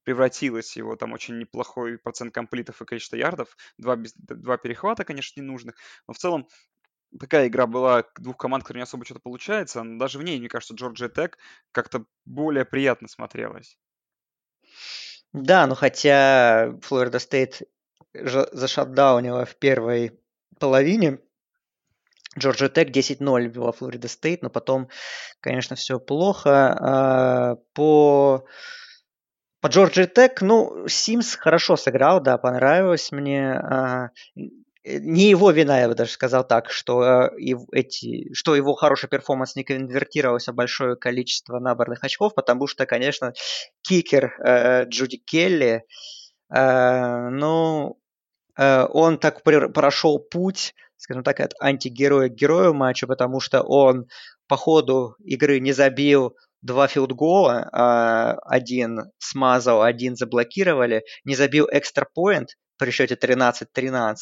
превратилось 0.03 0.75
его 0.77 0.95
там 0.95 1.13
очень 1.13 1.37
неплохой 1.37 1.97
процент 1.97 2.33
комплитов 2.33 2.81
и 2.81 2.85
количество 2.85 3.15
ярдов. 3.15 3.55
Два, 3.77 3.95
без, 3.95 4.13
два 4.15 4.57
перехвата, 4.57 5.03
конечно, 5.03 5.41
ненужных. 5.41 5.75
Но 6.07 6.13
в 6.13 6.17
целом 6.17 6.47
такая 7.19 7.47
игра 7.47 7.67
была 7.67 8.05
двух 8.17 8.37
команд, 8.37 8.63
которые 8.63 8.81
не 8.81 8.83
особо 8.83 9.05
что-то 9.05 9.21
получается. 9.21 9.83
Но 9.83 9.99
даже 9.99 10.19
в 10.19 10.23
ней, 10.23 10.39
мне 10.39 10.49
кажется, 10.49 10.73
Джорджия 10.73 11.09
Тек 11.09 11.37
как-то 11.71 12.05
более 12.25 12.65
приятно 12.65 13.07
смотрелась. 13.07 13.77
Да, 15.33 15.65
ну 15.67 15.75
хотя 15.75 16.77
Флорида 16.81 17.19
Стейт 17.19 17.63
зашатдаунила 18.13 19.45
в 19.45 19.55
первой 19.55 20.19
половине. 20.59 21.19
Джорджия 22.37 22.69
Тек 22.69 22.89
10-0 22.89 23.47
вела 23.47 23.71
Florida 23.71 24.07
State, 24.07 24.41
но 24.41 24.49
потом, 24.49 24.89
конечно, 25.39 25.75
все 25.75 25.99
плохо. 25.99 26.75
А, 26.79 27.55
по, 27.73 28.45
по 29.61 29.67
Джорджии 29.67 30.05
Tech, 30.05 30.41
ну, 30.41 30.87
Симс 30.87 31.35
хорошо 31.35 31.77
сыграл, 31.77 32.21
да, 32.21 32.37
понравилось 32.37 33.11
мне. 33.11 33.53
А, 33.53 34.09
не 34.85 35.29
его 35.29 35.51
вина, 35.51 35.79
я 35.79 35.87
бы 35.87 35.95
даже 35.95 36.11
сказал 36.11 36.45
так, 36.45 36.71
что, 36.71 37.01
а, 37.01 37.31
эти, 37.71 38.33
что 38.33 38.55
его 38.55 38.73
хороший 38.73 39.09
перформанс 39.09 39.55
не 39.55 39.63
конвертировался 39.63 40.53
в 40.53 40.55
большое 40.55 40.95
количество 40.95 41.59
наборных 41.59 42.03
очков, 42.03 42.33
потому 42.33 42.65
что, 42.65 42.87
конечно, 42.87 43.33
кикер 43.83 44.35
э, 44.43 44.85
Джуд 44.85 45.17
Келли, 45.17 45.85
ну, 46.49 47.97
он 48.57 49.17
так 49.17 49.43
прошел 49.43 50.19
путь, 50.19 50.73
скажем 50.97 51.23
так, 51.23 51.39
от 51.39 51.53
антигероя 51.59 52.29
к 52.29 52.33
герою 52.33 52.73
матча, 52.73 53.07
потому 53.07 53.39
что 53.39 53.61
он 53.61 54.07
по 54.47 54.57
ходу 54.57 55.15
игры 55.19 55.59
не 55.59 55.73
забил 55.73 56.35
два 56.61 56.87
филдгола, 56.87 57.69
а 57.73 58.37
один 58.45 59.11
смазал, 59.19 59.83
один 59.83 60.15
заблокировали, 60.15 61.03
не 61.25 61.35
забил 61.35 61.67
extra 61.71 62.07
point 62.13 62.51
при 62.77 62.91
счете 62.91 63.15
13-13, 63.15 64.15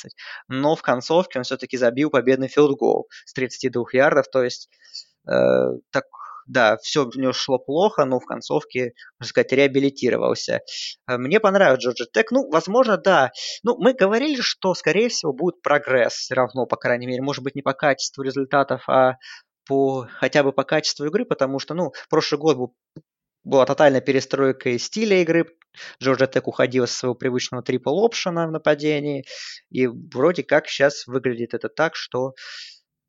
но 0.47 0.75
в 0.75 0.81
концовке 0.81 1.39
он 1.39 1.43
все-таки 1.43 1.77
забил 1.77 2.09
победный 2.09 2.47
филдгол 2.47 3.07
с 3.25 3.33
32 3.33 3.83
ярдов, 3.93 4.27
то 4.29 4.43
есть 4.43 4.69
э, 5.27 5.31
так 5.91 6.05
да, 6.47 6.77
все 6.77 7.05
у 7.05 7.19
него 7.19 7.33
шло 7.33 7.59
плохо, 7.59 8.05
но 8.05 8.19
в 8.19 8.25
концовке, 8.25 8.93
можно 9.19 9.29
сказать, 9.29 9.51
реабилитировался. 9.51 10.61
Э, 11.07 11.17
мне 11.17 11.39
понравился 11.39 11.89
Джорджи 11.89 12.07
Тек. 12.11 12.31
Ну, 12.31 12.49
возможно, 12.49 12.97
да. 12.97 13.31
Ну, 13.63 13.77
мы 13.77 13.93
говорили, 13.93 14.41
что, 14.41 14.73
скорее 14.73 15.09
всего, 15.09 15.33
будет 15.33 15.61
прогресс 15.61 16.13
все 16.13 16.35
равно, 16.35 16.65
по 16.65 16.77
крайней 16.77 17.07
мере. 17.07 17.21
Может 17.21 17.43
быть, 17.43 17.55
не 17.55 17.61
по 17.61 17.73
качеству 17.73 18.23
результатов, 18.23 18.83
а 18.87 19.15
по, 19.67 20.07
хотя 20.19 20.43
бы 20.43 20.51
по 20.53 20.63
качеству 20.63 21.05
игры, 21.05 21.25
потому 21.25 21.59
что, 21.59 21.73
ну, 21.73 21.91
прошлый 22.09 22.39
год 22.39 22.57
был 22.57 22.75
была 23.43 23.65
тотальная 23.65 24.01
перестройка 24.01 24.77
стиля 24.77 25.21
игры. 25.21 25.47
Джорджа 26.01 26.27
Тек 26.27 26.47
уходил 26.47 26.85
с 26.85 26.91
своего 26.91 27.15
привычного 27.15 27.63
трипл 27.63 28.05
опшена 28.05 28.47
в 28.47 28.51
нападении. 28.51 29.25
И 29.69 29.87
вроде 29.87 30.43
как 30.43 30.67
сейчас 30.67 31.07
выглядит 31.07 31.53
это 31.53 31.69
так, 31.69 31.95
что 31.95 32.33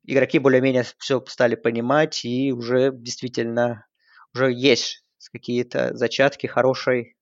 игроки 0.03 0.39
более-менее 0.39 0.85
все 0.97 1.23
стали 1.27 1.55
понимать, 1.55 2.25
и 2.25 2.51
уже 2.51 2.91
действительно 2.93 3.85
уже 4.33 4.51
есть 4.51 5.03
какие-то 5.31 5.95
зачатки 5.95 6.47
хорошей 6.47 7.15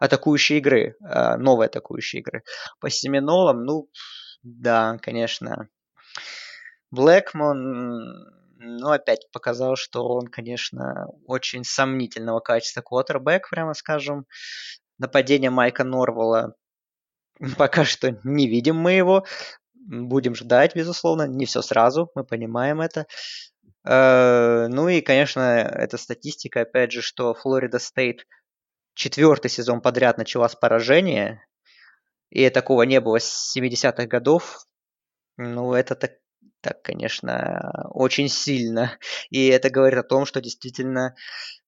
атакующей 0.00 0.58
игры, 0.58 0.96
а, 1.02 1.36
новой 1.36 1.66
атакующей 1.66 2.20
игры. 2.20 2.42
По 2.80 2.90
Семенолам, 2.90 3.64
ну, 3.64 3.88
да, 4.42 4.98
конечно. 5.00 5.68
Блэкмон, 6.90 8.36
ну, 8.58 8.88
опять 8.88 9.30
показал, 9.32 9.76
что 9.76 10.06
он, 10.06 10.28
конечно, 10.28 11.06
очень 11.26 11.64
сомнительного 11.64 12.40
качества 12.40 12.82
квотербек, 12.82 13.48
прямо 13.50 13.74
скажем. 13.74 14.26
Нападение 14.98 15.50
Майка 15.50 15.84
Норвелла 15.84 16.54
пока 17.58 17.84
что 17.84 18.18
не 18.24 18.48
видим 18.48 18.76
мы 18.76 18.92
его. 18.92 19.24
Будем 19.86 20.34
ждать, 20.34 20.74
безусловно. 20.74 21.28
Не 21.28 21.46
все 21.46 21.62
сразу, 21.62 22.10
мы 22.16 22.24
понимаем 22.24 22.80
это. 22.80 23.06
Э, 23.84 24.66
ну 24.68 24.88
и, 24.88 25.00
конечно, 25.00 25.40
эта 25.40 25.96
статистика, 25.96 26.62
опять 26.62 26.90
же, 26.90 27.02
что 27.02 27.34
Флорида 27.34 27.78
Стейт 27.78 28.26
четвертый 28.94 29.48
сезон 29.48 29.80
подряд 29.80 30.18
начала 30.18 30.48
с 30.48 30.56
поражения, 30.56 31.46
и 32.30 32.50
такого 32.50 32.82
не 32.82 33.00
было 33.00 33.20
с 33.20 33.56
70-х 33.56 34.06
годов. 34.06 34.66
Ну, 35.36 35.72
это 35.72 35.94
так, 35.94 36.14
так, 36.62 36.82
конечно, 36.82 37.86
очень 37.90 38.28
сильно. 38.28 38.98
И 39.30 39.46
это 39.46 39.70
говорит 39.70 40.00
о 40.00 40.02
том, 40.02 40.26
что 40.26 40.40
действительно 40.40 41.14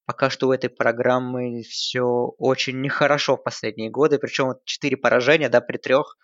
пока 0.05 0.29
что 0.29 0.49
у 0.49 0.51
этой 0.51 0.69
программы 0.69 1.61
все 1.61 2.03
очень 2.37 2.81
нехорошо 2.81 3.37
в 3.37 3.43
последние 3.43 3.89
годы. 3.89 4.19
Причем 4.19 4.55
четыре 4.65 4.97
поражения, 4.97 5.47
да, 5.47 5.61
при 5.61 5.77
трех 5.77 6.17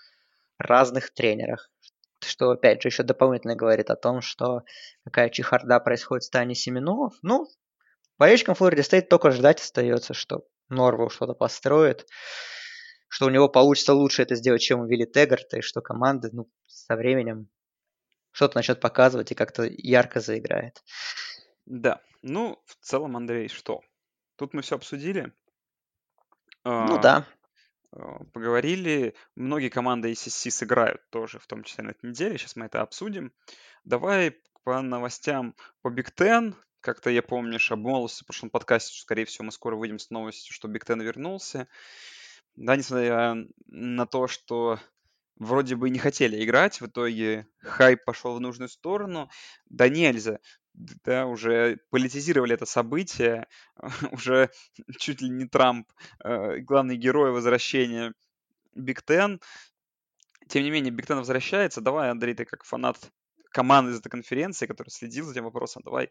разных 0.58 1.14
тренерах 1.14 1.70
что, 2.28 2.52
опять 2.52 2.82
же, 2.82 2.90
еще 2.90 3.04
дополнительно 3.04 3.56
говорит 3.56 3.90
о 3.90 3.96
том, 3.96 4.22
что 4.22 4.64
какая 5.04 5.30
чехарда 5.30 5.80
происходит 5.80 6.24
в 6.24 6.28
стане 6.28 6.56
Семенов. 6.56 7.14
Ну, 7.22 7.48
болельщикам 8.18 8.56
Флорида 8.56 8.84
Стейт 8.84 9.10
только 9.10 9.32
ждать 9.32 9.62
остается, 9.62 10.14
что 10.14 10.46
Норвелл 10.70 11.10
что-то 11.10 11.34
построит, 11.34 12.08
что 13.08 13.28
у 13.28 13.30
него 13.30 13.50
получится 13.50 13.94
лучше 13.94 14.24
это 14.24 14.36
сделать, 14.36 14.62
чем 14.62 14.82
у 14.82 14.86
Вилли 14.86 15.06
Теггарта, 15.06 15.58
и 15.58 15.62
что 15.62 15.82
команда 15.82 16.30
ну, 16.32 16.50
со 16.68 16.96
временем 16.96 17.50
что-то 18.32 18.58
начнет 18.58 18.80
показывать 18.82 19.32
и 19.32 19.36
как-то 19.36 19.64
ярко 19.64 20.20
заиграет. 20.20 20.84
Да, 21.66 22.02
ну, 22.22 22.62
в 22.66 22.76
целом, 22.86 23.16
Андрей, 23.16 23.48
что? 23.48 23.82
Тут 24.36 24.54
мы 24.54 24.62
все 24.62 24.76
обсудили. 24.76 25.32
Ну 26.66 26.96
а, 26.96 26.98
да. 26.98 27.28
Э, 27.96 28.20
поговорили. 28.34 29.16
Многие 29.36 29.70
команды 29.70 30.12
ACC 30.12 30.52
сыграют 30.52 31.02
тоже, 31.10 31.40
в 31.40 31.48
том 31.48 31.64
числе 31.64 31.86
на 31.86 31.92
этой 31.92 32.10
неделе. 32.10 32.38
Сейчас 32.38 32.56
мы 32.56 32.66
это 32.66 32.82
обсудим. 32.82 33.32
Давай 33.84 34.38
по 34.64 34.82
новостям 34.82 35.56
по 35.82 35.90
Big 35.90 36.14
Ten. 36.16 36.56
Как-то 36.82 37.10
я, 37.10 37.24
помнишь, 37.24 37.72
обмолвился 37.72 38.24
в 38.24 38.28
прошлом 38.28 38.50
подкасте, 38.50 38.94
что, 38.94 39.02
скорее 39.02 39.26
всего, 39.26 39.46
мы 39.46 39.52
скоро 39.52 39.76
выйдем 39.76 39.98
с 39.98 40.10
новостью, 40.10 40.54
что 40.54 40.68
Big 40.68 40.86
Ten 40.86 41.02
вернулся. 41.02 41.68
Да, 42.56 42.76
несмотря 42.76 43.36
на 43.68 44.06
то, 44.06 44.28
что 44.28 44.80
вроде 45.36 45.76
бы 45.76 45.90
не 45.90 46.00
хотели 46.00 46.44
играть, 46.44 46.80
в 46.82 46.88
итоге 46.88 47.48
хайп 47.62 48.04
пошел 48.06 48.36
в 48.36 48.40
нужную 48.40 48.70
сторону. 48.70 49.30
Да 49.66 49.90
нельзя 49.90 50.40
да, 51.04 51.26
уже 51.26 51.80
политизировали 51.90 52.54
это 52.54 52.66
событие, 52.66 53.48
уже 54.12 54.50
чуть 55.00 55.22
ли 55.22 55.30
не 55.30 55.48
Трамп, 55.48 55.92
э, 56.24 56.60
главный 56.60 56.98
герой 56.98 57.32
возвращения 57.32 58.14
Big 58.74 59.04
Ten. 59.04 59.40
Тем 60.48 60.64
не 60.64 60.72
менее, 60.72 60.92
Big 60.92 61.08
Ten 61.08 61.18
возвращается. 61.18 61.82
Давай, 61.82 62.10
Андрей, 62.10 62.36
ты 62.36 62.46
как 62.46 62.64
фанат 62.64 62.98
команды 63.52 63.92
из 63.92 64.00
этой 64.00 64.10
конференции, 64.10 64.66
который 64.66 64.90
следил 64.90 65.26
за 65.26 65.32
этим 65.32 65.46
вопросом, 65.46 65.82
давай 65.86 66.10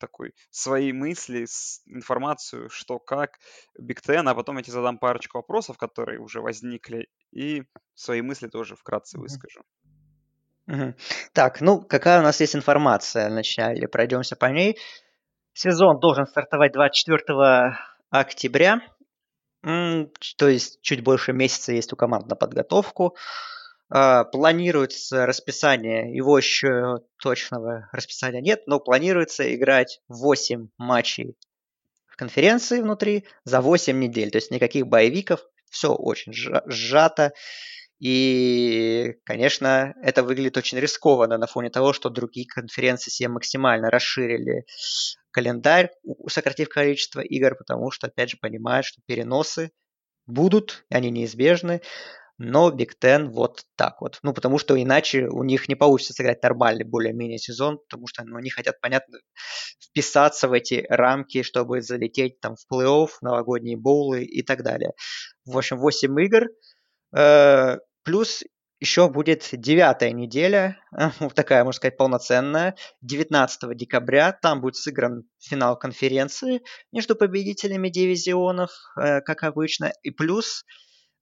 такой 0.00 0.34
свои 0.50 0.92
мысли, 0.92 1.46
информацию, 1.86 2.68
что 2.68 2.98
как 2.98 3.38
Big 3.78 4.02
Ten, 4.02 4.26
а 4.26 4.34
потом 4.34 4.56
я 4.56 4.64
тебе 4.64 4.72
задам 4.72 4.98
парочку 4.98 5.38
вопросов, 5.38 5.78
которые 5.78 6.18
уже 6.18 6.40
возникли, 6.40 7.08
и 7.30 7.62
свои 7.94 8.22
мысли 8.22 8.48
тоже 8.48 8.74
вкратце 8.74 9.18
выскажу. 9.18 9.62
Так, 11.32 11.60
ну, 11.60 11.80
какая 11.80 12.20
у 12.20 12.22
нас 12.22 12.40
есть 12.40 12.54
информация 12.54 13.28
вначале? 13.28 13.88
Пройдемся 13.88 14.36
по 14.36 14.46
ней. 14.46 14.78
Сезон 15.52 15.98
должен 16.00 16.26
стартовать 16.26 16.72
24 16.72 17.76
октября, 18.10 18.80
то 19.62 20.48
есть 20.48 20.80
чуть 20.80 21.02
больше 21.02 21.32
месяца 21.32 21.72
есть 21.72 21.92
у 21.92 21.96
команд 21.96 22.28
на 22.28 22.36
подготовку. 22.36 23.16
А, 23.92 24.24
планируется 24.24 25.26
расписание, 25.26 26.14
его 26.14 26.38
еще 26.38 27.00
точного 27.20 27.88
расписания 27.92 28.40
нет, 28.40 28.62
но 28.66 28.78
планируется 28.78 29.52
играть 29.54 30.00
8 30.08 30.68
матчей 30.78 31.36
конференции 32.16 32.80
внутри 32.80 33.24
за 33.44 33.60
8 33.60 33.98
недель. 33.98 34.30
То 34.30 34.36
есть 34.36 34.50
никаких 34.50 34.86
боевиков, 34.86 35.40
все 35.70 35.92
очень 35.92 36.32
сжато. 36.32 37.32
И, 38.00 39.14
конечно, 39.24 39.94
это 40.02 40.22
выглядит 40.22 40.56
очень 40.56 40.78
рискованно 40.78 41.36
на 41.36 41.46
фоне 41.46 41.68
того, 41.68 41.92
что 41.92 42.08
другие 42.08 42.46
конференции 42.46 43.10
себе 43.10 43.28
максимально 43.28 43.90
расширили 43.90 44.64
календарь, 45.30 45.90
сократив 46.26 46.70
количество 46.70 47.20
игр, 47.20 47.54
потому 47.56 47.90
что, 47.90 48.06
опять 48.06 48.30
же, 48.30 48.38
понимают, 48.40 48.86
что 48.86 49.02
переносы 49.06 49.70
будут, 50.26 50.84
они 50.88 51.10
неизбежны, 51.10 51.82
но 52.38 52.70
Big 52.70 52.92
Ten 52.98 53.28
вот 53.28 53.64
так 53.76 54.00
вот. 54.00 54.18
Ну, 54.22 54.32
потому 54.32 54.56
что 54.56 54.82
иначе 54.82 55.28
у 55.28 55.44
них 55.44 55.68
не 55.68 55.74
получится 55.74 56.14
сыграть 56.14 56.42
нормальный 56.42 56.84
более-менее 56.84 57.36
сезон, 57.36 57.78
потому 57.78 58.06
что 58.06 58.24
ну, 58.24 58.38
они 58.38 58.48
хотят, 58.48 58.80
понятно, 58.80 59.18
вписаться 59.78 60.48
в 60.48 60.54
эти 60.54 60.86
рамки, 60.88 61.42
чтобы 61.42 61.82
залететь 61.82 62.40
там 62.40 62.56
в 62.56 62.64
плей-офф, 62.72 63.10
новогодние 63.20 63.76
боулы 63.76 64.24
и 64.24 64.42
так 64.42 64.62
далее. 64.62 64.92
В 65.44 65.58
общем, 65.58 65.76
8 65.78 66.18
игр. 66.18 66.46
Э, 67.14 67.76
Плюс 68.02 68.42
еще 68.80 69.08
будет 69.10 69.48
девятая 69.52 70.12
неделя, 70.12 70.78
такая, 71.34 71.64
можно 71.64 71.76
сказать, 71.76 71.98
полноценная, 71.98 72.76
19 73.02 73.76
декабря. 73.76 74.32
Там 74.32 74.62
будет 74.62 74.76
сыгран 74.76 75.24
финал 75.38 75.78
конференции 75.78 76.62
между 76.90 77.14
победителями 77.14 77.90
дивизионов, 77.90 78.70
э, 78.96 79.20
как 79.20 79.42
обычно. 79.44 79.92
И 80.02 80.10
плюс 80.10 80.64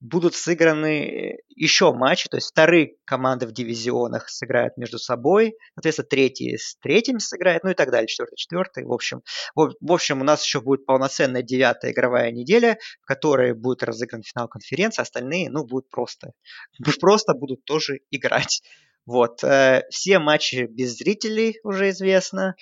будут 0.00 0.34
сыграны 0.34 1.38
еще 1.48 1.92
матчи, 1.92 2.28
то 2.28 2.36
есть 2.36 2.50
вторые 2.50 2.94
команды 3.04 3.46
в 3.46 3.52
дивизионах 3.52 4.28
сыграют 4.28 4.76
между 4.76 4.98
собой, 4.98 5.56
соответственно, 5.74 6.08
третьи 6.08 6.56
с 6.56 6.76
третьим 6.76 7.18
сыграют, 7.18 7.64
ну 7.64 7.70
и 7.70 7.74
так 7.74 7.90
далее, 7.90 8.06
четвертый, 8.06 8.36
четвертый, 8.36 8.84
в 8.84 8.92
общем. 8.92 9.22
В, 9.54 9.72
в 9.80 9.92
общем, 9.92 10.20
у 10.20 10.24
нас 10.24 10.44
еще 10.44 10.60
будет 10.60 10.86
полноценная 10.86 11.42
девятая 11.42 11.92
игровая 11.92 12.30
неделя, 12.30 12.78
в 13.02 13.06
которой 13.06 13.54
будет 13.54 13.82
разыгран 13.82 14.22
финал 14.22 14.48
конференции, 14.48 15.02
остальные, 15.02 15.50
ну, 15.50 15.64
будут 15.64 15.90
просто, 15.90 16.32
просто 17.00 17.34
будут 17.34 17.64
тоже 17.64 18.00
играть. 18.10 18.62
Вот. 19.04 19.42
Э, 19.42 19.84
все 19.90 20.18
матчи 20.18 20.66
без 20.70 20.96
зрителей 20.96 21.58
уже 21.64 21.90
известно. 21.90 22.54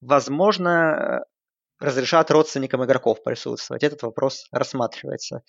Возможно, 0.00 1.24
разрешат 1.78 2.30
родственникам 2.30 2.84
игроков 2.84 3.22
присутствовать. 3.22 3.82
Этот 3.82 4.02
вопрос 4.02 4.46
рассматривается. 4.50 5.42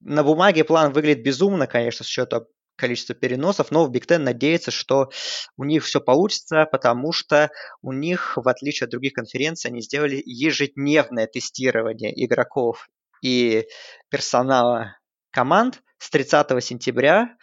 На 0.00 0.22
бумаге 0.22 0.64
план 0.64 0.92
выглядит 0.92 1.24
безумно, 1.24 1.66
конечно, 1.66 2.04
с 2.04 2.08
учетом 2.08 2.46
количества 2.76 3.14
переносов, 3.14 3.70
но 3.70 3.90
Big 3.90 4.06
Ten 4.06 4.18
надеется, 4.18 4.70
что 4.70 5.10
у 5.56 5.64
них 5.64 5.84
все 5.84 6.00
получится, 6.00 6.66
потому 6.70 7.12
что 7.12 7.50
у 7.82 7.92
них, 7.92 8.36
в 8.36 8.48
отличие 8.48 8.84
от 8.84 8.90
других 8.90 9.14
конференций, 9.14 9.70
они 9.70 9.80
сделали 9.80 10.22
ежедневное 10.24 11.26
тестирование 11.26 12.12
игроков 12.24 12.88
и 13.22 13.66
персонала 14.10 14.98
команд 15.30 15.82
с 15.98 16.10
30 16.10 16.62
сентября 16.62 17.36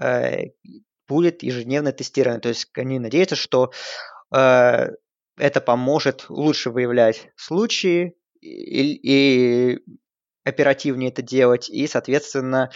э, 0.00 0.48
будет 1.08 1.42
ежедневное 1.42 1.92
тестирование. 1.92 2.40
То 2.40 2.48
есть 2.48 2.68
они 2.76 2.98
надеются, 2.98 3.36
что 3.36 3.70
э, 4.34 4.88
это 5.36 5.60
поможет 5.60 6.26
лучше 6.28 6.70
выявлять 6.70 7.30
случаи 7.36 8.16
и, 8.40 8.92
и 9.02 9.78
оперативнее 10.44 11.10
это 11.10 11.22
делать, 11.22 11.68
и, 11.68 11.86
соответственно, 11.86 12.70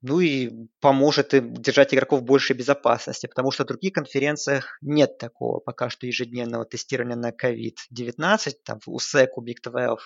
ну 0.00 0.20
и 0.20 0.68
поможет 0.80 1.34
им 1.34 1.54
держать 1.54 1.92
игроков 1.92 2.20
в 2.20 2.24
большей 2.24 2.54
безопасности, 2.54 3.26
потому 3.26 3.50
что 3.50 3.64
в 3.64 3.66
других 3.66 3.92
конференциях 3.94 4.78
нет 4.80 5.18
такого 5.18 5.58
пока 5.58 5.90
что 5.90 6.06
ежедневного 6.06 6.64
тестирования 6.64 7.16
на 7.16 7.30
COVID-19, 7.30 8.52
там 8.64 8.78
у 8.86 8.98
SEC, 8.98 9.28
у 9.34 9.44
Big 9.44 9.56
12, 9.62 9.98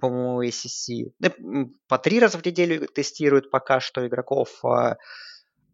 по-моему, 0.00 0.42
ACC. 0.42 1.12
Ну, 1.38 1.72
по 1.86 1.98
три 1.98 2.20
раза 2.20 2.38
в 2.38 2.44
неделю 2.44 2.86
тестируют 2.86 3.50
пока 3.50 3.80
что 3.80 4.06
игроков, 4.06 4.64
а 4.64 4.90
Э, 4.92 4.96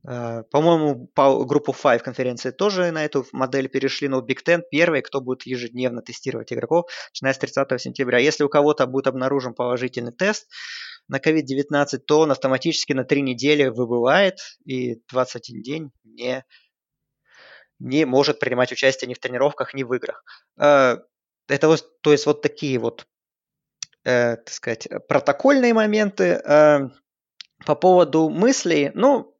по-моему, 0.04 1.06
по 1.14 1.44
группу 1.46 1.72
5 1.72 2.02
конференции 2.02 2.50
тоже 2.50 2.90
на 2.90 3.04
эту 3.04 3.26
модель 3.32 3.68
перешли, 3.68 4.06
но 4.08 4.20
Big 4.20 4.38
Ten 4.46 4.62
первый, 4.70 5.00
кто 5.00 5.22
будет 5.22 5.46
ежедневно 5.46 6.02
тестировать 6.02 6.52
игроков, 6.52 6.90
начиная 7.12 7.32
с 7.32 7.38
30 7.38 7.80
сентября. 7.80 8.18
Если 8.18 8.44
у 8.44 8.50
кого-то 8.50 8.86
будет 8.86 9.06
обнаружен 9.06 9.54
положительный 9.54 10.12
тест 10.12 10.46
на 11.08 11.16
COVID-19, 11.16 11.98
то 12.06 12.20
он 12.20 12.32
автоматически 12.32 12.92
на 12.92 13.04
3 13.04 13.22
недели 13.22 13.68
выбывает 13.68 14.40
и 14.66 14.96
21 15.10 15.62
день 15.62 15.90
не, 16.04 16.44
не 17.78 18.04
может 18.04 18.40
принимать 18.40 18.72
участие 18.72 19.08
ни 19.08 19.14
в 19.14 19.18
тренировках, 19.18 19.72
ни 19.72 19.84
в 19.84 19.94
играх. 19.94 20.22
Э, 20.60 20.98
это 21.48 21.68
вот, 21.68 22.00
то 22.02 22.12
есть 22.12 22.26
вот 22.26 22.42
такие 22.42 22.78
вот, 22.78 23.06
э, 24.04 24.36
так 24.36 24.50
сказать, 24.50 24.86
протокольные 25.08 25.72
моменты. 25.72 26.42
По 27.66 27.76
поводу 27.76 28.28
мыслей, 28.28 28.90
ну, 28.94 29.33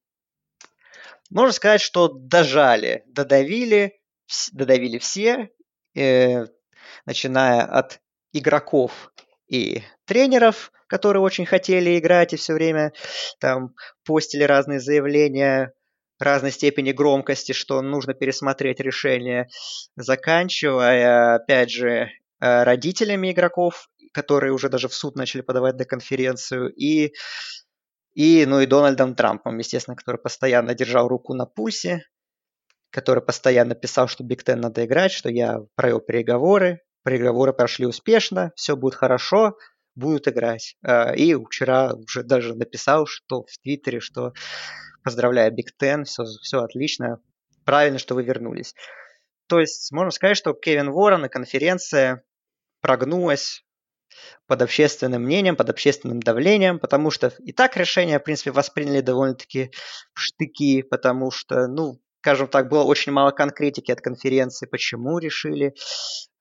можно 1.35 1.53
сказать, 1.53 1.81
что 1.83 2.09
дожали, 2.09 3.03
додавили, 3.07 4.01
додавили 4.53 4.99
все, 4.99 5.51
э, 5.95 6.47
начиная 7.05 7.63
от 7.63 8.01
игроков 8.33 9.13
и 9.49 9.83
тренеров, 10.07 10.73
которые 10.87 11.23
очень 11.23 11.45
хотели 11.45 11.99
играть 11.99 12.33
и 12.33 12.37
все 12.37 12.55
время 12.55 12.93
там 13.41 13.75
постили 14.05 14.45
разные 14.45 14.81
заявления 14.81 15.73
разной 16.21 16.53
степени 16.53 16.93
громкости, 16.93 17.51
что 17.53 17.83
нужно 17.83 18.15
пересмотреть 18.15 18.79
решение, 18.79 19.49
заканчивая, 19.97 21.35
опять 21.35 21.71
же, 21.71 22.11
э, 22.41 22.63
родителями 22.63 23.33
игроков, 23.33 23.89
которые 24.13 24.53
уже 24.53 24.69
даже 24.69 24.87
в 24.89 24.95
суд 24.95 25.17
начали 25.17 25.41
подавать 25.43 25.77
на 25.77 25.85
конференцию, 25.85 26.73
и 26.73 27.13
и, 28.15 28.47
ну 28.47 28.61
и 28.61 28.67
Дональдом 28.67 29.15
Трампом, 29.15 29.59
естественно, 29.59 29.97
который 29.97 30.19
постоянно 30.19 30.75
держал 30.75 31.09
руку 31.09 31.35
на 31.35 31.47
пульсе, 31.47 32.05
который 32.91 33.23
постоянно 33.23 33.75
писал, 33.75 34.07
что 34.07 34.23
Биг 34.23 34.45
Тен 34.45 34.61
надо 34.61 34.85
играть, 34.85 35.13
что 35.13 35.29
я 35.29 35.59
провел 35.75 36.01
переговоры, 36.01 36.81
переговоры 37.05 37.53
прошли 37.53 37.87
успешно, 37.87 38.53
все 38.55 38.77
будет 38.77 38.95
хорошо, 38.95 39.57
будут 39.97 40.29
играть. 40.29 40.77
А, 40.85 41.13
и 41.13 41.35
вчера 41.35 41.93
уже 41.95 42.23
даже 42.23 42.55
написал, 42.55 43.07
что 43.07 43.43
в 43.43 43.59
Твиттере, 43.63 43.99
что 43.99 44.33
поздравляю 45.03 45.53
Биг 45.53 45.77
Тен, 45.77 46.05
все, 46.05 46.25
все 46.43 46.61
отлично, 46.61 47.21
правильно, 47.65 47.99
что 47.99 48.15
вы 48.15 48.23
вернулись. 48.23 48.75
То 49.49 49.59
есть 49.59 49.91
можно 49.93 50.13
сказать, 50.13 50.37
что 50.37 50.55
Кевин 50.55 50.91
Ворон 50.93 51.27
и 51.27 51.29
конференция 51.29 52.23
прогнулась 52.81 53.64
под 54.47 54.63
общественным 54.63 55.23
мнением, 55.23 55.57
под 55.57 55.71
общественным 55.71 56.21
давлением, 56.21 56.79
потому 56.79 57.11
что 57.11 57.33
и 57.39 57.53
так 57.53 57.77
решение, 57.77 58.19
в 58.19 58.25
принципе, 58.25 58.51
восприняли 58.51 59.01
довольно-таки 59.01 59.71
штыки, 60.15 60.83
потому 60.83 61.31
что, 61.31 61.67
ну, 61.67 62.01
скажем 62.21 62.49
так, 62.49 62.69
было 62.69 62.85
очень 62.85 63.13
мало 63.13 63.33
конкретики 63.33 63.91
от 63.93 64.01
конференции, 64.01 64.67
почему 64.67 65.19
решили. 65.19 65.75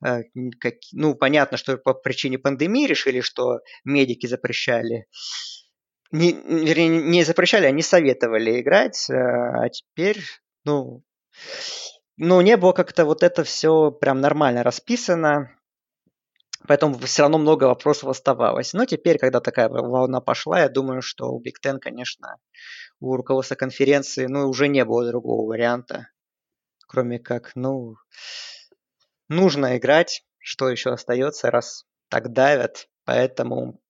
Э, 0.05 0.21
как, 0.59 0.75
ну, 0.93 1.15
понятно, 1.15 1.57
что 1.57 1.77
по 1.77 1.93
причине 1.93 2.37
пандемии 2.37 2.87
решили, 2.87 3.19
что 3.19 3.59
медики 3.83 4.25
запрещали. 4.27 5.07
Не, 6.11 6.31
вернее, 6.31 6.87
не 6.87 7.23
запрещали, 7.23 7.65
а 7.65 7.71
не 7.71 7.81
советовали 7.81 8.61
играть, 8.61 9.09
э, 9.09 9.13
а 9.15 9.67
теперь, 9.69 10.21
ну, 10.63 11.03
ну, 12.17 12.41
не 12.41 12.55
было 12.57 12.71
как-то 12.73 13.05
вот 13.05 13.23
это 13.23 13.43
все 13.43 13.91
прям 13.91 14.21
нормально 14.21 14.63
расписано. 14.63 15.49
Поэтому 16.67 16.97
все 16.99 17.23
равно 17.23 17.37
много 17.37 17.65
вопросов 17.65 18.09
оставалось. 18.09 18.73
Но 18.73 18.85
теперь, 18.85 19.17
когда 19.17 19.41
такая 19.41 19.69
волна 19.69 20.21
пошла, 20.21 20.61
я 20.61 20.69
думаю, 20.69 21.01
что 21.01 21.31
у 21.31 21.41
Big 21.41 21.55
Ten, 21.63 21.79
конечно, 21.79 22.37
у 22.99 23.15
руководства 23.15 23.55
конференции, 23.55 24.27
ну, 24.27 24.47
уже 24.47 24.67
не 24.67 24.85
было 24.85 25.05
другого 25.05 25.47
варианта, 25.47 26.07
кроме 26.87 27.19
как, 27.19 27.51
ну, 27.55 27.95
нужно 29.27 29.77
играть, 29.77 30.25
что 30.37 30.69
еще 30.69 30.91
остается, 30.91 31.51
раз 31.51 31.85
так 32.09 32.31
давят, 32.31 32.87
поэтому, 33.03 33.81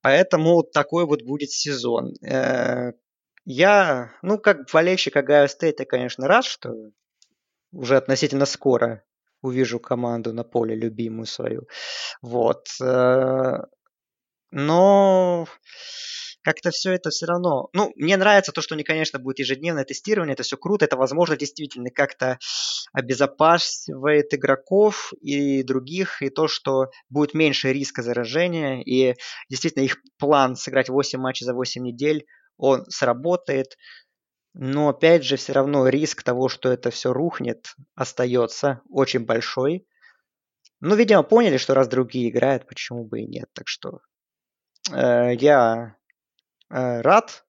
поэтому 0.00 0.62
такой 0.62 1.04
вот 1.04 1.22
будет 1.22 1.50
сезон. 1.50 2.14
Э, 2.22 2.92
я, 3.44 4.12
ну, 4.22 4.38
как 4.38 4.70
болельщик 4.72 5.16
Ohio 5.16 5.48
State 5.48 5.74
а, 5.74 5.84
конечно, 5.84 6.26
рад, 6.26 6.46
что 6.46 6.72
уже 7.72 7.96
относительно 7.96 8.46
скоро 8.46 9.04
увижу 9.44 9.78
команду 9.78 10.32
на 10.32 10.44
поле 10.44 10.74
любимую 10.74 11.26
свою. 11.26 11.68
Вот. 12.22 12.66
Э, 12.82 13.58
но 14.50 15.46
как-то 16.42 16.70
все 16.70 16.92
это 16.92 17.10
все 17.10 17.26
равно... 17.26 17.68
Ну, 17.72 17.92
мне 17.96 18.16
нравится 18.16 18.52
то, 18.52 18.60
что, 18.60 18.74
не, 18.76 18.84
конечно, 18.84 19.18
будет 19.18 19.38
ежедневное 19.38 19.84
тестирование, 19.84 20.34
это 20.34 20.42
все 20.42 20.56
круто, 20.56 20.84
это, 20.84 20.96
возможно, 20.96 21.36
действительно 21.36 21.90
как-то 21.90 22.38
обезопасивает 22.92 24.32
игроков 24.34 25.12
и 25.20 25.62
других, 25.62 26.22
и 26.22 26.28
то, 26.28 26.46
что 26.46 26.90
будет 27.08 27.34
меньше 27.34 27.72
риска 27.72 28.02
заражения, 28.02 28.82
и 28.82 29.14
действительно 29.48 29.84
их 29.84 29.96
план 30.18 30.56
сыграть 30.56 30.88
8 30.88 31.18
матчей 31.18 31.46
за 31.46 31.54
8 31.54 31.82
недель, 31.82 32.26
он 32.56 32.84
сработает. 32.88 33.76
Но 34.54 34.88
опять 34.88 35.24
же, 35.24 35.36
все 35.36 35.52
равно 35.52 35.88
риск 35.88 36.22
того, 36.22 36.48
что 36.48 36.72
это 36.72 36.90
все 36.90 37.12
рухнет, 37.12 37.74
остается 37.96 38.80
очень 38.88 39.26
большой. 39.26 39.86
Ну, 40.80 40.94
видимо, 40.94 41.24
поняли, 41.24 41.56
что 41.56 41.74
раз 41.74 41.88
другие 41.88 42.30
играют, 42.30 42.66
почему 42.68 43.04
бы 43.04 43.20
и 43.20 43.26
нет. 43.26 43.48
Так 43.52 43.66
что 43.66 44.00
э, 44.92 45.34
я 45.34 45.96
э, 46.70 47.00
рад, 47.00 47.44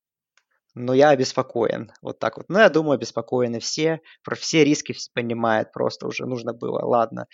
но 0.73 0.93
я 0.93 1.09
обеспокоен. 1.09 1.91
Вот 2.01 2.17
так 2.17 2.37
вот. 2.37 2.47
Ну, 2.49 2.57
я 2.57 2.69
думаю, 2.69 2.95
обеспокоены 2.95 3.59
все. 3.59 4.01
Про 4.23 4.35
все 4.35 4.63
риски 4.63 4.95
понимают. 5.13 5.71
Просто 5.71 6.07
уже 6.07 6.25
нужно 6.25 6.53
было. 6.53 6.83
Ладно. 6.83 7.27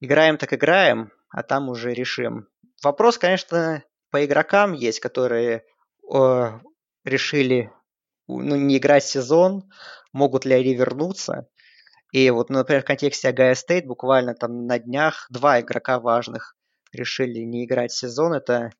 Играем 0.00 0.38
так 0.38 0.54
играем, 0.54 1.12
а 1.28 1.42
там 1.42 1.68
уже 1.68 1.92
решим. 1.92 2.48
Вопрос, 2.82 3.18
конечно, 3.18 3.82
по 4.10 4.24
игрокам 4.24 4.72
есть, 4.72 5.00
которые 5.00 5.64
э, 6.12 6.60
решили 7.04 7.70
ну, 8.28 8.56
не 8.56 8.78
играть 8.78 9.04
сезон, 9.04 9.64
могут 10.12 10.44
ли 10.44 10.54
они 10.54 10.74
вернуться. 10.74 11.48
И 12.12 12.30
вот, 12.30 12.50
ну, 12.50 12.58
например, 12.58 12.82
в 12.82 12.86
контексте 12.86 13.28
Агая 13.28 13.54
Стейт 13.54 13.86
буквально 13.86 14.34
там 14.34 14.66
на 14.66 14.78
днях 14.78 15.26
два 15.30 15.60
игрока 15.60 15.98
важных 16.00 16.56
решили 16.92 17.40
не 17.40 17.64
играть 17.64 17.92
сезон. 17.92 18.32
Это 18.32 18.70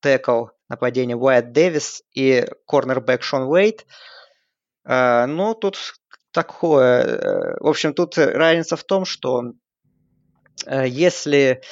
текл 0.00 0.46
нападения 0.68 1.16
Уайт 1.16 1.52
Дэвис 1.52 2.02
и 2.12 2.46
корнербэк 2.66 3.22
Шон 3.22 3.42
Уэйт. 3.44 3.86
Uh, 4.86 5.26
ну, 5.26 5.54
тут 5.54 5.78
такое... 6.30 7.04
Uh, 7.04 7.56
в 7.60 7.68
общем, 7.68 7.94
тут 7.94 8.18
разница 8.18 8.76
в 8.76 8.84
том, 8.84 9.06
что 9.06 9.54
uh, 10.66 10.86
если 10.86 11.62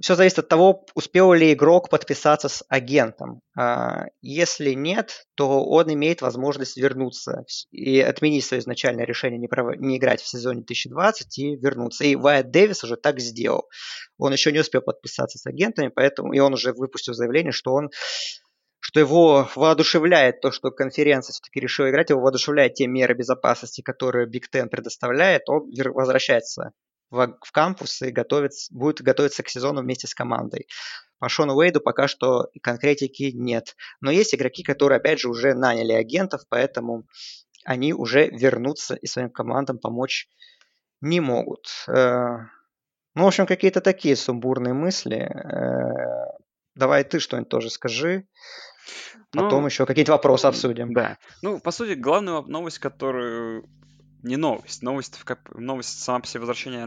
все 0.00 0.14
зависит 0.14 0.38
от 0.38 0.48
того, 0.48 0.86
успел 0.94 1.32
ли 1.34 1.52
игрок 1.52 1.90
подписаться 1.90 2.48
с 2.48 2.64
агентом. 2.68 3.40
А, 3.56 4.06
если 4.22 4.72
нет, 4.72 5.26
то 5.34 5.64
он 5.64 5.92
имеет 5.92 6.22
возможность 6.22 6.78
вернуться 6.78 7.44
и 7.70 8.00
отменить 8.00 8.44
свое 8.44 8.60
изначальное 8.60 9.04
решение 9.04 9.38
не, 9.38 9.48
пров... 9.48 9.76
не 9.76 9.98
играть 9.98 10.22
в 10.22 10.26
сезоне 10.26 10.60
2020 10.60 11.38
и 11.38 11.56
вернуться. 11.56 12.04
И 12.04 12.16
Вайт 12.16 12.50
Дэвис 12.50 12.84
уже 12.84 12.96
так 12.96 13.20
сделал. 13.20 13.68
Он 14.16 14.32
еще 14.32 14.50
не 14.50 14.60
успел 14.60 14.80
подписаться 14.80 15.38
с 15.38 15.46
агентами, 15.46 15.88
поэтому 15.88 16.32
и 16.32 16.38
он 16.38 16.54
уже 16.54 16.72
выпустил 16.72 17.12
заявление, 17.12 17.52
что 17.52 17.72
он 17.72 17.90
что 18.84 18.98
его 18.98 19.48
воодушевляет 19.54 20.40
то, 20.40 20.50
что 20.50 20.72
конференция 20.72 21.32
все-таки 21.32 21.60
решила 21.60 21.88
играть, 21.88 22.10
его 22.10 22.20
воодушевляет 22.20 22.74
те 22.74 22.88
меры 22.88 23.14
безопасности, 23.14 23.80
которые 23.80 24.28
Big 24.28 24.44
Ten 24.52 24.66
предоставляет, 24.66 25.48
он 25.48 25.70
возвращается 25.94 26.72
в, 27.12 27.38
в 27.42 27.52
кампус 27.52 28.02
и 28.02 28.10
готовится, 28.10 28.74
будет 28.74 29.02
готовиться 29.02 29.42
к 29.42 29.48
сезону 29.48 29.82
вместе 29.82 30.06
с 30.06 30.14
командой. 30.14 30.66
По 31.18 31.28
Шону 31.28 31.54
Уэйду 31.54 31.80
пока 31.80 32.08
что 32.08 32.48
конкретики 32.62 33.30
нет. 33.34 33.76
Но 34.00 34.10
есть 34.10 34.34
игроки, 34.34 34.64
которые, 34.64 34.96
опять 34.96 35.20
же, 35.20 35.28
уже 35.28 35.54
наняли 35.54 35.92
агентов, 35.92 36.40
поэтому 36.48 37.04
они 37.64 37.92
уже 37.92 38.28
вернутся 38.28 38.96
и 38.96 39.06
своим 39.06 39.30
командам 39.30 39.78
помочь 39.78 40.28
не 41.00 41.20
могут. 41.20 41.68
Э, 41.86 42.38
ну, 43.14 43.24
в 43.24 43.26
общем, 43.26 43.46
какие-то 43.46 43.80
такие 43.80 44.16
сумбурные 44.16 44.74
мысли. 44.74 45.18
Э, 45.18 46.38
давай 46.74 47.04
ты 47.04 47.20
что-нибудь 47.20 47.50
тоже 47.50 47.70
скажи. 47.70 48.26
Потом 49.32 49.60
ну, 49.60 49.66
еще 49.66 49.86
какие-то 49.86 50.12
вопросы 50.12 50.46
обсудим. 50.46 50.92
Да. 50.92 51.18
Ну, 51.42 51.60
по 51.60 51.70
сути, 51.70 51.92
главная 51.92 52.42
новость, 52.42 52.78
которую 52.78 53.68
не 54.22 54.36
новость. 54.36 54.82
Новость, 54.82 55.18
как, 55.24 55.54
новость 55.54 56.02
сама 56.02 56.20
по 56.20 56.26
себе 56.26 56.40
возвращения 56.40 56.86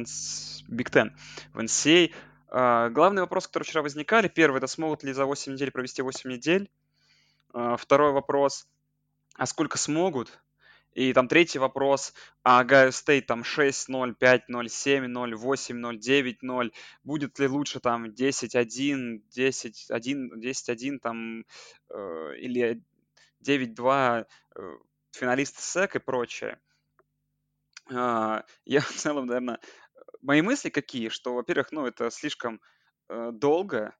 Big 0.69 0.91
Ten 0.91 1.11
в 1.53 1.59
NCAA. 1.59 2.13
А, 2.47 2.89
главный 2.89 3.21
вопрос, 3.21 3.47
который 3.47 3.63
вчера 3.63 3.81
возникали, 3.81 4.27
первый, 4.27 4.57
это 4.57 4.67
смогут 4.67 5.03
ли 5.03 5.13
за 5.13 5.25
8 5.25 5.53
недель 5.53 5.71
провести 5.71 6.01
8 6.01 6.29
недель. 6.29 6.69
А, 7.53 7.77
второй 7.77 8.11
вопрос, 8.11 8.67
а 9.35 9.45
сколько 9.45 9.77
смогут? 9.77 10.39
И 10.93 11.11
там 11.11 11.27
третий 11.27 11.59
вопрос, 11.59 12.13
а 12.41 12.63
Гайо 12.63 12.91
Стейт 12.91 13.27
там 13.27 13.41
6-0, 13.41 14.15
5-0, 14.17 14.41
7-0, 14.47 15.33
8-0, 15.33 15.99
9-0, 15.99 16.71
будет 17.03 17.37
ли 17.37 17.47
лучше 17.47 17.81
там 17.81 18.05
10-1, 18.05 19.21
10-1, 19.37 20.29
10-1 20.37 20.99
там, 20.99 21.43
э, 21.89 22.37
или 22.37 22.81
9-2 23.45 24.25
э, 24.55 24.61
финалист 25.11 25.59
СЭК 25.59 25.97
и 25.97 25.99
прочее. 25.99 26.59
А, 27.93 28.43
я 28.65 28.81
в 28.81 28.91
целом, 28.91 29.27
наверное, 29.27 29.59
мои 30.21 30.41
мысли 30.41 30.69
какие, 30.69 31.09
что, 31.09 31.33
во-первых, 31.33 31.71
ну, 31.71 31.85
это 31.85 32.09
слишком 32.09 32.61
э, 33.09 33.31
долго, 33.31 33.95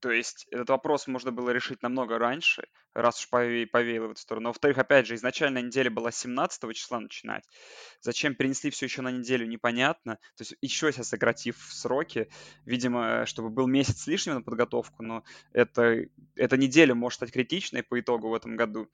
то 0.00 0.12
есть 0.12 0.46
этот 0.52 0.70
вопрос 0.70 1.08
можно 1.08 1.32
было 1.32 1.50
решить 1.50 1.82
намного 1.82 2.18
раньше, 2.18 2.68
раз 2.94 3.20
уж 3.20 3.28
пове- 3.32 3.66
повеяло 3.66 4.06
в 4.08 4.10
эту 4.12 4.20
сторону. 4.20 4.50
Во-вторых, 4.50 4.78
опять 4.78 5.08
же, 5.08 5.16
изначально 5.16 5.58
неделя 5.60 5.90
была 5.90 6.12
17 6.12 6.72
числа 6.72 7.00
начинать. 7.00 7.44
Зачем 8.00 8.36
перенесли 8.36 8.70
все 8.70 8.86
еще 8.86 9.02
на 9.02 9.10
неделю, 9.10 9.48
непонятно. 9.48 10.16
То 10.36 10.42
есть 10.42 10.54
еще 10.60 10.92
сейчас 10.92 11.08
сократив 11.08 11.56
сроки, 11.70 12.30
видимо, 12.64 13.26
чтобы 13.26 13.50
был 13.50 13.66
месяц 13.66 14.06
лишнего 14.06 14.34
на 14.36 14.42
подготовку, 14.42 15.02
но 15.02 15.24
это, 15.52 16.04
эта 16.36 16.56
неделя 16.56 16.94
может 16.94 17.16
стать 17.16 17.32
критичной 17.32 17.82
по 17.82 17.98
итогу 17.98 18.28
в 18.28 18.34
этом 18.34 18.54
году. 18.54 18.88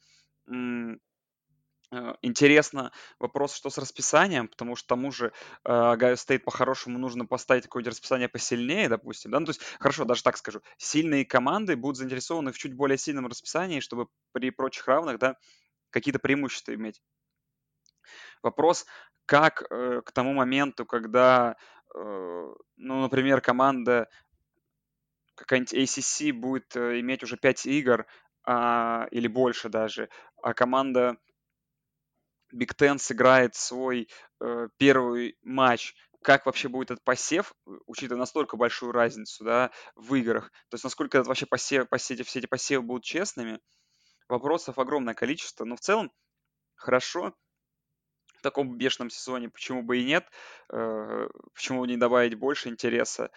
Э, 1.92 2.14
интересно 2.22 2.92
вопрос, 3.18 3.54
что 3.54 3.70
с 3.70 3.78
расписанием, 3.78 4.48
потому 4.48 4.76
что 4.76 4.88
тому 4.88 5.10
же 5.12 5.32
Гайо 5.64 6.16
Стейт 6.16 6.44
по-хорошему 6.44 6.98
нужно 6.98 7.26
поставить 7.26 7.64
какое-то 7.64 7.90
расписание 7.90 8.28
посильнее, 8.28 8.88
допустим, 8.88 9.30
да, 9.30 9.40
ну, 9.40 9.46
то 9.46 9.50
есть, 9.50 9.62
хорошо, 9.78 10.04
даже 10.04 10.22
так 10.22 10.36
скажу, 10.36 10.60
сильные 10.76 11.24
команды 11.24 11.76
будут 11.76 11.96
заинтересованы 11.96 12.52
в 12.52 12.58
чуть 12.58 12.74
более 12.74 12.98
сильном 12.98 13.26
расписании, 13.26 13.80
чтобы 13.80 14.08
при 14.32 14.50
прочих 14.50 14.86
равных, 14.86 15.18
да, 15.18 15.36
какие-то 15.90 16.18
преимущества 16.18 16.74
иметь. 16.74 17.00
Вопрос, 18.42 18.86
как 19.26 19.64
э, 19.70 20.02
к 20.04 20.12
тому 20.12 20.34
моменту, 20.34 20.84
когда, 20.84 21.56
э, 21.94 21.98
ну, 22.76 23.00
например, 23.00 23.40
команда 23.40 24.08
какая-нибудь 25.34 25.74
ACC 25.74 26.32
будет 26.32 26.76
э, 26.76 27.00
иметь 27.00 27.22
уже 27.22 27.36
5 27.36 27.66
игр 27.66 28.06
а, 28.46 29.06
или 29.10 29.26
больше 29.26 29.68
даже, 29.68 30.10
а 30.42 30.52
команда 30.52 31.16
Биг 32.54 32.74
Тен 32.74 32.98
сыграет 32.98 33.56
свой 33.56 34.08
э, 34.40 34.68
первый 34.78 35.36
матч, 35.42 35.94
как 36.22 36.46
вообще 36.46 36.68
будет 36.68 36.92
этот 36.92 37.04
посев, 37.04 37.52
э, 37.66 37.70
учитывая 37.86 38.20
настолько 38.20 38.56
большую 38.56 38.92
разницу 38.92 39.44
да, 39.44 39.72
в 39.96 40.14
играх, 40.14 40.50
то 40.68 40.76
есть 40.76 40.84
насколько 40.84 41.18
этот 41.18 41.26
вообще 41.26 41.46
посев, 41.46 41.88
посев, 41.88 42.26
все 42.26 42.38
эти 42.38 42.46
посевы 42.46 42.84
будут 42.84 43.04
честными, 43.04 43.60
вопросов 44.28 44.78
огромное 44.78 45.14
количество, 45.14 45.64
но 45.64 45.74
в 45.74 45.80
целом 45.80 46.12
хорошо, 46.76 47.34
в 48.38 48.42
таком 48.42 48.78
бешеном 48.78 49.10
сезоне 49.10 49.48
почему 49.48 49.82
бы 49.82 49.98
и 49.98 50.04
нет, 50.04 50.24
э, 50.72 51.28
почему 51.54 51.84
не 51.86 51.96
добавить 51.96 52.36
больше 52.36 52.68
интереса. 52.68 53.32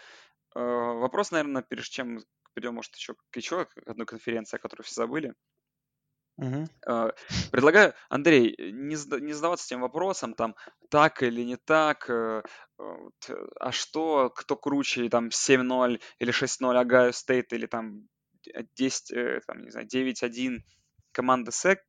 Э, 0.56 0.60
вопрос, 0.60 1.32
наверное, 1.32 1.64
прежде 1.64 1.92
чем 1.92 2.20
перейдем, 2.54 2.76
может, 2.76 2.96
еще 2.96 3.16
к 3.32 3.36
еще 3.36 3.68
одной 3.88 4.06
конференции, 4.06 4.58
о 4.58 4.60
которой 4.60 4.84
все 4.84 4.94
забыли– 4.94 5.34
А, 6.86 7.12
предлагаю, 7.52 7.94
Андрей, 8.10 8.56
не, 8.58 8.96
не 9.22 9.34
задаваться 9.34 9.68
тем 9.68 9.82
вопросом, 9.82 10.34
там, 10.34 10.56
так 10.90 11.24
или 11.24 11.44
не 11.44 11.58
так, 11.58 12.10
э, 12.10 12.44
вот, 12.78 13.32
а 13.60 13.72
что, 13.72 14.30
кто 14.30 14.56
круче, 14.56 15.10
там, 15.10 15.30
7-0 15.32 16.00
или 16.20 16.32
6-0 16.32 16.78
Ohio 16.78 17.12
State, 17.12 17.54
или 17.54 17.66
там 17.66 18.08
10, 18.76 19.12
э, 19.12 19.42
там, 19.48 19.64
не 19.64 19.72
знаю, 19.72 19.88
9-1 19.88 20.64
команда 21.12 21.52
SEC, 21.52 21.80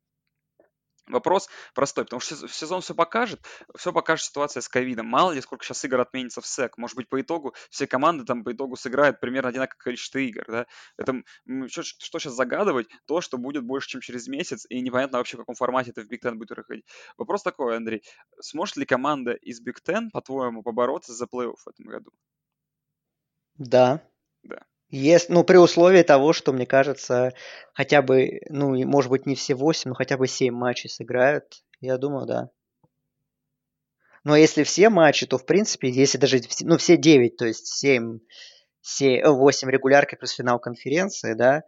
Вопрос 1.09 1.49
простой, 1.73 2.05
потому 2.05 2.19
что 2.19 2.47
сезон 2.47 2.81
все 2.81 2.93
покажет, 2.93 3.41
все 3.75 3.91
покажет 3.91 4.25
ситуация 4.27 4.61
с 4.61 4.69
ковидом. 4.69 5.07
Мало 5.07 5.31
ли, 5.31 5.41
сколько 5.41 5.65
сейчас 5.65 5.83
игр 5.85 5.99
отменится 5.99 6.41
в 6.41 6.45
SEC. 6.45 6.77
Может 6.77 6.95
быть, 6.95 7.09
по 7.09 7.19
итогу 7.19 7.55
все 7.69 7.87
команды 7.87 8.25
там 8.25 8.43
по 8.43 8.53
итогу 8.53 8.75
сыграют 8.75 9.19
примерно 9.19 9.49
одинаковое 9.49 9.79
количество 9.79 10.19
игр. 10.19 10.45
Да? 10.47 10.67
Это, 10.97 11.23
что, 11.67 11.83
что 11.83 12.19
сейчас 12.19 12.33
загадывать? 12.33 12.87
То, 13.05 13.21
что 13.21 13.37
будет 13.37 13.63
больше, 13.63 13.89
чем 13.89 14.01
через 14.01 14.27
месяц, 14.27 14.65
и 14.69 14.79
непонятно 14.81 15.17
вообще, 15.17 15.37
в 15.37 15.39
каком 15.39 15.55
формате 15.55 15.91
это 15.91 16.01
в 16.01 16.07
Big 16.07 16.21
Ten 16.21 16.37
будет 16.37 16.49
проходить. 16.49 16.85
Вопрос 17.17 17.43
такой, 17.43 17.75
Андрей. 17.75 18.03
Сможет 18.39 18.77
ли 18.77 18.85
команда 18.85 19.33
из 19.33 19.59
Big 19.59 19.81
Ten, 19.81 20.11
по-твоему, 20.11 20.61
побороться 20.63 21.13
за 21.13 21.25
плей-офф 21.25 21.55
в 21.57 21.67
этом 21.67 21.85
году? 21.85 22.11
Да. 23.57 24.01
Да. 24.43 24.65
Есть, 24.89 25.29
ну, 25.29 25.43
при 25.43 25.57
условии 25.57 26.01
того, 26.01 26.33
что, 26.33 26.51
мне 26.51 26.65
кажется, 26.65 27.33
хотя 27.73 28.01
бы, 28.01 28.41
ну, 28.49 28.75
может 28.87 29.11
быть, 29.11 29.27
не 29.27 29.35
все 29.35 29.53
8, 29.53 29.89
но 29.89 29.95
хотя 29.95 30.17
бы 30.17 30.27
7 30.27 30.53
матчей 30.53 30.89
сыграют, 30.89 31.63
я 31.79 31.97
думаю, 31.97 32.25
да. 32.25 32.49
Но 34.23 34.35
если 34.35 34.63
все 34.63 34.89
матчи, 34.89 35.27
то, 35.27 35.37
в 35.37 35.45
принципе, 35.45 35.89
если 35.89 36.17
даже, 36.17 36.41
ну, 36.61 36.77
все 36.77 36.97
9, 36.97 37.37
то 37.37 37.45
есть 37.45 37.67
7, 37.67 38.19
7 38.81 39.25
8 39.27 39.69
регулярки 39.69 40.15
плюс 40.15 40.31
финал 40.31 40.59
конференции, 40.59 41.33
да, 41.33 41.63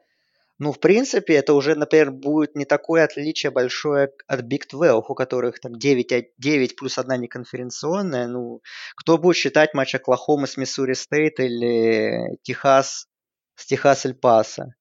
ну, 0.57 0.72
в 0.72 0.80
принципе, 0.80 1.34
это 1.36 1.55
уже, 1.55 1.74
например, 1.74 2.11
будет 2.11 2.55
не 2.55 2.65
такое 2.65 3.03
отличие 3.03 3.51
большое 3.51 4.11
от 4.28 4.41
Big 4.41 4.67
12, 4.69 5.09
у 5.09 5.15
которых 5.15 5.59
там 5.59 5.74
9, 5.76 6.34
9 6.38 6.76
плюс 6.76 6.99
одна 6.99 7.17
неконференционная. 7.17 8.28
Ну, 8.28 8.61
кто 8.95 9.17
будет 9.17 9.38
считать 9.38 9.74
матч 9.74 9.95
Оклахомы 9.95 10.45
с 10.45 10.57
Missouri 10.57 10.93
State 10.93 11.39
или 11.39 12.38
Техас 12.43 13.07
с 13.62 13.66
Техас 13.68 14.05
Эль 14.05 14.16
Паса. 14.16 14.74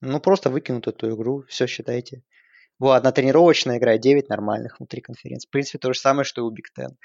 Ну, 0.00 0.20
просто 0.20 0.48
выкинут 0.48 0.86
эту 0.86 1.14
игру, 1.14 1.44
все 1.48 1.66
считайте. 1.66 2.22
Вот, 2.78 2.94
одна 2.94 3.10
тренировочная 3.10 3.78
игра, 3.78 3.98
9 3.98 4.28
нормальных 4.28 4.78
внутри 4.78 5.00
конференции. 5.00 5.48
В 5.48 5.50
принципе, 5.50 5.78
то 5.78 5.92
же 5.92 5.98
самое, 5.98 6.24
что 6.24 6.42
и 6.42 6.44
у 6.44 6.50
Big 6.50 6.72
Ten. 6.72 6.96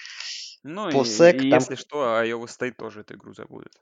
Ну 0.61 0.91
По 0.91 0.97
и, 0.97 0.99
SEC 0.99 1.37
и 1.37 1.49
там... 1.49 1.59
если 1.59 1.75
что, 1.75 2.21
Iowa 2.21 2.45
State 2.45 2.73
тоже 2.73 3.01
эту 3.01 3.15
игру 3.15 3.33
забудет. 3.33 3.73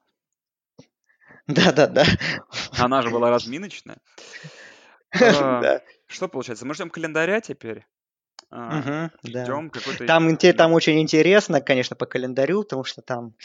Да-да-да. 1.48 2.06
Она 2.80 3.02
же 3.02 3.10
была 3.10 3.30
разминочная. 3.30 3.98
А, 5.14 5.62
Да. 5.62 5.82
Что 6.08 6.30
получается? 6.30 6.66
Мы 6.66 6.74
ждем 6.74 6.90
календаря 6.90 7.42
теперь. 7.42 7.86
А. 8.50 9.10
Ждем 9.24 9.70
какой-то... 9.70 10.06
Там 10.08 10.72
очень 10.72 11.02
интересно, 11.02 11.60
конечно, 11.60 11.98
по 11.98 12.06
календарю, 12.06 12.64
потому 12.64 12.86
что 12.86 13.02
там 13.02 13.36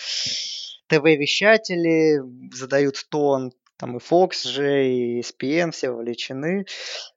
ТВ-вещатели 0.86 2.22
задают 2.54 3.04
тон, 3.10 3.52
там 3.76 3.96
и 3.96 4.00
Fox 4.00 4.46
же, 4.46 4.86
и 4.88 5.20
ESPN 5.20 5.70
все 5.70 5.90
вовлечены. 5.90 6.66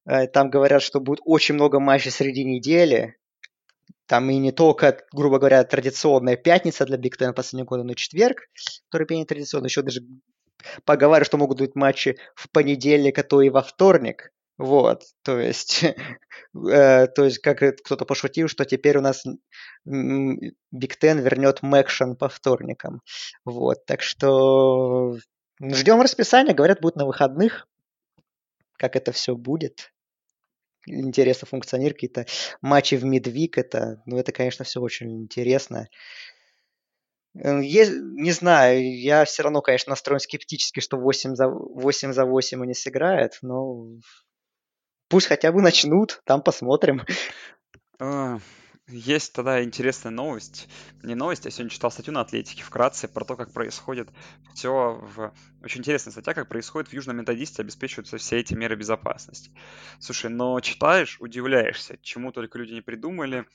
Э, 0.06 0.28
Там 0.28 0.50
говорят, 0.50 0.82
что 0.82 1.00
будет 1.00 1.20
очень 1.26 1.56
много 1.56 1.80
матчей 1.80 2.12
среди 2.12 2.44
недели. 2.44 3.16
Там 4.08 4.30
и 4.30 4.38
не 4.38 4.52
только, 4.52 5.04
грубо 5.14 5.38
говоря, 5.38 5.64
традиционная 5.64 6.36
пятница 6.36 6.86
для 6.86 6.98
Биг 6.98 7.18
Тен 7.18 7.34
последние 7.34 7.66
годы, 7.66 7.84
но 7.84 7.92
и 7.92 7.96
четверг, 7.96 8.40
который 8.90 9.08
менее 9.10 9.26
традиционный. 9.26 9.68
Еще 9.68 9.84
даже 9.84 10.02
поговаривают, 10.84 11.28
что 11.28 11.38
могут 11.38 11.60
быть 11.60 11.76
матчи 11.76 12.18
в 12.36 12.50
понедельник, 12.50 13.18
а 13.20 13.24
то 13.24 13.42
и 13.42 13.50
во 13.50 13.62
вторник. 13.62 14.32
Вот, 14.58 15.04
то 15.24 15.40
есть, 15.40 15.84
э, 16.70 17.08
то 17.08 17.24
есть, 17.24 17.40
как 17.40 17.60
кто-то 17.60 18.06
пошутил, 18.06 18.50
что 18.50 18.66
теперь 18.66 18.98
у 18.98 19.02
нас 19.02 19.24
Биг 19.86 20.98
Тен 20.98 21.20
вернет 21.20 21.62
Мэкшен 21.62 22.16
по 22.18 22.28
вторникам. 22.28 23.02
Вот, 23.46 23.86
так 23.86 24.02
что 24.02 25.16
ждем 25.62 26.02
расписания, 26.02 26.54
говорят, 26.54 26.82
будет 26.82 26.96
на 26.96 27.06
выходных, 27.06 27.68
как 28.78 28.96
это 28.96 29.12
все 29.12 29.36
будет. 29.36 29.94
Интересно 30.88 31.48
функционирует, 31.48 31.96
какие-то 31.96 32.26
матчи 32.62 32.96
в 32.96 33.04
мидвик, 33.04 33.58
это, 33.58 34.02
ну, 34.06 34.18
это, 34.18 34.32
конечно, 34.32 34.66
все 34.66 34.80
очень 34.80 35.22
интересно. 35.24 35.88
Э, 37.36 37.62
е- 37.62 38.00
Не 38.02 38.32
знаю, 38.32 39.00
я 39.00 39.26
все 39.26 39.44
равно, 39.44 39.62
конечно, 39.62 39.92
настроен 39.92 40.20
скептически, 40.20 40.80
что 40.80 40.98
8 40.98 41.36
за 41.36 41.48
8, 41.48 42.14
за 42.14 42.26
8 42.26 42.64
они 42.64 42.74
сыграют, 42.74 43.38
но 43.42 43.88
пусть 45.10 45.28
хотя 45.28 45.52
бы 45.52 45.62
начнут, 45.62 46.22
там 46.26 46.42
посмотрим. 46.42 47.04
Есть 48.92 49.34
тогда 49.34 49.64
интересная 49.64 50.12
новость. 50.12 50.68
Не 51.04 51.14
новость, 51.14 51.46
я 51.46 51.52
сегодня 51.52 51.70
читал 51.70 51.92
статью 51.92 52.12
на 52.12 52.22
Атлетике 52.22 52.64
вкратце 52.64 53.08
про 53.08 53.24
то, 53.24 53.36
как 53.36 53.54
происходит 53.54 54.10
все 54.56 55.00
в... 55.00 55.32
Очень 55.64 55.82
интересная 55.82 56.12
статья, 56.12 56.34
как 56.34 56.50
происходит 56.50 56.90
в 56.90 56.94
Южном 56.94 57.18
Методисте, 57.18 57.62
обеспечиваются 57.62 58.18
все 58.18 58.40
эти 58.40 58.56
меры 58.56 58.76
безопасности. 58.76 59.52
Слушай, 60.00 60.32
но 60.32 60.60
читаешь, 60.60 61.18
удивляешься, 61.20 62.00
чему 62.02 62.32
только 62.32 62.58
люди 62.58 62.74
не 62.74 62.82
придумали. 62.82 63.46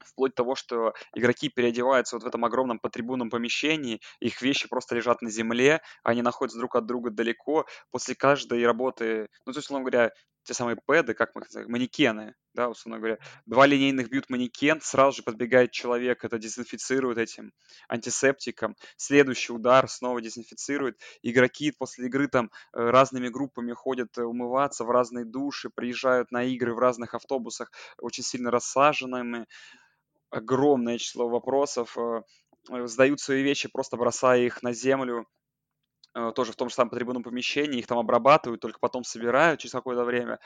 Вплоть 0.00 0.32
до 0.32 0.38
того, 0.38 0.56
что 0.56 0.94
игроки 1.14 1.48
переодеваются 1.48 2.16
вот 2.16 2.24
в 2.24 2.26
этом 2.26 2.44
огромном 2.44 2.80
потрибунном 2.80 3.30
помещении, 3.30 4.00
их 4.18 4.42
вещи 4.42 4.68
просто 4.68 4.96
лежат 4.96 5.22
на 5.22 5.30
земле, 5.30 5.80
они 6.02 6.22
находятся 6.22 6.58
друг 6.58 6.74
от 6.74 6.86
друга 6.86 7.10
далеко. 7.10 7.66
После 7.92 8.16
каждой 8.16 8.66
работы, 8.66 9.28
ну, 9.46 9.52
то 9.52 9.58
есть, 9.58 9.66
условно 9.66 9.88
говоря, 9.88 10.10
те 10.48 10.54
самые 10.54 10.76
пэды, 10.76 11.12
как 11.12 11.34
мы 11.34 11.42
их 11.42 11.48
называем, 11.48 11.70
манекены, 11.70 12.34
да, 12.54 12.70
условно 12.70 12.98
говоря, 12.98 13.18
два 13.44 13.66
линейных 13.66 14.08
бьют 14.08 14.30
манекен, 14.30 14.80
сразу 14.80 15.18
же 15.18 15.22
подбегает 15.22 15.72
человек, 15.72 16.24
это 16.24 16.38
дезинфицирует 16.38 17.18
этим 17.18 17.52
антисептиком, 17.86 18.74
следующий 18.96 19.52
удар 19.52 19.90
снова 19.90 20.22
дезинфицирует. 20.22 20.98
Игроки 21.20 21.70
после 21.70 22.06
игры 22.06 22.28
там 22.28 22.50
э, 22.72 22.78
разными 22.78 23.28
группами 23.28 23.74
ходят 23.74 24.16
э, 24.16 24.22
умываться 24.22 24.84
в 24.84 24.90
разные 24.90 25.26
души, 25.26 25.68
приезжают 25.68 26.32
на 26.32 26.44
игры 26.44 26.72
в 26.72 26.78
разных 26.78 27.12
автобусах, 27.12 27.70
очень 27.98 28.24
сильно 28.24 28.50
рассаженными, 28.50 29.46
огромное 30.30 30.96
число 30.96 31.28
вопросов, 31.28 31.94
э, 31.98 32.22
сдают 32.86 33.20
свои 33.20 33.42
вещи, 33.42 33.68
просто 33.68 33.98
бросая 33.98 34.40
их 34.40 34.62
на 34.62 34.72
землю, 34.72 35.26
тоже 36.34 36.52
в 36.52 36.56
том 36.56 36.68
же 36.68 36.74
самом 36.74 36.90
потребном 36.90 37.22
помещении, 37.22 37.78
их 37.78 37.86
там 37.86 37.98
обрабатывают, 37.98 38.60
только 38.60 38.78
потом 38.80 39.04
собирают 39.04 39.60
через 39.60 39.72
какое-то 39.72 40.04
время. 40.04 40.38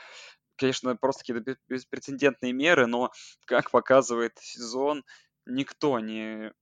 Конечно, 0.57 0.95
просто 0.95 1.21
какие-то 1.23 1.41
бе- 1.41 1.57
беспрецедентные 1.67 2.53
меры, 2.53 2.87
но, 2.87 3.11
как 3.45 3.71
показывает 3.71 4.37
сезон, 4.39 5.03
никто 5.45 5.99
не 5.99 6.53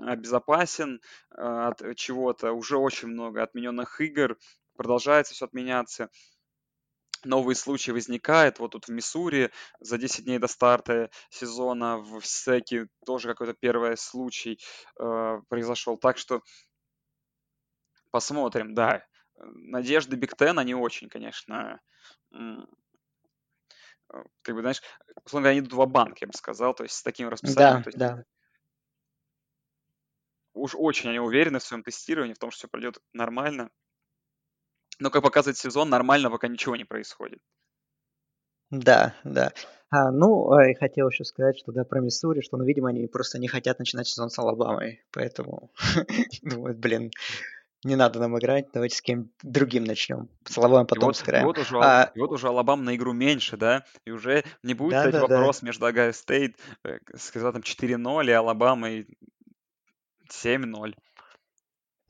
обезопасен 0.00 1.00
э, 1.36 1.40
от 1.42 1.96
чего-то. 1.96 2.52
Уже 2.52 2.78
очень 2.78 3.08
много 3.08 3.42
отмененных 3.42 4.00
игр, 4.00 4.38
продолжается 4.76 5.34
все 5.34 5.46
отменяться 5.46 6.10
новые 7.24 7.56
случаи 7.56 7.90
возникают. 7.90 8.58
Вот 8.58 8.72
тут 8.72 8.86
в 8.86 8.90
Миссури 8.90 9.50
за 9.80 9.98
10 9.98 10.24
дней 10.24 10.38
до 10.38 10.46
старта 10.48 11.10
сезона 11.30 11.98
в 11.98 12.20
Секе 12.24 12.88
тоже 13.04 13.28
какой-то 13.28 13.54
первый 13.54 13.96
случай 13.96 14.58
э, 15.00 15.40
произошел. 15.48 15.96
Так 15.98 16.18
что 16.18 16.42
посмотрим, 18.16 18.72
да. 18.72 19.04
Надежды 19.36 20.16
Биг 20.16 20.34
Тен, 20.38 20.58
они 20.58 20.74
очень, 20.74 21.10
конечно, 21.10 21.78
э, 22.32 22.38
как 24.40 24.54
бы, 24.54 24.62
знаешь, 24.62 24.80
условно 25.22 25.44
говоря, 25.44 25.58
они 25.58 25.60
идут 25.60 25.74
в 25.74 25.86
банк 25.86 26.16
я 26.22 26.26
бы 26.26 26.32
сказал, 26.32 26.72
то 26.72 26.84
есть 26.84 26.96
с 26.96 27.02
таким 27.02 27.28
расписанием. 27.28 27.82
Да, 27.82 27.82
То 27.82 27.88
есть 27.90 27.98
да. 27.98 28.24
уж 30.54 30.74
очень 30.74 31.10
они 31.10 31.18
уверены 31.18 31.58
в 31.58 31.62
своем 31.62 31.82
тестировании, 31.82 32.32
в 32.32 32.38
том, 32.38 32.50
что 32.50 32.60
все 32.60 32.68
пройдет 32.68 33.02
нормально. 33.12 33.68
Но, 34.98 35.10
как 35.10 35.22
показывает 35.22 35.58
сезон, 35.58 35.90
нормально 35.90 36.30
пока 36.30 36.48
ничего 36.48 36.74
не 36.74 36.84
происходит. 36.84 37.40
Да, 38.70 39.14
да. 39.24 39.52
А, 39.90 40.10
ну, 40.10 40.50
а, 40.52 40.70
и 40.70 40.74
хотел 40.74 41.10
еще 41.10 41.24
сказать, 41.24 41.58
что 41.58 41.70
да, 41.70 41.84
про 41.84 42.00
Миссури, 42.00 42.40
что, 42.40 42.56
ну, 42.56 42.64
видимо, 42.64 42.88
они 42.88 43.06
просто 43.08 43.38
не 43.38 43.46
хотят 43.46 43.78
начинать 43.78 44.08
сезон 44.08 44.30
с 44.30 44.38
Алабамой, 44.38 45.04
поэтому 45.12 45.70
думают, 46.42 46.78
блин, 46.78 47.10
не 47.86 47.96
надо 47.96 48.18
нам 48.18 48.38
играть, 48.38 48.66
давайте 48.72 48.96
с 48.96 49.00
кем 49.00 49.30
другим 49.42 49.84
начнем. 49.84 50.28
С 50.44 50.58
Алабамой 50.58 50.84
И 50.84 50.88
потом 50.88 51.06
вот, 51.06 51.16
и 51.16 51.18
сыграем. 51.18 51.46
вот 51.46 51.58
уже, 51.58 51.78
А, 51.78 52.10
и 52.14 52.20
вот 52.20 52.32
уже 52.32 52.48
Алабама 52.48 52.84
на 52.84 52.96
игру 52.96 53.12
меньше, 53.12 53.56
да, 53.56 53.84
и 54.04 54.10
уже 54.10 54.44
не 54.62 54.74
будет 54.74 54.98
стоять 54.98 55.12
да-да-да, 55.12 55.36
вопрос 55.36 55.62
между 55.62 55.86
Огайо 55.86 56.12
Стейт 56.12 56.56
э, 56.84 56.98
с 57.14 57.34
результатом 57.34 57.62
4-0 57.62 58.26
и 58.26 58.32
Алабамой 58.32 59.06
7-0. 60.30 60.94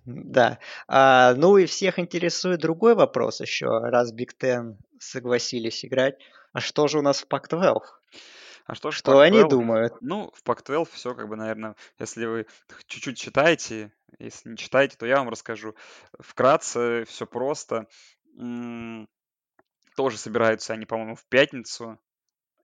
да. 0.05 0.59
А, 0.89 1.35
ну 1.35 1.59
и 1.59 1.66
всех 1.66 1.99
интересует 1.99 2.61
другой 2.61 2.95
вопрос 2.95 3.41
еще, 3.41 3.66
раз 3.66 4.12
Биг 4.12 4.37
Тен 4.37 4.79
согласились 4.99 5.85
играть. 5.85 6.16
А 6.53 6.61
что 6.61 6.89
же 6.89 6.99
у 6.99 7.03
нас 7.03 7.20
в 7.20 7.29
Пак-12? 7.29 7.81
А 8.67 8.75
что 8.75 8.91
ж 8.91 9.03
Что 9.03 9.21
они 9.21 9.45
Пак-12? 9.45 9.45
думают? 9.45 9.95
Ну, 10.01 10.31
в 10.35 10.43
Пак-12 10.43 10.95
все 10.95 11.14
как 11.14 11.29
бы, 11.29 11.37
наверное, 11.37 11.77
если 11.99 12.27
вы 12.27 12.47
чуть-чуть 12.87 13.17
читаете, 13.17 13.93
если 14.19 14.51
не 14.51 14.57
читаете, 14.57 14.97
то 14.97 15.07
я 15.07 15.19
вам 15.19 15.29
расскажу. 15.29 15.75
Вкратце, 16.19 17.05
все 17.07 17.27
просто. 17.27 17.87
М, 18.39 19.09
Тоже 19.97 20.19
собираются 20.19 20.75
они, 20.75 20.87
по-моему, 20.87 21.17
в 21.17 21.27
пятницу. 21.27 22.01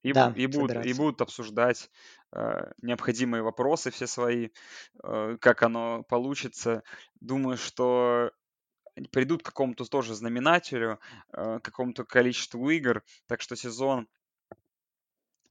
И, 0.02 0.10
Да, 0.12 0.34
и, 0.34 0.46
будут, 0.46 0.84
и 0.84 0.92
будут 0.94 1.22
обсуждать 1.22 1.90
э, 2.32 2.72
необходимые 2.82 3.42
вопросы 3.42 3.90
все 3.90 4.06
свои, 4.06 4.50
э, 5.04 5.38
как 5.40 5.62
оно 5.62 6.04
получится. 6.04 6.82
Думаю, 7.20 7.56
что 7.58 8.32
придут 9.10 9.42
к 9.42 9.46
какому-то 9.46 9.84
тоже 9.84 10.14
знаменателю, 10.14 11.00
э, 11.32 11.60
какому-то 11.62 12.04
количеству 12.04 12.68
игр, 12.70 13.02
так 13.26 13.40
что 13.40 13.56
сезон 13.56 14.08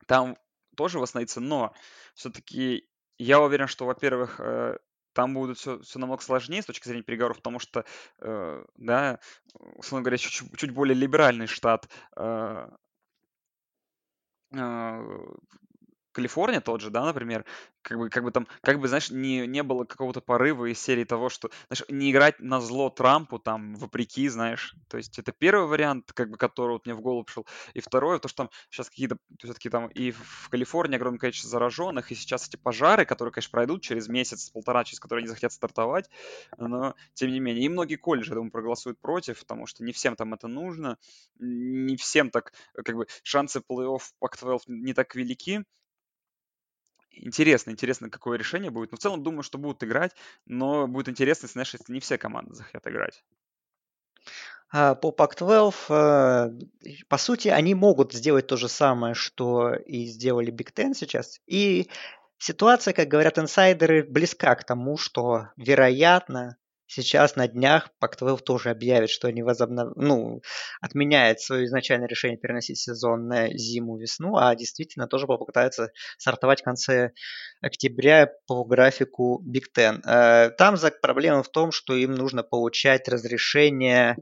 там 0.07 0.37
тоже 0.75 0.99
восстановится, 0.99 1.39
но 1.39 1.73
все-таки 2.13 2.87
я 3.17 3.39
уверен, 3.39 3.67
что, 3.67 3.85
во-первых, 3.85 4.39
э, 4.39 4.77
там 5.13 5.33
будет 5.33 5.57
все, 5.57 5.79
все 5.81 5.99
намного 5.99 6.23
сложнее 6.23 6.61
с 6.61 6.65
точки 6.65 6.87
зрения 6.87 7.03
переговоров, 7.03 7.37
потому 7.37 7.59
что, 7.59 7.85
э, 8.19 8.63
да, 8.77 9.19
условно 9.53 10.03
говоря, 10.03 10.17
чуть, 10.17 10.57
чуть 10.57 10.71
более 10.71 10.95
либеральный 10.95 11.47
штат 11.47 11.89
э, 12.15 12.69
Калифорния 16.11 16.61
тот 16.61 16.81
же, 16.81 16.89
да, 16.89 17.05
например, 17.05 17.45
как 17.81 17.97
бы, 17.97 18.09
как 18.09 18.23
бы 18.23 18.31
там, 18.31 18.47
как 18.61 18.79
бы, 18.79 18.87
знаешь, 18.87 19.09
не, 19.09 19.47
не 19.47 19.63
было 19.63 19.85
какого-то 19.85 20.21
порыва 20.21 20.65
из 20.65 20.79
серии 20.79 21.03
того, 21.03 21.29
что, 21.29 21.49
знаешь, 21.67 21.83
не 21.89 22.11
играть 22.11 22.39
на 22.39 22.61
зло 22.61 22.89
Трампу, 22.89 23.39
там, 23.39 23.75
вопреки, 23.75 24.27
знаешь, 24.29 24.75
то 24.89 24.97
есть 24.97 25.17
это 25.19 25.31
первый 25.31 25.67
вариант, 25.67 26.11
как 26.13 26.29
бы, 26.29 26.37
который 26.37 26.73
вот 26.73 26.85
мне 26.85 26.95
в 26.95 27.01
голову 27.01 27.23
пришел, 27.23 27.45
и 27.73 27.79
второе, 27.81 28.19
то, 28.19 28.27
что 28.27 28.43
там 28.43 28.49
сейчас 28.69 28.89
какие-то, 28.89 29.17
все-таки 29.39 29.69
там 29.69 29.87
и 29.87 30.11
в 30.11 30.49
Калифорнии 30.49 30.95
огромное 30.95 31.19
количество 31.19 31.49
зараженных, 31.49 32.11
и 32.11 32.15
сейчас 32.15 32.47
эти 32.47 32.57
пожары, 32.57 33.05
которые, 33.05 33.31
конечно, 33.31 33.51
пройдут 33.51 33.81
через 33.81 34.07
месяц, 34.07 34.49
полтора, 34.49 34.83
через 34.83 34.99
которые 34.99 35.21
они 35.21 35.29
захотят 35.29 35.53
стартовать, 35.53 36.09
но, 36.57 36.95
тем 37.13 37.31
не 37.31 37.39
менее, 37.39 37.65
и 37.65 37.69
многие 37.69 37.95
колледжи, 37.95 38.31
я 38.31 38.35
думаю, 38.35 38.51
проголосуют 38.51 38.99
против, 38.99 39.39
потому 39.39 39.65
что 39.65 39.83
не 39.83 39.91
всем 39.91 40.15
там 40.15 40.33
это 40.33 40.47
нужно, 40.47 40.97
не 41.39 41.95
всем 41.97 42.29
так, 42.29 42.53
как 42.73 42.95
бы, 42.95 43.07
шансы 43.23 43.59
плей-офф 43.59 44.01
Pac-12 44.21 44.59
не 44.67 44.93
так 44.93 45.15
велики, 45.15 45.63
Интересно, 47.21 47.69
интересно, 47.71 48.09
какое 48.09 48.37
решение 48.37 48.71
будет. 48.71 48.91
Но 48.91 48.97
в 48.97 48.99
целом 48.99 49.23
думаю, 49.23 49.43
что 49.43 49.57
будут 49.57 49.83
играть, 49.83 50.11
но 50.45 50.87
будет 50.87 51.07
интересно, 51.07 51.45
если, 51.45 51.53
знаешь, 51.53 51.73
если 51.73 51.93
не 51.93 51.99
все 51.99 52.17
команды 52.17 52.55
захотят 52.55 52.87
играть. 52.87 53.23
А, 54.71 54.95
По 54.95 55.11
Pac-12, 55.11 55.75
э, 55.89 56.95
по 57.07 57.17
сути, 57.17 57.49
они 57.49 57.75
могут 57.75 58.13
сделать 58.13 58.47
то 58.47 58.57
же 58.57 58.67
самое, 58.67 59.13
что 59.13 59.73
и 59.73 60.05
сделали 60.05 60.51
Big 60.51 60.73
Ten 60.73 60.93
сейчас, 60.93 61.39
и 61.45 61.89
ситуация, 62.37 62.93
как 62.93 63.07
говорят 63.07 63.37
инсайдеры, 63.37 64.03
близка 64.03 64.55
к 64.55 64.63
тому, 64.63 64.97
что, 64.97 65.49
вероятно, 65.57 66.57
сейчас 66.91 67.35
на 67.35 67.47
днях 67.47 67.89
Pac-12 68.03 68.39
тоже 68.39 68.69
объявит, 68.69 69.09
что 69.09 69.27
они 69.27 69.43
возобнов... 69.43 69.93
ну, 69.95 70.41
отменяет 70.81 71.39
свое 71.39 71.65
изначальное 71.65 72.07
решение 72.07 72.37
переносить 72.37 72.79
сезон 72.79 73.27
на 73.27 73.47
зиму-весну, 73.49 74.35
а 74.35 74.53
действительно 74.55 75.07
тоже 75.07 75.25
попытаются 75.25 75.91
стартовать 76.17 76.61
в 76.61 76.65
конце 76.65 77.11
октября 77.61 78.29
по 78.45 78.65
графику 78.65 79.41
Big 79.47 79.65
Ten. 79.75 80.01
Э, 80.05 80.49
там 80.57 80.75
проблема 81.01 81.43
в 81.43 81.49
том, 81.49 81.71
что 81.71 81.95
им 81.95 82.13
нужно 82.13 82.43
получать 82.43 83.07
разрешение 83.07 84.17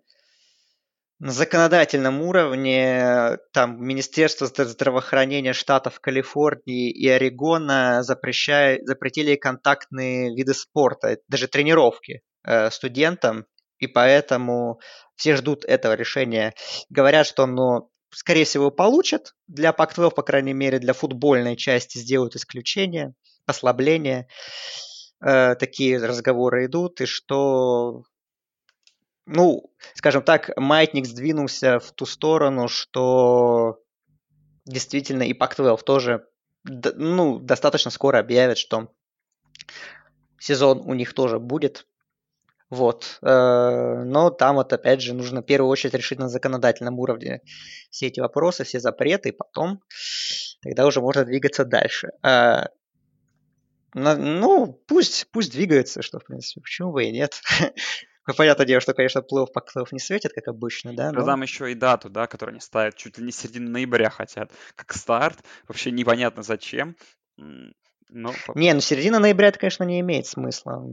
на 1.20 1.32
законодательном 1.32 2.22
уровне 2.22 3.38
там 3.52 3.84
Министерство 3.84 4.48
здравоохранения 4.48 5.52
штатов 5.52 6.00
Калифорнии 6.00 6.92
и 6.92 7.10
Орегона 7.10 8.04
запрещают, 8.04 8.88
запретили 8.88 9.36
контактные 9.36 10.34
виды 10.34 10.54
спорта, 10.54 11.18
даже 11.28 11.48
тренировки 11.48 12.22
э, 12.44 12.70
студентам, 12.72 13.46
и 13.78 13.88
поэтому 13.88 14.80
все 15.16 15.36
ждут 15.36 15.66
этого 15.66 15.94
решения. 15.94 16.54
Говорят, 16.90 17.28
что 17.28 17.44
оно, 17.44 17.90
скорее 18.12 18.46
всего, 18.46 18.72
получат. 18.72 19.36
Для 19.48 19.72
Pac-12, 19.72 20.12
по 20.12 20.22
крайней 20.22 20.54
мере, 20.54 20.80
для 20.80 20.94
футбольной 20.94 21.56
части 21.56 21.98
сделают 21.98 22.36
исключение, 22.36 23.14
послабление. 23.46 24.28
Э, 25.22 25.56
такие 25.56 25.98
разговоры 25.98 26.66
идут, 26.66 27.02
и 27.02 27.06
что 27.06 28.04
ну, 29.32 29.72
скажем 29.94 30.24
так, 30.24 30.50
маятник 30.58 31.06
сдвинулся 31.06 31.80
в 31.80 31.92
ту 31.92 32.08
сторону, 32.08 32.68
что 32.68 33.80
действительно 34.66 35.24
и 35.24 35.34
Pac-12 35.34 35.84
тоже 35.84 36.26
ну, 36.64 37.40
достаточно 37.40 37.92
скоро 37.92 38.20
объявят, 38.20 38.58
что 38.58 38.92
сезон 40.40 40.82
у 40.84 40.94
них 40.94 41.14
тоже 41.14 41.40
будет. 41.40 41.86
Вот. 42.70 43.20
Э, 43.22 44.04
но 44.04 44.30
там 44.30 44.56
вот 44.56 44.72
опять 44.74 45.02
же 45.02 45.14
нужно 45.14 45.42
в 45.42 45.46
первую 45.46 45.70
очередь 45.70 45.96
решить 45.96 46.20
на 46.20 46.30
законодательном 46.30 47.00
уровне 47.00 47.42
все 47.90 48.08
эти 48.08 48.20
вопросы, 48.20 48.64
все 48.64 48.80
запреты, 48.80 49.30
и 49.30 49.32
потом 49.32 49.82
тогда 50.62 50.86
уже 50.86 51.02
можно 51.02 51.26
двигаться 51.26 51.66
дальше. 51.66 52.10
Э, 52.24 52.66
ну, 53.96 54.82
пусть, 54.88 55.28
пусть 55.32 55.52
двигается, 55.52 56.02
что, 56.02 56.20
в 56.20 56.26
принципе, 56.26 56.62
почему 56.62 56.92
бы 56.92 57.04
и 57.06 57.12
нет. 57.12 57.42
Ну, 58.28 58.36
понятное 58.36 58.68
дело, 58.68 58.80
что, 58.80 58.94
конечно, 58.94 59.24
плей 59.24 59.48
по 59.52 59.60
плей 59.60 59.86
не 59.92 59.98
светит, 59.98 60.34
как 60.34 60.48
обычно, 60.50 60.96
да, 60.96 61.12
но... 61.12 61.26
Там 61.26 61.42
еще 61.42 61.72
и 61.72 61.74
дату, 61.74 62.12
да, 62.12 62.28
которую 62.28 62.54
они 62.54 62.62
ставят 62.62 62.96
чуть 62.96 63.18
ли 63.18 63.26
не 63.26 63.32
середину 63.32 63.72
ноября 63.72 64.12
хотят, 64.12 64.52
как 64.76 64.94
старт. 64.94 65.40
Вообще 65.68 65.90
непонятно 65.90 66.44
зачем. 66.44 66.96
Но... 67.38 68.32
Не, 68.54 68.74
ну 68.76 68.82
середина 68.82 69.18
ноября 69.18 69.48
это, 69.48 69.58
конечно, 69.58 69.84
не 69.84 70.00
имеет 70.02 70.28
смысла 70.28 70.86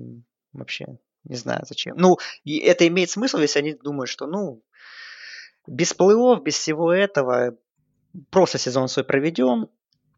вообще. 0.54 0.86
Не 1.28 1.36
знаю 1.36 1.64
зачем. 1.66 1.96
Ну, 1.96 2.18
и 2.44 2.58
это 2.58 2.86
имеет 2.86 3.10
смысл, 3.10 3.38
если 3.38 3.58
они 3.58 3.74
думают, 3.74 4.08
что, 4.08 4.26
ну, 4.26 4.62
без 5.66 5.92
плей 5.92 6.40
без 6.40 6.54
всего 6.56 6.92
этого, 6.92 7.56
просто 8.30 8.58
сезон 8.58 8.88
свой 8.88 9.04
проведем. 9.04 9.68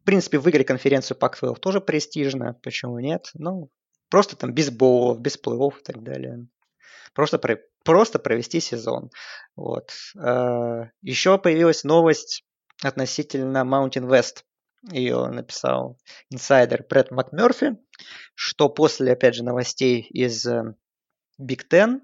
В 0.03 0.05
принципе, 0.05 0.39
выиграть 0.39 0.67
конференцию 0.67 1.19
Pac-12 1.19 1.57
тоже 1.57 1.81
престижно, 1.81 2.55
почему 2.63 2.99
нет? 2.99 3.31
Ну, 3.35 3.71
просто 4.11 4.37
там 4.37 4.53
без 4.53 4.71
боулов, 4.71 5.21
без 5.21 5.37
плей 5.37 5.59
и 5.59 5.83
так 5.83 6.03
далее. 6.03 6.47
Просто, 7.15 7.39
про, 7.39 7.59
просто 7.85 8.19
провести 8.19 8.61
сезон. 8.61 9.11
Вот. 9.57 9.93
Э, 10.17 10.85
Еще 11.03 11.39
появилась 11.39 11.85
новость 11.85 12.45
относительно 12.83 13.65
Mountain 13.65 14.09
West. 14.09 14.45
Ее 14.93 15.27
написал 15.27 15.99
инсайдер 16.31 16.85
Брэд 16.89 17.11
МакМерфи, 17.11 17.77
что 18.35 18.69
после, 18.69 19.13
опять 19.13 19.35
же, 19.35 19.43
новостей 19.43 20.03
из 20.03 20.47
Big 21.41 21.62
Ten, 21.70 22.01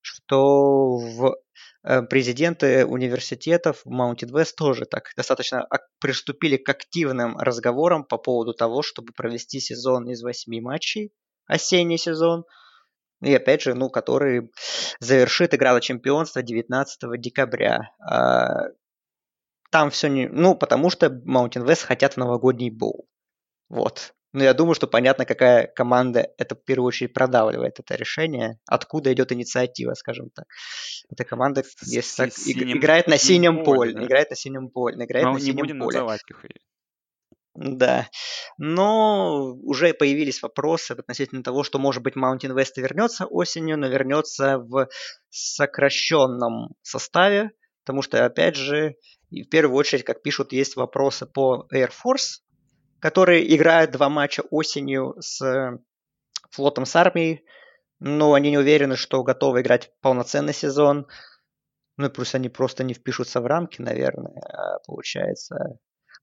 что 0.00 0.96
в 0.96 1.36
э, 1.82 2.02
президенты 2.02 2.86
университетов 2.86 3.82
Mountain 3.86 4.30
West 4.32 4.54
тоже 4.56 4.84
так 4.86 5.12
достаточно 5.16 5.66
приступили 6.00 6.56
к 6.56 6.68
активным 6.68 7.36
разговорам 7.38 8.04
по 8.04 8.18
поводу 8.18 8.54
того, 8.54 8.82
чтобы 8.82 9.12
провести 9.12 9.60
сезон 9.60 10.08
из 10.08 10.22
восьми 10.22 10.60
матчей, 10.60 11.12
осенний 11.46 11.98
сезон, 11.98 12.44
и 13.22 13.34
опять 13.34 13.62
же, 13.62 13.74
ну, 13.74 13.90
который 13.90 14.50
завершит 14.98 15.54
игра 15.54 15.74
за 15.74 15.80
чемпионство 15.80 16.42
19 16.42 17.20
декабря. 17.20 17.92
А, 18.00 18.68
там 19.70 19.90
все 19.90 20.08
не... 20.08 20.26
Ну, 20.28 20.54
потому 20.54 20.90
что 20.90 21.06
Mountain 21.06 21.66
West 21.66 21.84
хотят 21.84 22.14
в 22.14 22.16
новогодний 22.16 22.70
боул. 22.70 23.08
Вот. 23.68 24.14
Но 24.32 24.44
я 24.44 24.54
думаю, 24.54 24.74
что 24.74 24.86
понятно, 24.86 25.24
какая 25.24 25.66
команда 25.66 26.28
это 26.38 26.54
в 26.54 26.64
первую 26.64 26.88
очередь 26.88 27.12
продавливает 27.12 27.80
это 27.80 27.96
решение, 27.96 28.58
откуда 28.66 29.12
идет 29.12 29.32
инициатива, 29.32 29.94
скажем 29.94 30.30
так. 30.30 30.46
Эта 31.10 31.24
команда, 31.24 31.64
если 31.82 32.24
так, 32.24 32.32
синим, 32.32 32.78
играет 32.78 33.08
на 33.08 33.18
синем 33.18 33.64
поле, 33.64 33.92
да? 33.92 34.04
играет 34.04 34.30
на 34.30 34.36
синем 34.36 34.68
поле, 34.68 35.04
играет 35.04 35.26
Но 35.26 35.32
на 35.32 35.40
синем 35.40 35.56
не 35.56 35.62
будем 35.62 35.78
поле. 35.80 35.98
называть 35.98 36.20
их. 36.28 36.44
Да. 37.56 38.08
Но 38.58 39.54
уже 39.62 39.92
появились 39.92 40.42
вопросы 40.42 40.92
относительно 40.92 41.42
того, 41.42 41.64
что, 41.64 41.80
может 41.80 42.02
быть, 42.02 42.14
Mountain 42.16 42.54
West 42.54 42.74
вернется 42.76 43.26
осенью, 43.26 43.76
но 43.76 43.88
вернется 43.88 44.58
в 44.58 44.88
сокращенном 45.30 46.74
составе, 46.82 47.50
потому 47.84 48.02
что, 48.02 48.24
опять 48.24 48.54
же, 48.54 48.94
в 49.30 49.44
первую 49.50 49.76
очередь, 49.76 50.04
как 50.04 50.22
пишут, 50.22 50.52
есть 50.52 50.76
вопросы 50.76 51.26
по 51.26 51.66
Air 51.74 51.90
Force, 51.90 52.38
которые 53.00 53.54
играют 53.54 53.90
два 53.90 54.08
матча 54.08 54.42
осенью 54.50 55.16
с 55.20 55.78
флотом 56.50 56.86
с 56.86 56.96
армией, 56.96 57.44
но 57.98 58.34
они 58.34 58.50
не 58.50 58.58
уверены, 58.58 58.96
что 58.96 59.22
готовы 59.22 59.60
играть 59.60 59.92
полноценный 60.00 60.54
сезон. 60.54 61.06
Ну 61.96 62.06
и 62.06 62.10
плюс 62.10 62.34
они 62.34 62.48
просто 62.48 62.82
не 62.82 62.94
впишутся 62.94 63.40
в 63.40 63.46
рамки, 63.46 63.82
наверное, 63.82 64.40
а 64.42 64.78
получается. 64.86 65.78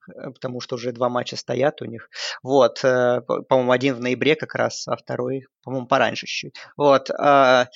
Э, 0.08 0.32
потому 0.32 0.60
что 0.60 0.76
уже 0.76 0.92
два 0.92 1.10
матча 1.10 1.36
стоят 1.36 1.82
у 1.82 1.86
них. 1.86 2.10
Вот, 2.44 2.84
э, 2.84 3.22
по-моему, 3.22 3.72
один 3.72 3.96
в 3.96 4.02
ноябре 4.02 4.36
как 4.36 4.56
раз, 4.56 4.88
а 4.88 4.96
второй, 4.96 5.46
по-моему, 5.64 5.88
пораньше 5.88 6.26
чуть. 6.28 6.56
Вот. 6.76 7.10
А, 7.12 7.68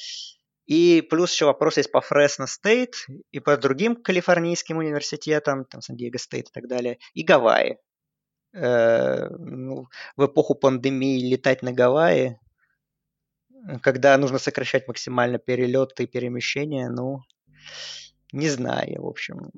и 0.65 1.01
плюс 1.01 1.33
еще 1.33 1.45
вопрос 1.45 1.77
есть 1.77 1.91
по 1.91 2.01
Фресно 2.01 2.47
Стейт 2.47 3.05
и 3.31 3.39
по 3.39 3.57
другим 3.57 3.95
калифорнийским 3.95 4.77
университетам, 4.77 5.65
там 5.65 5.81
Сан-Диего 5.81 6.17
Стейт 6.17 6.47
и 6.49 6.51
так 6.51 6.67
далее, 6.67 6.97
и 7.13 7.23
Гавайи. 7.23 7.77
Э, 8.53 9.29
ну, 9.29 9.87
в 10.17 10.25
эпоху 10.25 10.55
пандемии 10.55 11.29
летать 11.31 11.61
на 11.61 11.71
Гавайи, 11.71 12.37
когда 13.81 14.17
нужно 14.17 14.39
сокращать 14.39 14.87
максимально 14.87 15.37
перелеты 15.37 16.03
и 16.03 16.07
перемещения, 16.07 16.89
ну, 16.89 17.21
не 18.31 18.49
знаю, 18.49 19.03
в 19.03 19.07
общем. 19.07 19.51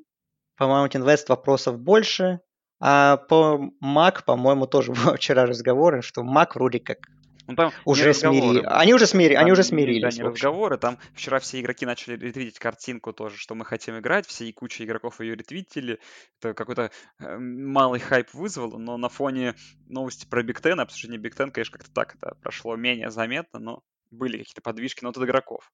По 0.56 0.64
Mountain 0.64 1.04
West 1.04 1.24
вопросов 1.28 1.80
больше, 1.80 2.40
а 2.80 3.16
по 3.16 3.70
MAC, 3.82 4.24
по-моему, 4.24 4.66
тоже 4.66 4.92
был 5.04 5.14
вчера 5.16 5.46
разговор, 5.46 6.02
что 6.02 6.22
MAC 6.22 6.50
вроде 6.54 6.78
как 6.78 6.98
ну, 7.46 7.56
там 7.56 7.72
уже 7.84 8.14
смирили. 8.14 8.62
Они 8.64 8.94
уже, 8.94 9.06
смири... 9.06 9.34
они 9.34 9.52
уже 9.52 9.62
смирились. 9.62 10.16
Не 10.16 10.24
разговоры. 10.24 10.78
Там 10.78 10.98
вчера 11.14 11.38
все 11.40 11.60
игроки 11.60 11.84
начали 11.84 12.16
ретвитить 12.16 12.58
картинку 12.58 13.12
тоже, 13.12 13.36
что 13.36 13.54
мы 13.54 13.64
хотим 13.64 13.98
играть. 13.98 14.26
Все 14.26 14.46
и 14.46 14.52
куча 14.52 14.84
игроков 14.84 15.20
ее 15.20 15.34
ретвитили. 15.34 16.00
Это 16.40 16.54
какой-то 16.54 16.90
э, 17.18 17.38
малый 17.38 18.00
хайп 18.00 18.32
вызвало, 18.32 18.78
но 18.78 18.96
на 18.96 19.08
фоне 19.08 19.54
новости 19.86 20.26
про 20.26 20.42
Биг 20.42 20.60
Тен, 20.60 20.80
обсуждение 20.80 21.18
Биг 21.18 21.34
Тен, 21.36 21.50
конечно, 21.50 21.78
как-то 21.78 21.92
так 21.92 22.14
это 22.16 22.34
прошло 22.40 22.76
менее 22.76 23.10
заметно, 23.10 23.58
но 23.58 23.82
были 24.10 24.38
какие-то 24.38 24.62
подвижки, 24.62 25.02
но 25.02 25.10
от 25.10 25.18
игроков. 25.18 25.70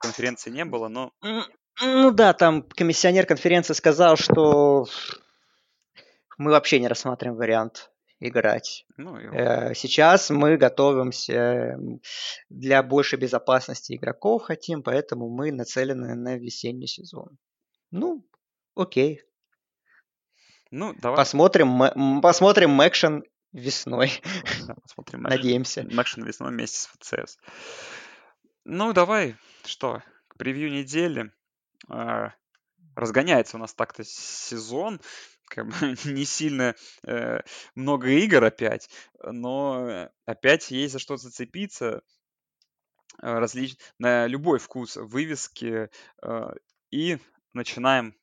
Конференции 0.00 0.50
не 0.50 0.64
было, 0.64 0.88
но... 0.88 1.12
Ну 1.80 2.10
да, 2.10 2.32
там 2.32 2.62
комиссионер 2.62 3.26
конференции 3.26 3.74
сказал, 3.74 4.16
что 4.16 4.86
мы 6.36 6.50
вообще 6.50 6.80
не 6.80 6.88
рассматриваем 6.88 7.38
вариант 7.38 7.91
играть. 8.28 8.86
Ну, 8.96 9.18
и... 9.18 9.26
Э, 9.26 9.74
сейчас 9.74 10.30
мы 10.30 10.56
готовимся 10.56 11.78
для 12.48 12.82
большей 12.82 13.18
безопасности 13.18 13.94
игроков 13.94 14.42
хотим, 14.42 14.82
поэтому 14.82 15.28
мы 15.28 15.52
нацелены 15.52 16.14
на 16.14 16.36
весенний 16.36 16.86
сезон. 16.86 17.38
Ну, 17.90 18.24
окей. 18.74 19.22
Ну, 20.70 20.94
давай. 20.94 21.16
Посмотрим, 21.16 22.20
посмотрим 22.22 22.70
Мэкшен 22.70 23.24
весной. 23.52 24.22
Да, 24.66 24.74
посмотрим 24.74 25.22
Надеемся. 25.22 25.86
Мэкшен 25.90 26.24
весной 26.24 26.50
вместе 26.50 26.78
с 26.78 26.86
ФЦС. 26.86 27.38
Ну, 28.64 28.92
давай, 28.92 29.36
что, 29.64 30.02
превью 30.38 30.70
недели. 30.70 31.32
А, 31.88 32.32
разгоняется 32.94 33.56
у 33.56 33.60
нас 33.60 33.74
так-то 33.74 34.04
сезон 34.04 35.00
как 35.52 35.68
бы 35.68 35.74
не 36.04 36.24
сильно 36.24 36.74
э, 37.06 37.40
много 37.74 38.08
игр 38.08 38.42
опять, 38.42 38.88
но 39.22 40.08
опять 40.24 40.70
есть 40.70 40.94
за 40.94 40.98
что 40.98 41.16
зацепиться 41.16 42.02
э, 43.22 43.38
различ... 43.38 43.76
на 43.98 44.26
любой 44.26 44.58
вкус 44.58 44.96
вывески 44.96 45.90
э, 46.22 46.48
и 46.90 47.18
начинаем 47.52 48.14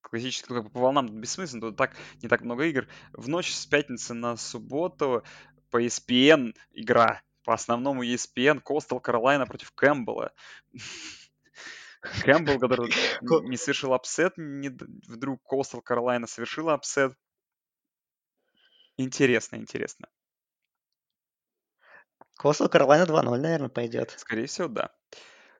классически 0.00 0.48
по 0.48 0.80
волнам 0.80 1.20
бессмысленно, 1.20 1.60
тут 1.60 1.76
так 1.76 1.94
не 2.22 2.28
так 2.28 2.40
много 2.40 2.64
игр. 2.64 2.88
В 3.12 3.28
ночь 3.28 3.52
с 3.52 3.66
пятницы 3.66 4.14
на 4.14 4.36
субботу 4.38 5.22
по 5.70 5.82
ESPN 5.84 6.54
игра, 6.72 7.20
по 7.44 7.52
основному 7.52 8.02
ESPN, 8.02 8.60
Костел 8.60 9.00
Каролайна 9.00 9.46
против 9.46 9.72
Кэмпбелла. 9.72 10.32
Кэмпбелл, 12.00 12.58
который 12.58 12.90
не 13.48 13.56
совершил 13.56 13.94
upset, 13.94 14.34
не, 14.36 14.68
вдруг 14.68 15.42
Костал 15.42 15.82
Каролайна 15.82 16.26
совершила 16.26 16.74
upset. 16.74 17.12
Интересно, 18.96 19.56
интересно. 19.56 20.08
Костал 22.36 22.68
Каролайна 22.68 23.04
2-0, 23.04 23.36
наверное, 23.38 23.68
пойдет. 23.68 24.14
Скорее 24.16 24.46
всего, 24.46 24.68
да. 24.68 24.90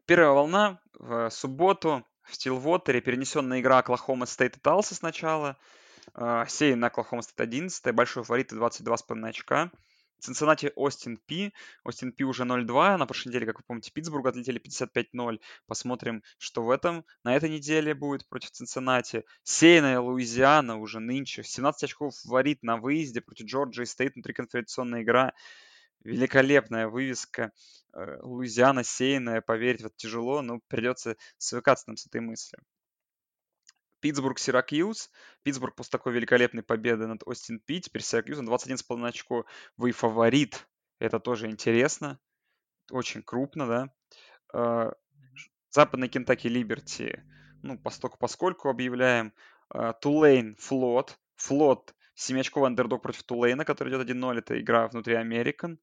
Первая 0.07 0.31
волна 0.31 0.81
в 0.99 1.29
субботу 1.31 2.07
в 2.23 2.35
Стилвотере, 2.35 3.01
перенесенная 3.01 3.61
игра 3.61 3.79
Оклахома 3.79 4.27
Стейт 4.27 4.57
и 4.57 4.61
Талса 4.61 4.95
сначала. 4.95 5.57
Э, 6.15 6.49
Сейн 6.49 6.81
на 6.81 6.87
Оклахома 6.87 7.23
Стейт 7.23 7.41
11, 7.41 7.95
большой 7.95 8.25
фаворит 8.25 8.53
22,5 8.53 9.29
очка. 9.29 9.71
Цинциннати 10.19 10.73
Остин 10.77 11.17
Пи. 11.17 11.53
Остин 11.85 12.13
Пи 12.13 12.25
уже 12.25 12.45
0-2. 12.45 12.97
На 12.97 13.07
прошлой 13.07 13.31
неделе, 13.31 13.47
как 13.47 13.59
вы 13.59 13.65
помните, 13.67 13.91
Питтсбург 13.93 14.27
отлетели 14.27 14.61
55-0. 14.61 15.41
Посмотрим, 15.67 16.23
что 16.39 16.63
в 16.65 16.71
этом, 16.71 17.05
на 17.25 17.37
этой 17.37 17.51
неделе 17.51 17.95
будет 17.95 18.27
против 18.29 18.51
Цинциннати. 18.51 19.25
Сейна 19.43 20.01
Луизиана 20.01 20.79
уже 20.79 21.01
нынче. 21.01 21.43
17 21.43 21.85
очков 21.85 22.17
фаворит 22.17 22.63
на 22.63 22.77
выезде 22.77 23.21
против 23.21 23.47
Джорджии 23.47 23.85
Стейт. 23.85 24.15
Внутриконференционная 24.15 25.03
игра. 25.03 25.33
Великолепная 26.05 26.89
вывеска. 26.89 27.53
Э, 27.93 28.19
Луизиана 28.23 28.85
сейная, 28.85 29.41
поверить 29.41 29.83
в 29.83 29.87
это 29.87 29.97
тяжело, 29.97 30.43
но 30.43 30.61
придется 30.69 31.17
свыкаться 31.39 31.85
нам 31.89 31.97
с 31.97 32.07
этой 32.07 32.21
мыслью. 32.21 32.63
Питтсбург, 34.01 34.39
Сиракьюз. 34.39 35.11
Питтсбург 35.43 35.75
после 35.75 35.91
такой 35.91 36.13
великолепной 36.13 36.63
победы 36.63 37.07
над 37.07 37.23
Остин 37.27 37.61
Пи. 37.61 37.81
Теперь 37.81 38.03
Сиракьюз 38.03 38.39
на 38.41 38.51
21,5 38.51 39.09
очко. 39.09 39.47
Вы 39.77 39.93
фаворит. 39.93 40.67
Это 40.99 41.21
тоже 41.21 41.49
интересно. 41.49 42.19
Очень 42.91 43.23
крупно, 43.23 43.67
да. 43.67 43.93
А, 44.53 44.93
Западный 45.71 46.09
Кентаки 46.09 46.49
Либерти. 46.49 47.25
Ну, 47.63 47.79
постоку 47.79 48.17
поскольку 48.19 48.69
объявляем. 48.69 49.33
А, 49.69 49.93
Тулейн, 49.93 50.57
Флот. 50.57 51.19
Флот 51.37 51.95
7-очковый 52.17 52.67
андердог 52.67 53.03
против 53.03 53.23
Тулейна, 53.25 53.65
который 53.65 53.91
идет 53.91 54.09
1-0. 54.09 54.39
Это 54.39 54.61
игра 54.61 54.89
внутри 54.89 55.15
Американ. 55.15 55.79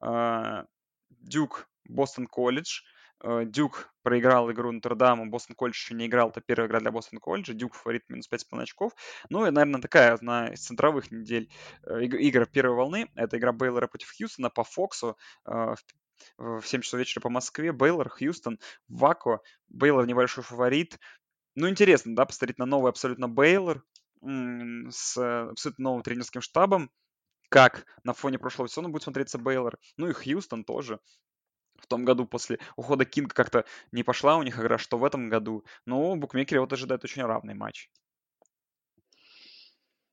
А, 0.00 0.66
Дюк, 1.10 1.68
Бостон 1.84 2.26
Колледж. 2.26 2.82
Э, 3.22 3.44
Дюк 3.44 3.92
проиграл 4.02 4.50
игру 4.50 4.72
Нотр-Даму, 4.72 5.28
Бостон 5.30 5.54
Колледж 5.54 5.76
еще 5.76 5.94
не 5.94 6.06
играл, 6.06 6.30
это 6.30 6.40
первая 6.40 6.68
игра 6.68 6.80
для 6.80 6.90
Бостон 6.90 7.20
Колледжа, 7.20 7.52
Дюк 7.52 7.74
фаворит 7.74 8.08
минус 8.08 8.28
5,5 8.30 8.62
очков. 8.62 8.92
Ну 9.28 9.46
и, 9.46 9.50
наверное, 9.50 9.80
такая 9.80 10.14
одна 10.14 10.48
из 10.48 10.60
центровых 10.60 11.10
недель 11.10 11.50
э, 11.86 12.04
игр 12.04 12.46
первой 12.46 12.76
волны, 12.76 13.10
это 13.14 13.38
игра 13.38 13.52
Бейлора 13.52 13.86
против 13.88 14.12
Хьюстона 14.16 14.50
по 14.50 14.64
Фоксу, 14.64 15.16
э, 15.46 15.74
в 16.38 16.62
7 16.62 16.80
часов 16.82 17.00
вечера 17.00 17.20
по 17.20 17.30
Москве, 17.30 17.72
Бейлор, 17.72 18.08
Хьюстон, 18.08 18.58
Вако, 18.88 19.40
Бейлор 19.68 20.06
небольшой 20.06 20.44
фаворит. 20.44 20.98
Ну, 21.54 21.68
интересно, 21.68 22.14
да, 22.14 22.26
посмотреть 22.26 22.58
на 22.58 22.66
новый 22.66 22.90
абсолютно 22.90 23.28
Бейлор 23.28 23.82
с 24.22 25.16
абсолютно 25.16 25.82
новым 25.82 26.02
тренерским 26.02 26.42
штабом, 26.42 26.90
как 27.48 27.86
на 28.04 28.12
фоне 28.12 28.38
прошлого 28.38 28.68
сезона 28.68 28.90
будет 28.90 29.02
смотреться 29.02 29.38
Бейлор. 29.38 29.78
Ну 29.96 30.08
и 30.08 30.12
Хьюстон 30.12 30.64
тоже 30.64 31.00
в 31.80 31.86
том 31.86 32.04
году 32.04 32.26
после 32.26 32.58
ухода 32.76 33.04
Кинга 33.04 33.34
как-то 33.34 33.64
не 33.92 34.02
пошла 34.02 34.36
у 34.36 34.42
них 34.42 34.58
игра, 34.58 34.78
что 34.78 34.98
в 34.98 35.04
этом 35.04 35.28
году. 35.28 35.64
Но 35.86 36.16
букмекеры 36.16 36.60
вот 36.60 36.72
ожидают 36.72 37.04
очень 37.04 37.22
равный 37.22 37.54
матч. 37.54 37.90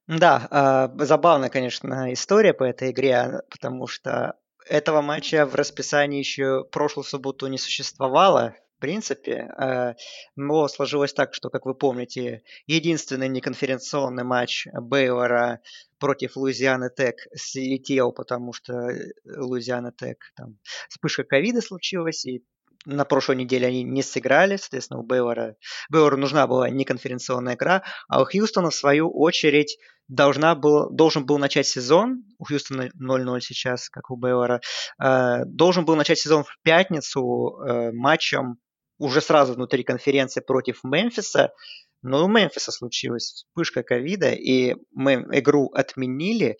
Да, 0.07 0.89
э, 0.97 1.05
забавная, 1.05 1.49
конечно, 1.49 2.13
история 2.13 2.53
по 2.53 2.63
этой 2.63 2.91
игре, 2.91 3.41
потому 3.49 3.87
что 3.87 4.35
этого 4.65 5.01
матча 5.01 5.45
в 5.45 5.55
расписании 5.55 6.19
еще 6.19 6.63
прошлую 6.63 7.03
субботу 7.03 7.47
не 7.47 7.57
существовало 7.57 8.55
в 8.77 8.79
принципе. 8.79 9.49
Э, 9.59 9.93
но 10.35 10.67
сложилось 10.67 11.13
так, 11.13 11.33
что, 11.33 11.49
как 11.49 11.65
вы 11.65 11.73
помните, 11.73 12.43
единственный 12.67 13.27
неконференционный 13.27 14.23
матч 14.23 14.67
Бейвора 14.73 15.61
против 15.99 16.37
Луизианы 16.37 16.89
Тек 16.95 17.15
слетел, 17.35 18.11
потому 18.11 18.53
что 18.53 18.73
э, 18.73 19.13
Луизиана 19.25 19.91
Тек 19.91 20.17
там 20.35 20.59
вспышка 20.89 21.23
ковида 21.23 21.61
случилась, 21.61 22.25
и 22.25 22.43
на 22.85 23.03
прошлой 23.03 23.35
неделе 23.35 23.67
они 23.67 23.83
не 23.83 24.03
сыграли, 24.03 24.57
соответственно, 24.57 24.99
у 24.99 25.03
Бейвора, 25.03 25.55
Бейвору 25.89 26.17
нужна 26.17 26.47
была 26.47 26.69
неконференционная 26.69 27.55
игра, 27.55 27.83
а 28.07 28.21
у 28.21 28.25
Хьюстона, 28.25 28.69
в 28.69 28.75
свою 28.75 29.11
очередь, 29.11 29.77
должна 30.07 30.55
был, 30.55 30.89
должен 30.89 31.25
был 31.25 31.37
начать 31.37 31.67
сезон, 31.67 32.23
у 32.37 32.45
Хьюстона 32.45 32.89
0-0 32.99 33.39
сейчас, 33.41 33.89
как 33.89 34.09
у 34.09 34.15
Бейвора, 34.15 34.61
э, 35.01 35.45
должен 35.45 35.85
был 35.85 35.95
начать 35.95 36.19
сезон 36.19 36.43
в 36.43 36.57
пятницу 36.63 37.59
э, 37.59 37.91
матчем 37.91 38.57
уже 38.97 39.21
сразу 39.21 39.53
внутри 39.53 39.83
конференции 39.83 40.41
против 40.41 40.83
Мемфиса, 40.83 41.51
но 42.01 42.25
у 42.25 42.27
Мемфиса 42.27 42.71
случилась 42.71 43.33
вспышка 43.33 43.83
ковида, 43.83 44.31
и 44.31 44.75
мы 44.91 45.25
игру 45.31 45.69
отменили. 45.73 46.57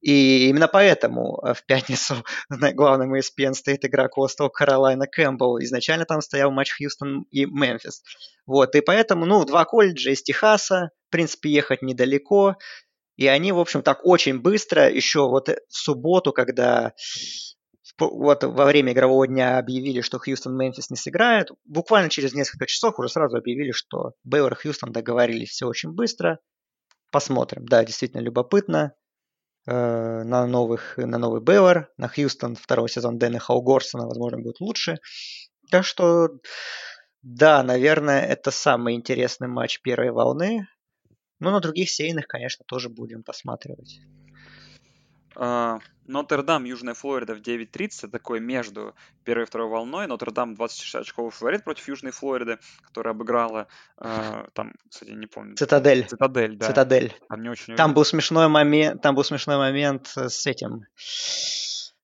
И 0.00 0.48
именно 0.48 0.68
поэтому 0.68 1.42
э, 1.44 1.54
в 1.54 1.64
пятницу 1.66 2.14
на 2.48 2.72
главном 2.72 3.14
ESPN 3.14 3.54
стоит 3.54 3.84
игра 3.84 4.08
Костел 4.08 4.48
Каролайна 4.48 5.06
Кэмпбелл. 5.06 5.58
Изначально 5.60 6.04
там 6.04 6.20
стоял 6.20 6.52
матч 6.52 6.76
Хьюстон 6.76 7.22
и 7.30 7.46
Мемфис. 7.46 8.02
Вот, 8.46 8.74
и 8.76 8.80
поэтому, 8.80 9.26
ну, 9.26 9.44
два 9.44 9.64
колледжа 9.64 10.10
из 10.10 10.22
Техаса, 10.22 10.90
в 11.08 11.10
принципе, 11.10 11.50
ехать 11.50 11.82
недалеко. 11.82 12.56
И 13.16 13.26
они, 13.26 13.50
в 13.50 13.58
общем, 13.58 13.82
так 13.82 14.00
очень 14.04 14.38
быстро, 14.38 14.88
еще 14.88 15.28
вот 15.28 15.48
в 15.48 15.56
субботу, 15.68 16.32
когда 16.32 16.92
вот 17.98 18.44
во 18.44 18.64
время 18.64 18.92
игрового 18.92 19.26
дня 19.26 19.58
объявили, 19.58 20.00
что 20.00 20.18
Хьюстон-Мемфис 20.18 20.86
не 20.90 20.96
сыграет. 20.96 21.50
Буквально 21.64 22.10
через 22.10 22.34
несколько 22.34 22.66
часов 22.66 22.98
уже 22.98 23.08
сразу 23.08 23.36
объявили, 23.36 23.72
что 23.72 24.12
Бейвер 24.24 24.52
и 24.52 24.56
Хьюстон 24.56 24.92
договорились 24.92 25.50
все 25.50 25.66
очень 25.66 25.92
быстро. 25.92 26.38
Посмотрим. 27.10 27.66
Да, 27.66 27.84
действительно 27.84 28.20
любопытно. 28.20 28.94
Э, 29.66 30.22
на, 30.22 30.46
новых, 30.46 30.96
на 30.96 31.18
новый 31.18 31.40
Бейвер, 31.40 31.90
на 31.96 32.08
Хьюстон 32.08 32.56
второй 32.56 32.88
сезон 32.88 33.18
Дэна 33.18 33.38
Хаугорсона, 33.38 34.06
возможно, 34.06 34.38
будет 34.38 34.60
лучше. 34.60 34.98
Так 35.70 35.84
что, 35.84 36.30
да, 37.22 37.62
наверное, 37.62 38.22
это 38.22 38.50
самый 38.50 38.94
интересный 38.94 39.48
матч 39.48 39.80
первой 39.82 40.10
волны. 40.10 40.66
Но 41.40 41.50
на 41.50 41.60
других 41.60 41.90
сейных, 41.90 42.26
конечно, 42.26 42.64
тоже 42.66 42.88
будем 42.88 43.22
посматривать. 43.22 44.00
А, 45.36 45.78
Нотр-Дам, 46.06 46.64
Южная 46.64 46.94
Флорида 46.94 47.34
в 47.34 47.40
9.30, 47.40 48.08
такой 48.08 48.40
между 48.40 48.94
первой 49.24 49.42
и 49.42 49.46
второй 49.46 49.68
волной. 49.68 50.06
Нотр-Дам 50.06 50.54
26 50.54 50.94
очков 50.94 51.34
фаворит 51.34 51.64
против 51.64 51.86
Южной 51.86 52.12
Флориды, 52.12 52.58
которая 52.82 53.12
обыграла, 53.14 53.68
э, 54.00 54.46
там, 54.54 54.72
кстати, 54.90 55.10
не 55.10 55.26
помню. 55.26 55.56
Цитадель. 55.56 56.06
Цитадель, 56.06 56.56
да. 56.56 56.66
Цитадель. 56.66 57.14
Там 57.28 57.42
не 57.42 57.50
очень 57.50 57.76
Там 57.76 57.92
был 57.92 58.04
смешной 58.04 58.48
момент, 58.48 59.02
там 59.02 59.14
был 59.14 59.22
смешной 59.22 59.58
момент 59.58 60.08
с 60.14 60.46
этим, 60.46 60.86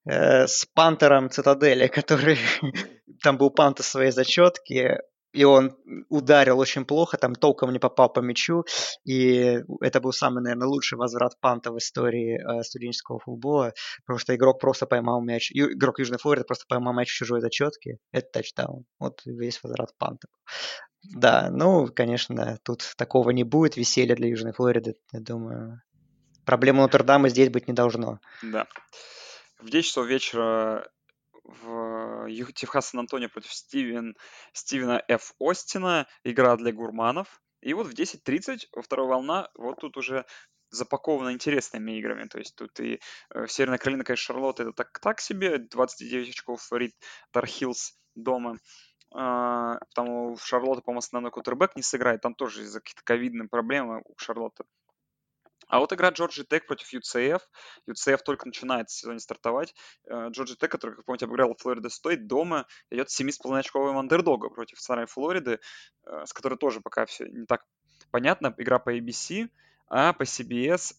э, 0.04 0.46
с 0.46 0.66
пантером 0.74 1.30
Цитадели, 1.30 1.86
который, 1.86 2.38
там 3.22 3.38
был 3.38 3.50
пант 3.50 3.80
из 3.80 3.88
своей 3.88 4.10
зачетки, 4.10 4.98
и 5.34 5.44
он 5.44 5.76
ударил 6.08 6.58
очень 6.58 6.84
плохо, 6.84 7.18
там 7.18 7.34
толком 7.34 7.72
не 7.72 7.78
попал 7.78 8.08
по 8.12 8.20
мячу, 8.20 8.64
и 9.04 9.60
это 9.80 10.00
был 10.00 10.12
самый, 10.12 10.42
наверное, 10.42 10.68
лучший 10.68 10.96
возврат 10.96 11.38
панта 11.40 11.72
в 11.72 11.78
истории 11.78 12.38
э, 12.38 12.62
студенческого 12.62 13.18
футбола, 13.18 13.74
потому 14.06 14.18
что 14.18 14.34
игрок 14.34 14.60
просто 14.60 14.86
поймал 14.86 15.20
мяч, 15.20 15.50
игрок 15.52 15.98
Южной 15.98 16.18
Флориды 16.18 16.44
просто 16.44 16.64
поймал 16.68 16.94
мяч 16.94 17.10
в 17.10 17.14
чужой 17.14 17.40
зачетке, 17.40 17.98
это 18.12 18.28
тачдаун, 18.32 18.84
вот 19.00 19.22
весь 19.26 19.60
возврат 19.62 19.90
панта. 19.98 20.28
Да, 21.02 21.50
ну, 21.50 21.88
конечно, 21.88 22.58
тут 22.64 22.92
такого 22.96 23.30
не 23.30 23.44
будет, 23.44 23.76
веселья 23.76 24.14
для 24.14 24.28
Южной 24.28 24.52
Флориды, 24.52 24.94
я 25.12 25.20
думаю. 25.20 25.82
Проблема 26.46 26.82
Нотр-Дама 26.82 27.28
здесь 27.28 27.50
быть 27.50 27.68
не 27.68 27.74
должно. 27.74 28.20
Да. 28.42 28.66
В 29.60 29.68
10 29.68 29.86
часов 29.86 30.06
вечера 30.06 30.86
в 31.44 31.93
Техас 32.54 32.88
Сан-Антонио 32.88 33.28
против 33.28 33.52
Стивен, 33.52 34.16
Стивена 34.52 35.02
Ф. 35.08 35.34
Остина. 35.38 36.06
Игра 36.24 36.56
для 36.56 36.72
гурманов. 36.72 37.40
И 37.60 37.72
вот 37.72 37.86
в 37.86 37.94
10.30 37.94 38.82
вторая 38.82 39.08
волна, 39.08 39.48
вот 39.54 39.80
тут 39.80 39.96
уже 39.96 40.26
запаковано 40.70 41.32
интересными 41.32 41.92
играми. 41.98 42.28
То 42.28 42.38
есть 42.38 42.56
тут 42.56 42.78
и 42.80 43.00
э, 43.30 43.46
Северная 43.46 43.78
Каролина, 43.78 44.04
конечно, 44.04 44.34
Шарлотта 44.34 44.64
это 44.64 44.72
так, 44.72 44.98
так 45.00 45.20
себе. 45.20 45.58
29 45.58 46.28
очков 46.28 46.62
фаворит 46.62 46.94
Тархилс 47.30 47.96
дома. 48.14 48.58
Uh, 49.16 49.78
там 49.94 50.08
у 50.08 50.36
Шарлотта, 50.36 50.82
по-моему, 50.82 50.98
основной 50.98 51.30
кутербэк 51.30 51.76
не 51.76 51.82
сыграет. 51.82 52.20
Там 52.20 52.34
тоже 52.34 52.62
из-за 52.62 52.80
каких-то 52.80 53.02
ковидных 53.04 53.48
проблем 53.48 54.02
у 54.04 54.14
Шарлотта 54.16 54.64
а 55.74 55.80
вот 55.80 55.92
игра 55.92 56.10
Джорджи 56.10 56.44
Тек 56.44 56.68
против 56.68 56.94
UCF. 56.94 57.40
UCF 57.88 58.18
только 58.18 58.46
начинает 58.46 58.90
сезоне 58.90 59.18
стартовать. 59.18 59.74
Э, 60.04 60.28
Джорджи 60.28 60.54
Тек, 60.54 60.70
который, 60.70 60.94
как 60.94 61.04
помните, 61.04 61.24
обыграл 61.24 61.52
Флорида 61.58 61.88
Стойт 61.88 62.28
дома, 62.28 62.68
идет 62.90 63.10
с 63.10 63.20
7,5-очковым 63.20 63.98
андердога 63.98 64.50
против 64.50 64.80
старой 64.80 65.06
Флориды, 65.06 65.58
э, 66.06 66.26
с 66.26 66.32
которой 66.32 66.56
тоже 66.58 66.80
пока 66.80 67.06
все 67.06 67.26
не 67.26 67.44
так 67.44 67.66
понятно. 68.12 68.54
Игра 68.56 68.78
по 68.78 68.96
ABC, 68.96 69.50
а 69.88 70.12
по 70.12 70.22
CBS 70.22 70.94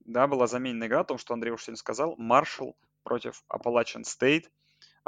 Да, 0.00 0.26
была 0.26 0.48
заменена 0.48 0.86
игра, 0.86 1.00
о 1.00 1.04
том, 1.04 1.16
что 1.16 1.32
Андрей 1.32 1.52
уж 1.52 1.62
сегодня 1.62 1.78
сказал. 1.78 2.14
Маршалл 2.18 2.76
против 3.04 3.42
Appalachian 3.48 4.02
State. 4.02 4.50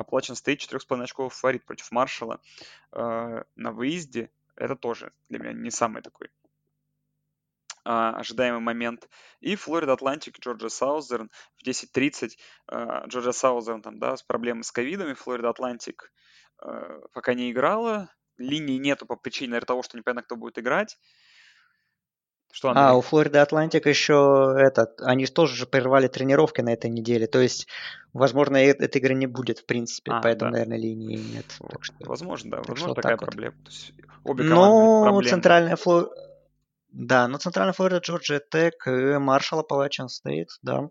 Appalachian 0.01 0.37
State 0.43 0.57
4,5 0.57 1.03
очков 1.03 1.35
фаворит 1.35 1.67
против 1.67 1.91
Маршалла 1.91 2.41
э, 2.93 3.43
на 3.57 3.73
выезде. 3.73 4.31
Это 4.55 4.75
тоже 4.75 5.13
для 5.29 5.39
меня 5.39 5.53
не 5.53 5.71
самый 5.71 6.01
такой 6.01 6.29
э, 6.29 6.46
ожидаемый 7.87 8.61
момент. 8.61 9.09
И 9.41 9.57
Флорида 9.57 9.95
Атлантик, 9.95 10.39
Джорджия 10.39 10.69
Саузерн 10.69 11.31
в 11.57 11.67
10.30. 11.67 12.31
Э, 12.71 13.07
Джорджия 13.09 13.33
Саузерн 13.33 13.83
там, 13.83 13.99
да, 13.99 14.17
с 14.17 14.23
проблемами 14.23 14.63
с 14.63 14.73
ковидами. 14.73 15.15
Флорида 15.15 15.51
Атлантик 15.51 16.13
э, 16.63 17.01
пока 17.13 17.35
не 17.35 17.51
играла. 17.51 18.11
Линии 18.39 18.79
нету 18.79 19.07
по 19.07 19.17
причине, 19.17 19.51
наверное, 19.51 19.67
того, 19.67 19.83
что 19.83 19.97
непонятно, 19.97 20.23
кто 20.23 20.37
будет 20.37 20.59
играть. 20.59 20.99
Что, 22.53 22.71
Андрей? 22.71 22.85
А, 22.87 22.95
у 22.95 23.03
Флорида 23.03 23.43
Атлантик 23.43 23.87
еще 23.87 24.55
этот, 24.59 25.01
они 25.03 25.27
тоже 25.27 25.55
же 25.55 25.67
прервали 25.67 26.09
тренировки 26.09 26.63
на 26.63 26.73
этой 26.73 26.89
неделе, 26.89 27.27
то 27.27 27.39
есть, 27.39 27.67
возможно, 28.15 28.57
э- 28.57 28.71
этой 28.71 28.99
игры 28.99 29.15
не 29.15 29.27
будет, 29.27 29.59
в 29.59 29.67
принципе, 29.67 30.13
а, 30.13 30.23
поэтому, 30.23 30.53
да. 30.53 30.59
наверное, 30.59 30.79
линии 30.79 31.17
нет. 31.17 31.45
Так 31.71 31.85
что, 31.85 31.95
возможно, 32.01 32.53
да, 32.53 32.57
возможно, 32.59 32.95
такая 32.95 33.17
так 33.19 33.27
проблема. 33.27 33.57
Вот. 33.59 33.69
есть, 33.69 33.93
обе 34.25 34.45
ну, 34.45 35.23
центральная 35.23 35.77
Флорида... 35.77 36.26
Да, 36.99 37.29
ну 37.29 37.37
центральная 37.37 37.75
Флорида, 37.75 37.99
Джорджия 37.99 38.41
Тек 38.41 38.87
и 38.87 39.19
Маршалл 39.19 39.61
Апалачин 39.61 40.09
стоит, 40.09 40.49
да. 40.63 40.89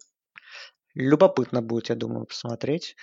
Любопытно 0.93 1.63
будет, 1.63 1.89
я 1.89 1.95
думаю, 1.95 2.27
посмотреть. 2.27 2.95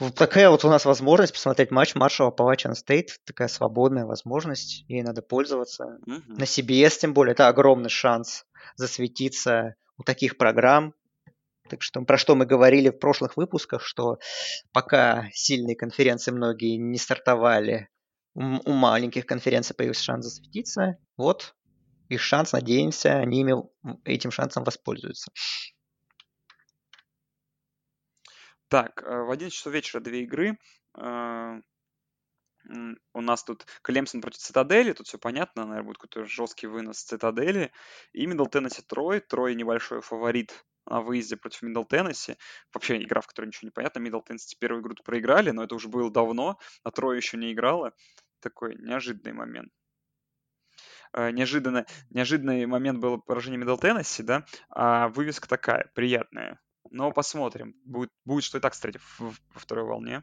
Вот 0.00 0.14
такая 0.14 0.48
вот 0.48 0.64
у 0.64 0.70
нас 0.70 0.86
возможность 0.86 1.34
посмотреть 1.34 1.70
матч 1.70 1.94
Маршала 1.94 2.30
Палачан 2.30 2.74
Стейт. 2.74 3.20
Такая 3.26 3.48
свободная 3.48 4.06
возможность. 4.06 4.86
Ей 4.88 5.02
надо 5.02 5.20
пользоваться. 5.20 5.98
Mm-hmm. 6.08 6.38
На 6.38 6.44
CBS 6.44 6.98
тем 6.98 7.12
более. 7.12 7.32
Это 7.32 7.48
огромный 7.48 7.90
шанс 7.90 8.46
засветиться 8.76 9.74
у 9.98 10.02
таких 10.02 10.38
программ. 10.38 10.94
Так 11.68 11.82
что 11.82 12.00
про 12.00 12.16
что 12.16 12.34
мы 12.34 12.46
говорили 12.46 12.88
в 12.88 12.98
прошлых 12.98 13.36
выпусках, 13.36 13.82
что 13.82 14.18
пока 14.72 15.28
сильные 15.34 15.76
конференции 15.76 16.30
многие 16.30 16.78
не 16.78 16.96
стартовали, 16.96 17.90
у 18.34 18.72
маленьких 18.72 19.26
конференций 19.26 19.76
появился 19.76 20.04
шанс 20.04 20.24
засветиться. 20.24 20.96
Вот 21.18 21.54
их 22.12 22.20
шанс, 22.20 22.52
надеемся, 22.52 23.18
они 23.18 23.40
ими, 23.40 23.54
этим 24.04 24.30
шансом 24.30 24.64
воспользуются. 24.64 25.30
Так, 28.68 29.02
э, 29.02 29.22
в 29.22 29.30
11 29.30 29.54
часов 29.54 29.72
вечера 29.72 30.00
две 30.00 30.22
игры. 30.22 30.58
Э, 30.96 31.60
у 33.12 33.20
нас 33.20 33.44
тут 33.44 33.66
Клемсон 33.82 34.20
против 34.20 34.38
Цитадели, 34.38 34.92
тут 34.92 35.08
все 35.08 35.18
понятно, 35.18 35.64
наверное, 35.64 35.86
будет 35.86 35.98
какой-то 35.98 36.24
жесткий 36.26 36.68
вынос 36.68 37.02
Цитадели. 37.02 37.72
И 38.12 38.26
Мидл 38.26 38.46
Теннесси 38.46 38.82
Трой, 38.82 39.20
Трой 39.20 39.54
небольшой 39.54 40.00
фаворит 40.00 40.64
на 40.86 41.00
выезде 41.00 41.36
против 41.36 41.62
Мидл 41.62 41.84
Теннесси. 41.84 42.36
Вообще 42.72 43.02
игра, 43.02 43.20
в 43.20 43.26
которой 43.26 43.46
ничего 43.46 43.66
не 43.66 43.72
понятно. 43.72 43.98
Мидл 43.98 44.20
Теннесси 44.20 44.56
первую 44.58 44.82
игру 44.82 44.94
проиграли, 45.04 45.50
но 45.50 45.64
это 45.64 45.74
уже 45.74 45.88
было 45.88 46.10
давно, 46.10 46.58
а 46.84 46.90
Трой 46.90 47.16
еще 47.16 47.36
не 47.36 47.52
играла. 47.52 47.92
Такой 48.40 48.76
неожиданный 48.76 49.34
момент. 49.34 49.72
Э, 51.14 51.30
неожиданно, 51.30 51.86
неожиданный 52.10 52.66
момент 52.66 52.98
был 52.98 53.20
поражение 53.20 53.58
Мидл 53.58 53.76
Теннесси, 53.76 54.22
да, 54.22 54.44
а 54.70 55.08
вывеска 55.08 55.48
такая, 55.48 55.90
приятная. 55.94 56.60
Но 56.90 57.12
посмотрим. 57.12 57.74
Будет, 57.84 58.10
будет 58.24 58.44
что 58.44 58.58
и 58.58 58.60
так 58.60 58.72
встретив 58.72 59.18
во 59.18 59.32
второй 59.54 59.84
волне. 59.84 60.22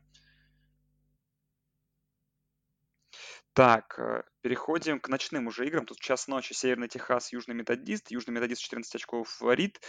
Так, 3.53 3.99
э, 3.99 4.23
переходим 4.41 4.99
к 4.99 5.09
ночным 5.09 5.47
уже 5.47 5.67
играм. 5.67 5.85
Тут 5.85 5.99
час 5.99 6.27
ночи, 6.27 6.53
Северный 6.53 6.87
Техас, 6.87 7.33
Южный 7.33 7.55
Методист. 7.55 8.11
Южный 8.11 8.33
Методист 8.33 8.61
14 8.61 8.95
очков 8.95 9.27
фаворит 9.29 9.81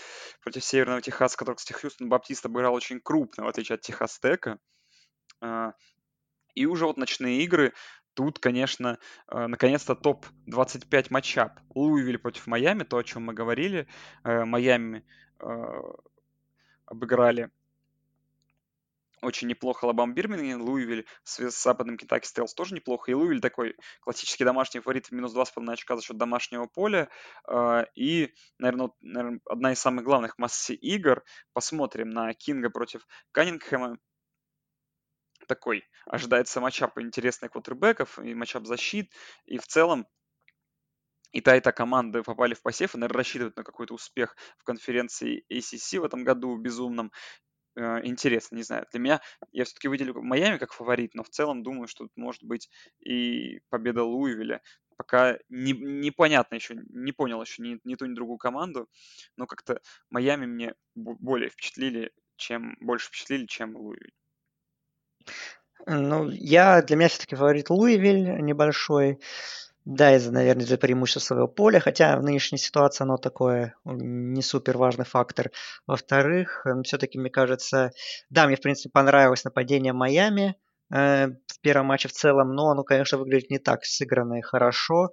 против 0.42 0.64
Северного 0.64 1.02
Техаса, 1.02 1.36
который, 1.36 1.56
кстати, 1.56 1.78
Хьюстон 1.78 2.08
Баптист 2.08 2.46
обыграл 2.46 2.74
очень 2.74 3.00
крупно, 3.00 3.44
в 3.44 3.48
отличие 3.48 3.74
от 3.74 3.82
Техас 3.82 4.18
Тека. 4.18 4.58
А, 5.40 5.74
и 6.54 6.66
уже 6.66 6.86
вот 6.86 6.96
ночные 6.96 7.42
игры. 7.44 7.72
Тут, 8.14 8.38
конечно, 8.38 8.98
э, 9.28 9.46
наконец-то 9.46 9.94
топ-25 9.94 11.06
матчап. 11.10 11.60
Луивиль 11.74 12.18
против 12.18 12.46
Майами, 12.46 12.82
то, 12.82 12.98
о 12.98 13.04
чем 13.04 13.24
мы 13.24 13.34
говорили. 13.34 13.86
Э, 14.24 14.44
Майами 14.44 15.04
обыграли 16.84 17.50
очень 19.22 19.48
неплохо 19.48 19.84
Лабам 19.84 20.14
Бирминген, 20.14 20.62
Луивиль 20.62 21.06
с, 21.24 21.50
западным 21.50 21.96
Кентаки 21.96 22.26
Стелс 22.26 22.54
тоже 22.54 22.74
неплохо. 22.74 23.10
И 23.10 23.14
Луивиль 23.14 23.40
такой 23.40 23.76
классический 24.00 24.44
домашний 24.44 24.80
фаворит 24.80 25.10
минус 25.10 25.34
2,5 25.34 25.72
очка 25.72 25.96
за 25.96 26.02
счет 26.02 26.16
домашнего 26.16 26.66
поля. 26.66 27.08
Э, 27.48 27.84
и, 27.94 28.32
наверное, 28.58 28.90
одна 29.44 29.72
из 29.72 29.78
самых 29.78 30.04
главных 30.04 30.38
массе 30.38 30.74
игр. 30.74 31.22
Посмотрим 31.52 32.10
на 32.10 32.32
Кинга 32.34 32.70
против 32.70 33.06
Каннингхэма. 33.32 33.98
Такой 35.50 35.82
ожидается 36.06 36.60
матчап 36.60 36.96
интересных 36.98 37.50
квотербеков 37.50 38.20
и 38.20 38.34
матчап 38.34 38.66
защит. 38.66 39.12
И 39.46 39.58
в 39.58 39.66
целом 39.66 40.06
и 41.32 41.40
та, 41.40 41.56
и 41.56 41.60
та 41.60 41.72
команды 41.72 42.22
попали 42.22 42.54
в 42.54 42.62
посев 42.62 42.94
и, 42.94 42.98
наверное, 42.98 43.18
рассчитывают 43.18 43.56
на 43.56 43.64
какой-то 43.64 43.94
успех 43.94 44.36
в 44.58 44.62
конференции 44.62 45.44
ACC 45.52 45.98
в 45.98 46.04
этом 46.04 46.22
году 46.22 46.56
безумном. 46.56 47.10
Э, 47.74 47.98
интересно, 48.04 48.54
не 48.54 48.62
знаю. 48.62 48.86
Для 48.92 49.00
меня 49.00 49.20
я 49.50 49.64
все-таки 49.64 49.88
выделю 49.88 50.22
Майами 50.22 50.56
как 50.56 50.72
фаворит, 50.72 51.14
но 51.14 51.24
в 51.24 51.30
целом 51.30 51.64
думаю, 51.64 51.88
что 51.88 52.04
тут 52.04 52.16
может 52.16 52.44
быть 52.44 52.70
и 53.00 53.58
победа 53.70 54.04
Луивиля. 54.04 54.62
Пока 54.96 55.36
не, 55.48 55.72
непонятно 55.72 56.54
еще, 56.54 56.76
не 56.90 57.10
понял 57.10 57.42
еще 57.42 57.60
ни, 57.64 57.80
ни 57.82 57.96
ту, 57.96 58.06
ни 58.06 58.14
другую 58.14 58.38
команду, 58.38 58.88
но 59.36 59.48
как-то 59.48 59.80
Майами 60.10 60.46
мне 60.46 60.74
более 60.94 61.50
впечатлили, 61.50 62.12
чем 62.36 62.76
больше 62.80 63.08
впечатлили, 63.08 63.46
чем 63.46 63.76
Луивиль. 63.76 64.12
Ну, 65.86 66.28
я 66.30 66.82
для 66.82 66.96
меня 66.96 67.08
все-таки 67.08 67.36
фаворит 67.36 67.70
Луивиль 67.70 68.40
небольшой. 68.42 69.18
Да, 69.86 70.14
из-за, 70.14 70.30
наверное, 70.30 70.64
из-за 70.64 70.76
преимущества 70.76 71.20
своего 71.20 71.48
поля, 71.48 71.80
хотя 71.80 72.16
в 72.18 72.22
нынешней 72.22 72.58
ситуации 72.58 73.02
оно 73.02 73.16
такое 73.16 73.74
не 73.84 74.42
супер 74.42 74.76
важный 74.76 75.06
фактор. 75.06 75.50
Во-вторых, 75.86 76.66
все-таки, 76.84 77.18
мне 77.18 77.30
кажется, 77.30 77.90
да, 78.28 78.46
мне, 78.46 78.56
в 78.56 78.60
принципе, 78.60 78.90
понравилось 78.92 79.44
нападение 79.44 79.94
Майами 79.94 80.56
э, 80.92 81.28
в 81.28 81.60
первом 81.62 81.86
матче 81.86 82.08
в 82.08 82.12
целом, 82.12 82.54
но 82.54 82.70
оно, 82.70 82.84
конечно, 82.84 83.16
выглядит 83.18 83.50
не 83.50 83.58
так 83.58 83.84
сыгранно 83.84 84.38
и 84.38 84.42
хорошо, 84.42 85.10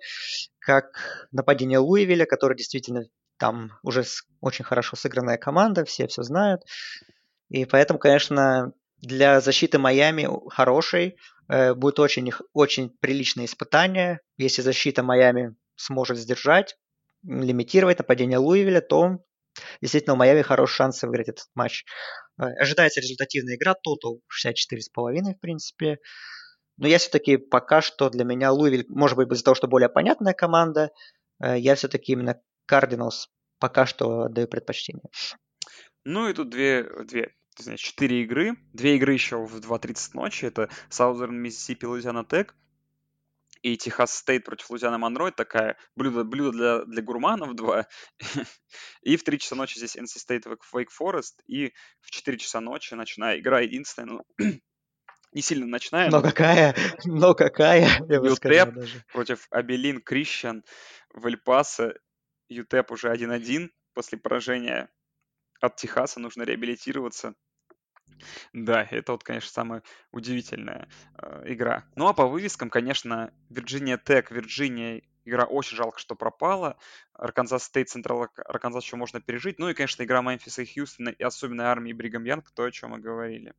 как 0.60 1.28
нападение 1.32 1.80
Луивиля, 1.80 2.26
который 2.26 2.58
действительно 2.58 3.06
там 3.38 3.72
уже 3.84 4.04
очень 4.42 4.66
хорошо 4.66 4.98
сыгранная 4.98 5.38
команда, 5.38 5.86
все 5.86 6.08
все 6.08 6.24
знают. 6.24 6.64
И 7.50 7.66
поэтому, 7.66 8.00
конечно, 8.00 8.74
для 8.98 9.42
защиты 9.42 9.78
Майами 9.80 10.28
хорошей 10.50 11.18
э, 11.50 11.74
будет 11.74 12.00
очень, 12.00 12.32
очень 12.54 12.90
приличное 13.00 13.46
испытание. 13.46 14.20
Если 14.38 14.62
защита 14.62 15.04
Майами 15.04 15.56
сможет 15.76 16.18
сдержать, 16.18 16.76
лимитировать 17.24 18.00
нападение 18.00 18.38
Луивиля, 18.38 18.82
то 18.82 19.20
действительно 19.82 20.14
у 20.14 20.18
Майами 20.18 20.42
хороший 20.42 20.76
шанс 20.76 21.02
выиграть 21.04 21.30
этот 21.30 21.46
матч. 21.54 21.86
Э, 22.40 22.46
ожидается 22.60 23.00
результативная 23.02 23.56
игра, 23.56 23.76
тотал 23.76 24.22
64,5 24.46 25.36
в 25.36 25.40
принципе. 25.40 26.00
Но 26.78 26.88
я 26.88 26.98
все-таки 26.98 27.38
пока 27.38 27.82
что 27.82 28.10
для 28.10 28.24
меня 28.24 28.52
Луивиль, 28.52 28.86
может 28.90 29.18
быть, 29.18 29.32
из-за 29.32 29.44
того, 29.44 29.56
что 29.56 29.68
более 29.68 29.90
понятная 29.90 30.34
команда, 30.34 30.92
э, 31.42 31.58
я 31.60 31.76
все-таки 31.76 32.14
именно 32.14 32.40
Кардиналс 32.66 33.30
пока 33.60 33.86
что 33.86 34.24
отдаю 34.24 34.48
предпочтение. 34.48 35.06
Ну 36.04 36.30
и 36.30 36.34
тут 36.34 36.50
две, 36.50 36.84
две 37.06 37.37
значит, 37.64 37.86
4 37.86 38.24
игры. 38.24 38.58
Две 38.74 38.96
игры 38.98 39.14
еще 39.14 39.38
в 39.38 39.56
2.30 39.58 40.10
ночи. 40.14 40.46
Это 40.46 40.70
Southern 40.90 41.42
Mississippi, 41.42 41.82
Louisiana 41.82 42.28
Tech 42.28 42.52
и 43.62 43.78
Техас 43.78 44.14
Стейт 44.14 44.44
против 44.46 44.70
Лузиана 44.70 44.98
Монро. 44.98 45.28
Это 45.28 45.38
такая 45.38 45.78
блюдо, 45.96 46.24
блюдо 46.24 46.52
для, 46.52 46.86
для 46.86 47.02
гурманов 47.02 47.56
два. 47.56 47.88
и 49.02 49.18
в 49.18 49.24
3 49.24 49.40
часа 49.40 49.56
ночи 49.56 49.78
здесь 49.78 49.96
NC 49.96 50.18
State 50.18 50.58
Wake 50.74 50.88
Forest. 51.00 51.42
И 51.48 51.74
в 52.02 52.12
4 52.12 52.38
часа 52.38 52.62
ночи 52.62 52.94
ночная 52.94 53.40
игра 53.40 53.62
единственная. 53.62 54.24
Ну, 54.38 54.46
не 55.34 55.42
сильно 55.42 55.66
ночная. 55.66 56.10
Но, 56.10 56.18
но 56.18 56.24
какая, 56.24 56.76
но 57.06 57.34
какая, 57.34 58.06
я 58.08 58.22
бы 58.22 58.36
сказал 58.36 58.72
даже. 58.72 59.04
против 59.12 59.48
Абелин 59.50 60.02
Крищан 60.02 60.64
в 61.14 61.26
Эль-Пасо. 61.26 61.94
ЮТЕП 62.50 62.92
уже 62.92 63.14
1-1 63.14 63.70
после 63.94 64.18
поражения 64.18 64.90
от 65.60 65.76
Техаса. 65.76 66.22
Нужно 66.22 66.44
реабилитироваться. 66.44 67.34
Да, 68.54 68.88
это 68.90 69.12
вот, 69.12 69.24
конечно, 69.24 69.50
самая 69.50 69.84
удивительная 70.12 70.88
э, 71.22 71.44
игра. 71.46 71.86
Ну 71.96 72.08
а 72.08 72.14
по 72.14 72.28
вывескам, 72.28 72.70
конечно, 72.70 73.32
Вирджиния 73.50 73.98
Тек, 73.98 74.32
Вирджиния 74.32 75.04
игра 75.26 75.46
очень 75.46 75.78
жалко, 75.78 76.00
что 76.00 76.16
пропала. 76.16 76.78
Арканзас 77.14 77.66
Стейт, 77.66 77.90
Централ 77.90 78.28
Арканзас 78.38 78.84
еще 78.84 78.96
можно 78.96 79.22
пережить. 79.22 79.60
Ну 79.60 79.70
и, 79.70 79.74
конечно, 79.74 80.04
игра 80.04 80.22
Мемфиса 80.22 80.62
и 80.62 80.66
Хьюстона, 80.66 81.10
и 81.10 81.24
особенно 81.24 81.70
армии 81.70 81.94
Бригам 81.94 82.24
Янг, 82.24 82.50
то, 82.52 82.64
о 82.64 82.72
чем 82.72 82.92
мы 82.92 83.00
говорили. 83.00 83.54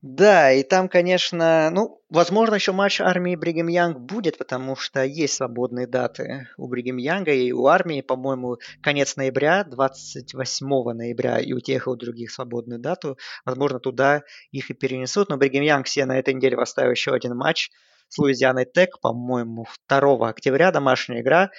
Да, 0.00 0.52
и 0.52 0.62
там, 0.62 0.88
конечно, 0.88 1.70
ну, 1.70 2.00
возможно, 2.08 2.54
еще 2.54 2.70
матч 2.70 3.00
армии 3.00 3.34
Бригем 3.34 3.66
Янг 3.66 3.98
будет, 3.98 4.38
потому 4.38 4.76
что 4.76 5.04
есть 5.04 5.34
свободные 5.34 5.88
даты 5.88 6.46
у 6.56 6.68
Бригем 6.68 6.98
Янга 6.98 7.32
и 7.32 7.50
у 7.50 7.66
армии, 7.66 8.00
по-моему, 8.00 8.58
конец 8.80 9.16
ноября, 9.16 9.64
28 9.64 10.66
ноября, 10.92 11.40
и 11.40 11.52
у 11.52 11.58
тех, 11.58 11.88
и 11.88 11.90
у 11.90 11.96
других 11.96 12.30
свободную 12.30 12.78
дату. 12.78 13.18
Возможно, 13.44 13.80
туда 13.80 14.22
их 14.52 14.70
и 14.70 14.74
перенесут, 14.74 15.30
но 15.30 15.36
Бригем 15.36 15.62
Янг 15.62 15.86
все 15.86 16.04
на 16.04 16.16
этой 16.16 16.32
неделе 16.32 16.56
поставил 16.56 16.92
еще 16.92 17.12
один 17.12 17.36
матч 17.36 17.70
с 18.08 18.18
Луизианой 18.18 18.66
Тек, 18.72 19.00
по-моему, 19.00 19.66
2 19.88 20.28
октября, 20.28 20.70
домашняя 20.70 21.22
игра. 21.22 21.50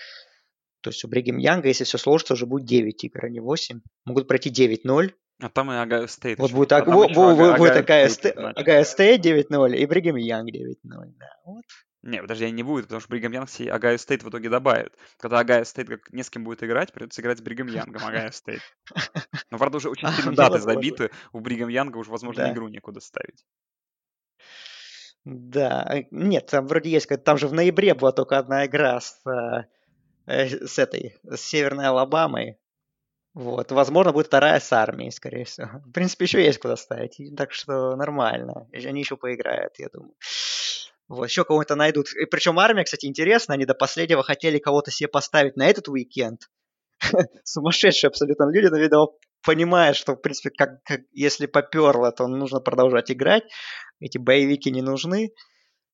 То 0.80 0.92
есть 0.92 1.04
у 1.04 1.10
Бригем 1.10 1.38
Янга, 1.38 1.68
если 1.68 1.84
все 1.84 1.98
сложится, 1.98 2.36
уже 2.36 2.46
будет 2.46 2.66
9 2.66 3.04
игр, 3.04 3.26
а 3.26 3.30
не 3.30 3.42
8. 3.42 3.82
Могут 4.06 4.30
пройти 4.30 4.50
9-0. 4.50 5.12
А 5.42 5.50
там 5.50 5.72
и 5.72 5.76
Огайо 5.76 6.08
Стейт. 6.08 6.38
Вот 6.38 6.52
будет, 6.52 6.74
а 6.74 6.84
будет, 6.84 7.16
будет, 7.16 7.58
будет 7.58 7.78
Огайо 7.78 8.84
Стейт 8.84 9.26
9-0 9.26 9.76
и 9.76 9.86
Бригем 9.86 10.18
Янг 10.18 10.50
9-0. 10.50 10.76
Да, 10.84 11.28
вот. 11.46 11.64
Не, 12.02 12.22
подожди, 12.22 12.50
не 12.52 12.64
будет, 12.64 12.86
потому 12.86 13.02
что 13.02 13.10
Бригам 13.10 13.34
Янг 13.34 13.50
себе 13.50 13.72
Огайо 13.72 13.98
Стейт 13.98 14.24
в 14.24 14.30
итоге 14.30 14.50
добавит. 14.50 14.94
Когда 15.18 15.40
Огайо 15.40 15.64
Стейт 15.66 15.90
как 15.90 16.12
не 16.12 16.24
с 16.24 16.30
кем 16.30 16.44
будет 16.44 16.64
играть, 16.64 16.94
придется 16.94 17.22
играть 17.22 17.40
с 17.40 17.42
Бригам 17.42 17.68
Янгом 17.68 18.06
Огайо 18.06 18.32
Стейт. 18.32 18.62
Но, 19.52 19.58
правда, 19.58 19.78
уже 19.78 19.90
очень 19.90 20.08
сильно 20.10 20.34
даты 20.34 20.60
забиты. 20.60 21.12
У 21.34 21.40
Бригам 21.40 21.70
Янга 21.70 21.98
уже, 21.98 22.12
возможно, 22.12 22.52
игру 22.52 22.68
некуда 22.70 23.00
ставить. 23.00 23.46
Да, 25.26 26.04
нет, 26.12 26.48
там 26.48 26.66
вроде 26.68 26.90
есть, 26.90 27.10
там 27.24 27.38
же 27.38 27.48
в 27.48 27.54
ноябре 27.54 27.94
была 27.94 28.14
только 28.14 28.38
одна 28.38 28.66
игра 28.66 29.02
с, 29.02 29.22
э, 30.26 30.66
с 30.66 30.80
этой, 30.80 31.18
с 31.24 31.42
Северной 31.42 31.88
Алабамой. 31.88 32.58
Вот, 33.34 33.72
возможно, 33.72 34.12
будет 34.12 34.28
вторая 34.28 34.60
с 34.60 34.74
армией, 34.74 35.12
скорее 35.12 35.46
всего. 35.46 35.68
В 35.86 35.92
принципе, 35.92 36.26
еще 36.26 36.44
есть 36.44 36.60
куда 36.60 36.76
ставить, 36.76 37.22
так 37.38 37.52
что 37.54 37.96
нормально. 37.96 38.68
Они 38.74 39.02
еще 39.02 39.18
поиграют, 39.18 39.74
я 39.78 39.88
думаю. 39.94 40.16
Вот, 41.08 41.28
еще 41.28 41.44
кого-то 41.44 41.76
найдут. 41.76 42.08
И 42.14 42.26
причем 42.26 42.60
армия, 42.60 42.84
кстати, 42.84 43.06
интересно, 43.06 43.56
они 43.56 43.66
до 43.66 43.74
последнего 43.74 44.24
хотели 44.24 44.60
кого-то 44.60 44.92
себе 44.92 45.08
поставить 45.08 45.58
на 45.58 45.68
этот 45.68 45.88
уикенд. 45.90 46.50
Сумасшедшие 47.44 48.10
абсолютно 48.10 48.52
люди, 48.52 48.68
но, 48.68 48.78
видимо, 48.78 49.08
понимают, 49.44 49.98
что, 49.98 50.14
в 50.14 50.22
принципе, 50.22 50.52
как, 50.52 50.84
как, 50.84 51.02
если 51.12 51.46
поперло, 51.46 52.12
то 52.12 52.28
нужно 52.28 52.60
продолжать 52.60 53.12
играть. 53.12 53.44
Эти 54.00 54.18
боевики 54.18 54.72
не 54.72 54.82
нужны. 54.82 55.34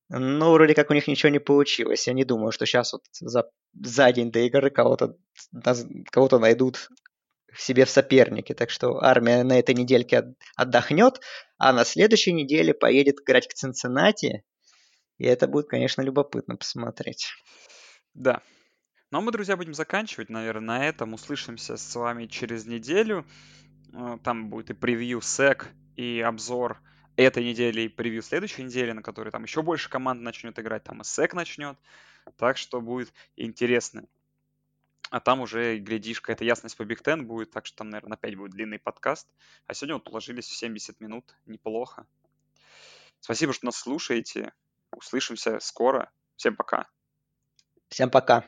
Но 0.09 0.51
вроде 0.51 0.75
как 0.75 0.91
у 0.91 0.93
них 0.93 1.07
ничего 1.07 1.29
не 1.29 1.39
получилось. 1.39 2.07
Я 2.07 2.13
не 2.13 2.25
думаю, 2.25 2.51
что 2.51 2.65
сейчас 2.65 2.93
вот 2.93 3.03
за, 3.19 3.49
за 3.73 4.11
день 4.11 4.31
до 4.31 4.39
игры 4.39 4.69
кого-то 4.69 5.15
кого 6.11 6.37
найдут 6.37 6.89
себе 7.59 7.85
в 7.85 7.89
сопернике. 7.89 8.53
Так 8.53 8.69
что 8.69 9.03
армия 9.03 9.43
на 9.43 9.59
этой 9.59 9.75
недельке 9.75 10.35
отдохнет, 10.55 11.21
а 11.57 11.73
на 11.73 11.85
следующей 11.85 12.33
неделе 12.33 12.73
поедет 12.73 13.21
играть 13.21 13.47
к 13.47 13.53
Цинциннати. 13.53 14.43
И 15.17 15.25
это 15.25 15.47
будет, 15.47 15.67
конечно, 15.67 16.01
любопытно 16.01 16.57
посмотреть. 16.57 17.33
Да. 18.13 18.41
Ну 19.11 19.19
а 19.19 19.21
мы, 19.21 19.31
друзья, 19.31 19.55
будем 19.55 19.73
заканчивать, 19.73 20.29
наверное, 20.29 20.79
на 20.79 20.85
этом. 20.87 21.13
Услышимся 21.13 21.77
с 21.77 21.95
вами 21.95 22.25
через 22.25 22.65
неделю. 22.65 23.25
Э, 23.93 24.17
там 24.23 24.49
будет 24.49 24.71
и 24.71 24.73
превью 24.73 25.19
SEC, 25.19 25.65
и 25.95 26.19
обзор 26.19 26.81
этой 27.15 27.45
недели, 27.45 27.81
и 27.81 27.87
превью 27.87 28.21
следующей 28.21 28.63
недели, 28.63 28.91
на 28.91 29.01
которой 29.01 29.29
там 29.29 29.43
еще 29.43 29.61
больше 29.61 29.89
команд 29.89 30.21
начнет 30.21 30.57
играть. 30.59 30.83
Там 30.83 31.01
и 31.01 31.03
SEC 31.03 31.33
начнет. 31.33 31.77
Так 32.37 32.57
что 32.57 32.81
будет 32.81 33.13
интересно. 33.35 34.05
А 35.15 35.21
там 35.21 35.39
уже, 35.39 35.77
глядишь, 35.77 36.19
какая-то 36.19 36.43
ясность 36.43 36.75
по 36.75 36.83
Big 36.83 37.01
Ten 37.01 37.21
будет, 37.21 37.49
так 37.51 37.65
что 37.65 37.77
там, 37.77 37.89
наверное, 37.89 38.17
опять 38.17 38.35
будет 38.35 38.51
длинный 38.51 38.79
подкаст. 38.79 39.29
А 39.65 39.73
сегодня 39.73 39.93
вот 39.93 40.09
уложились 40.09 40.45
в 40.45 40.53
70 40.53 40.99
минут, 40.99 41.37
неплохо. 41.45 42.05
Спасибо, 43.21 43.53
что 43.53 43.67
нас 43.67 43.77
слушаете. 43.77 44.51
Услышимся 44.91 45.61
скоро. 45.61 46.11
Всем 46.35 46.57
пока. 46.57 46.89
Всем 47.87 48.09
пока. 48.09 48.43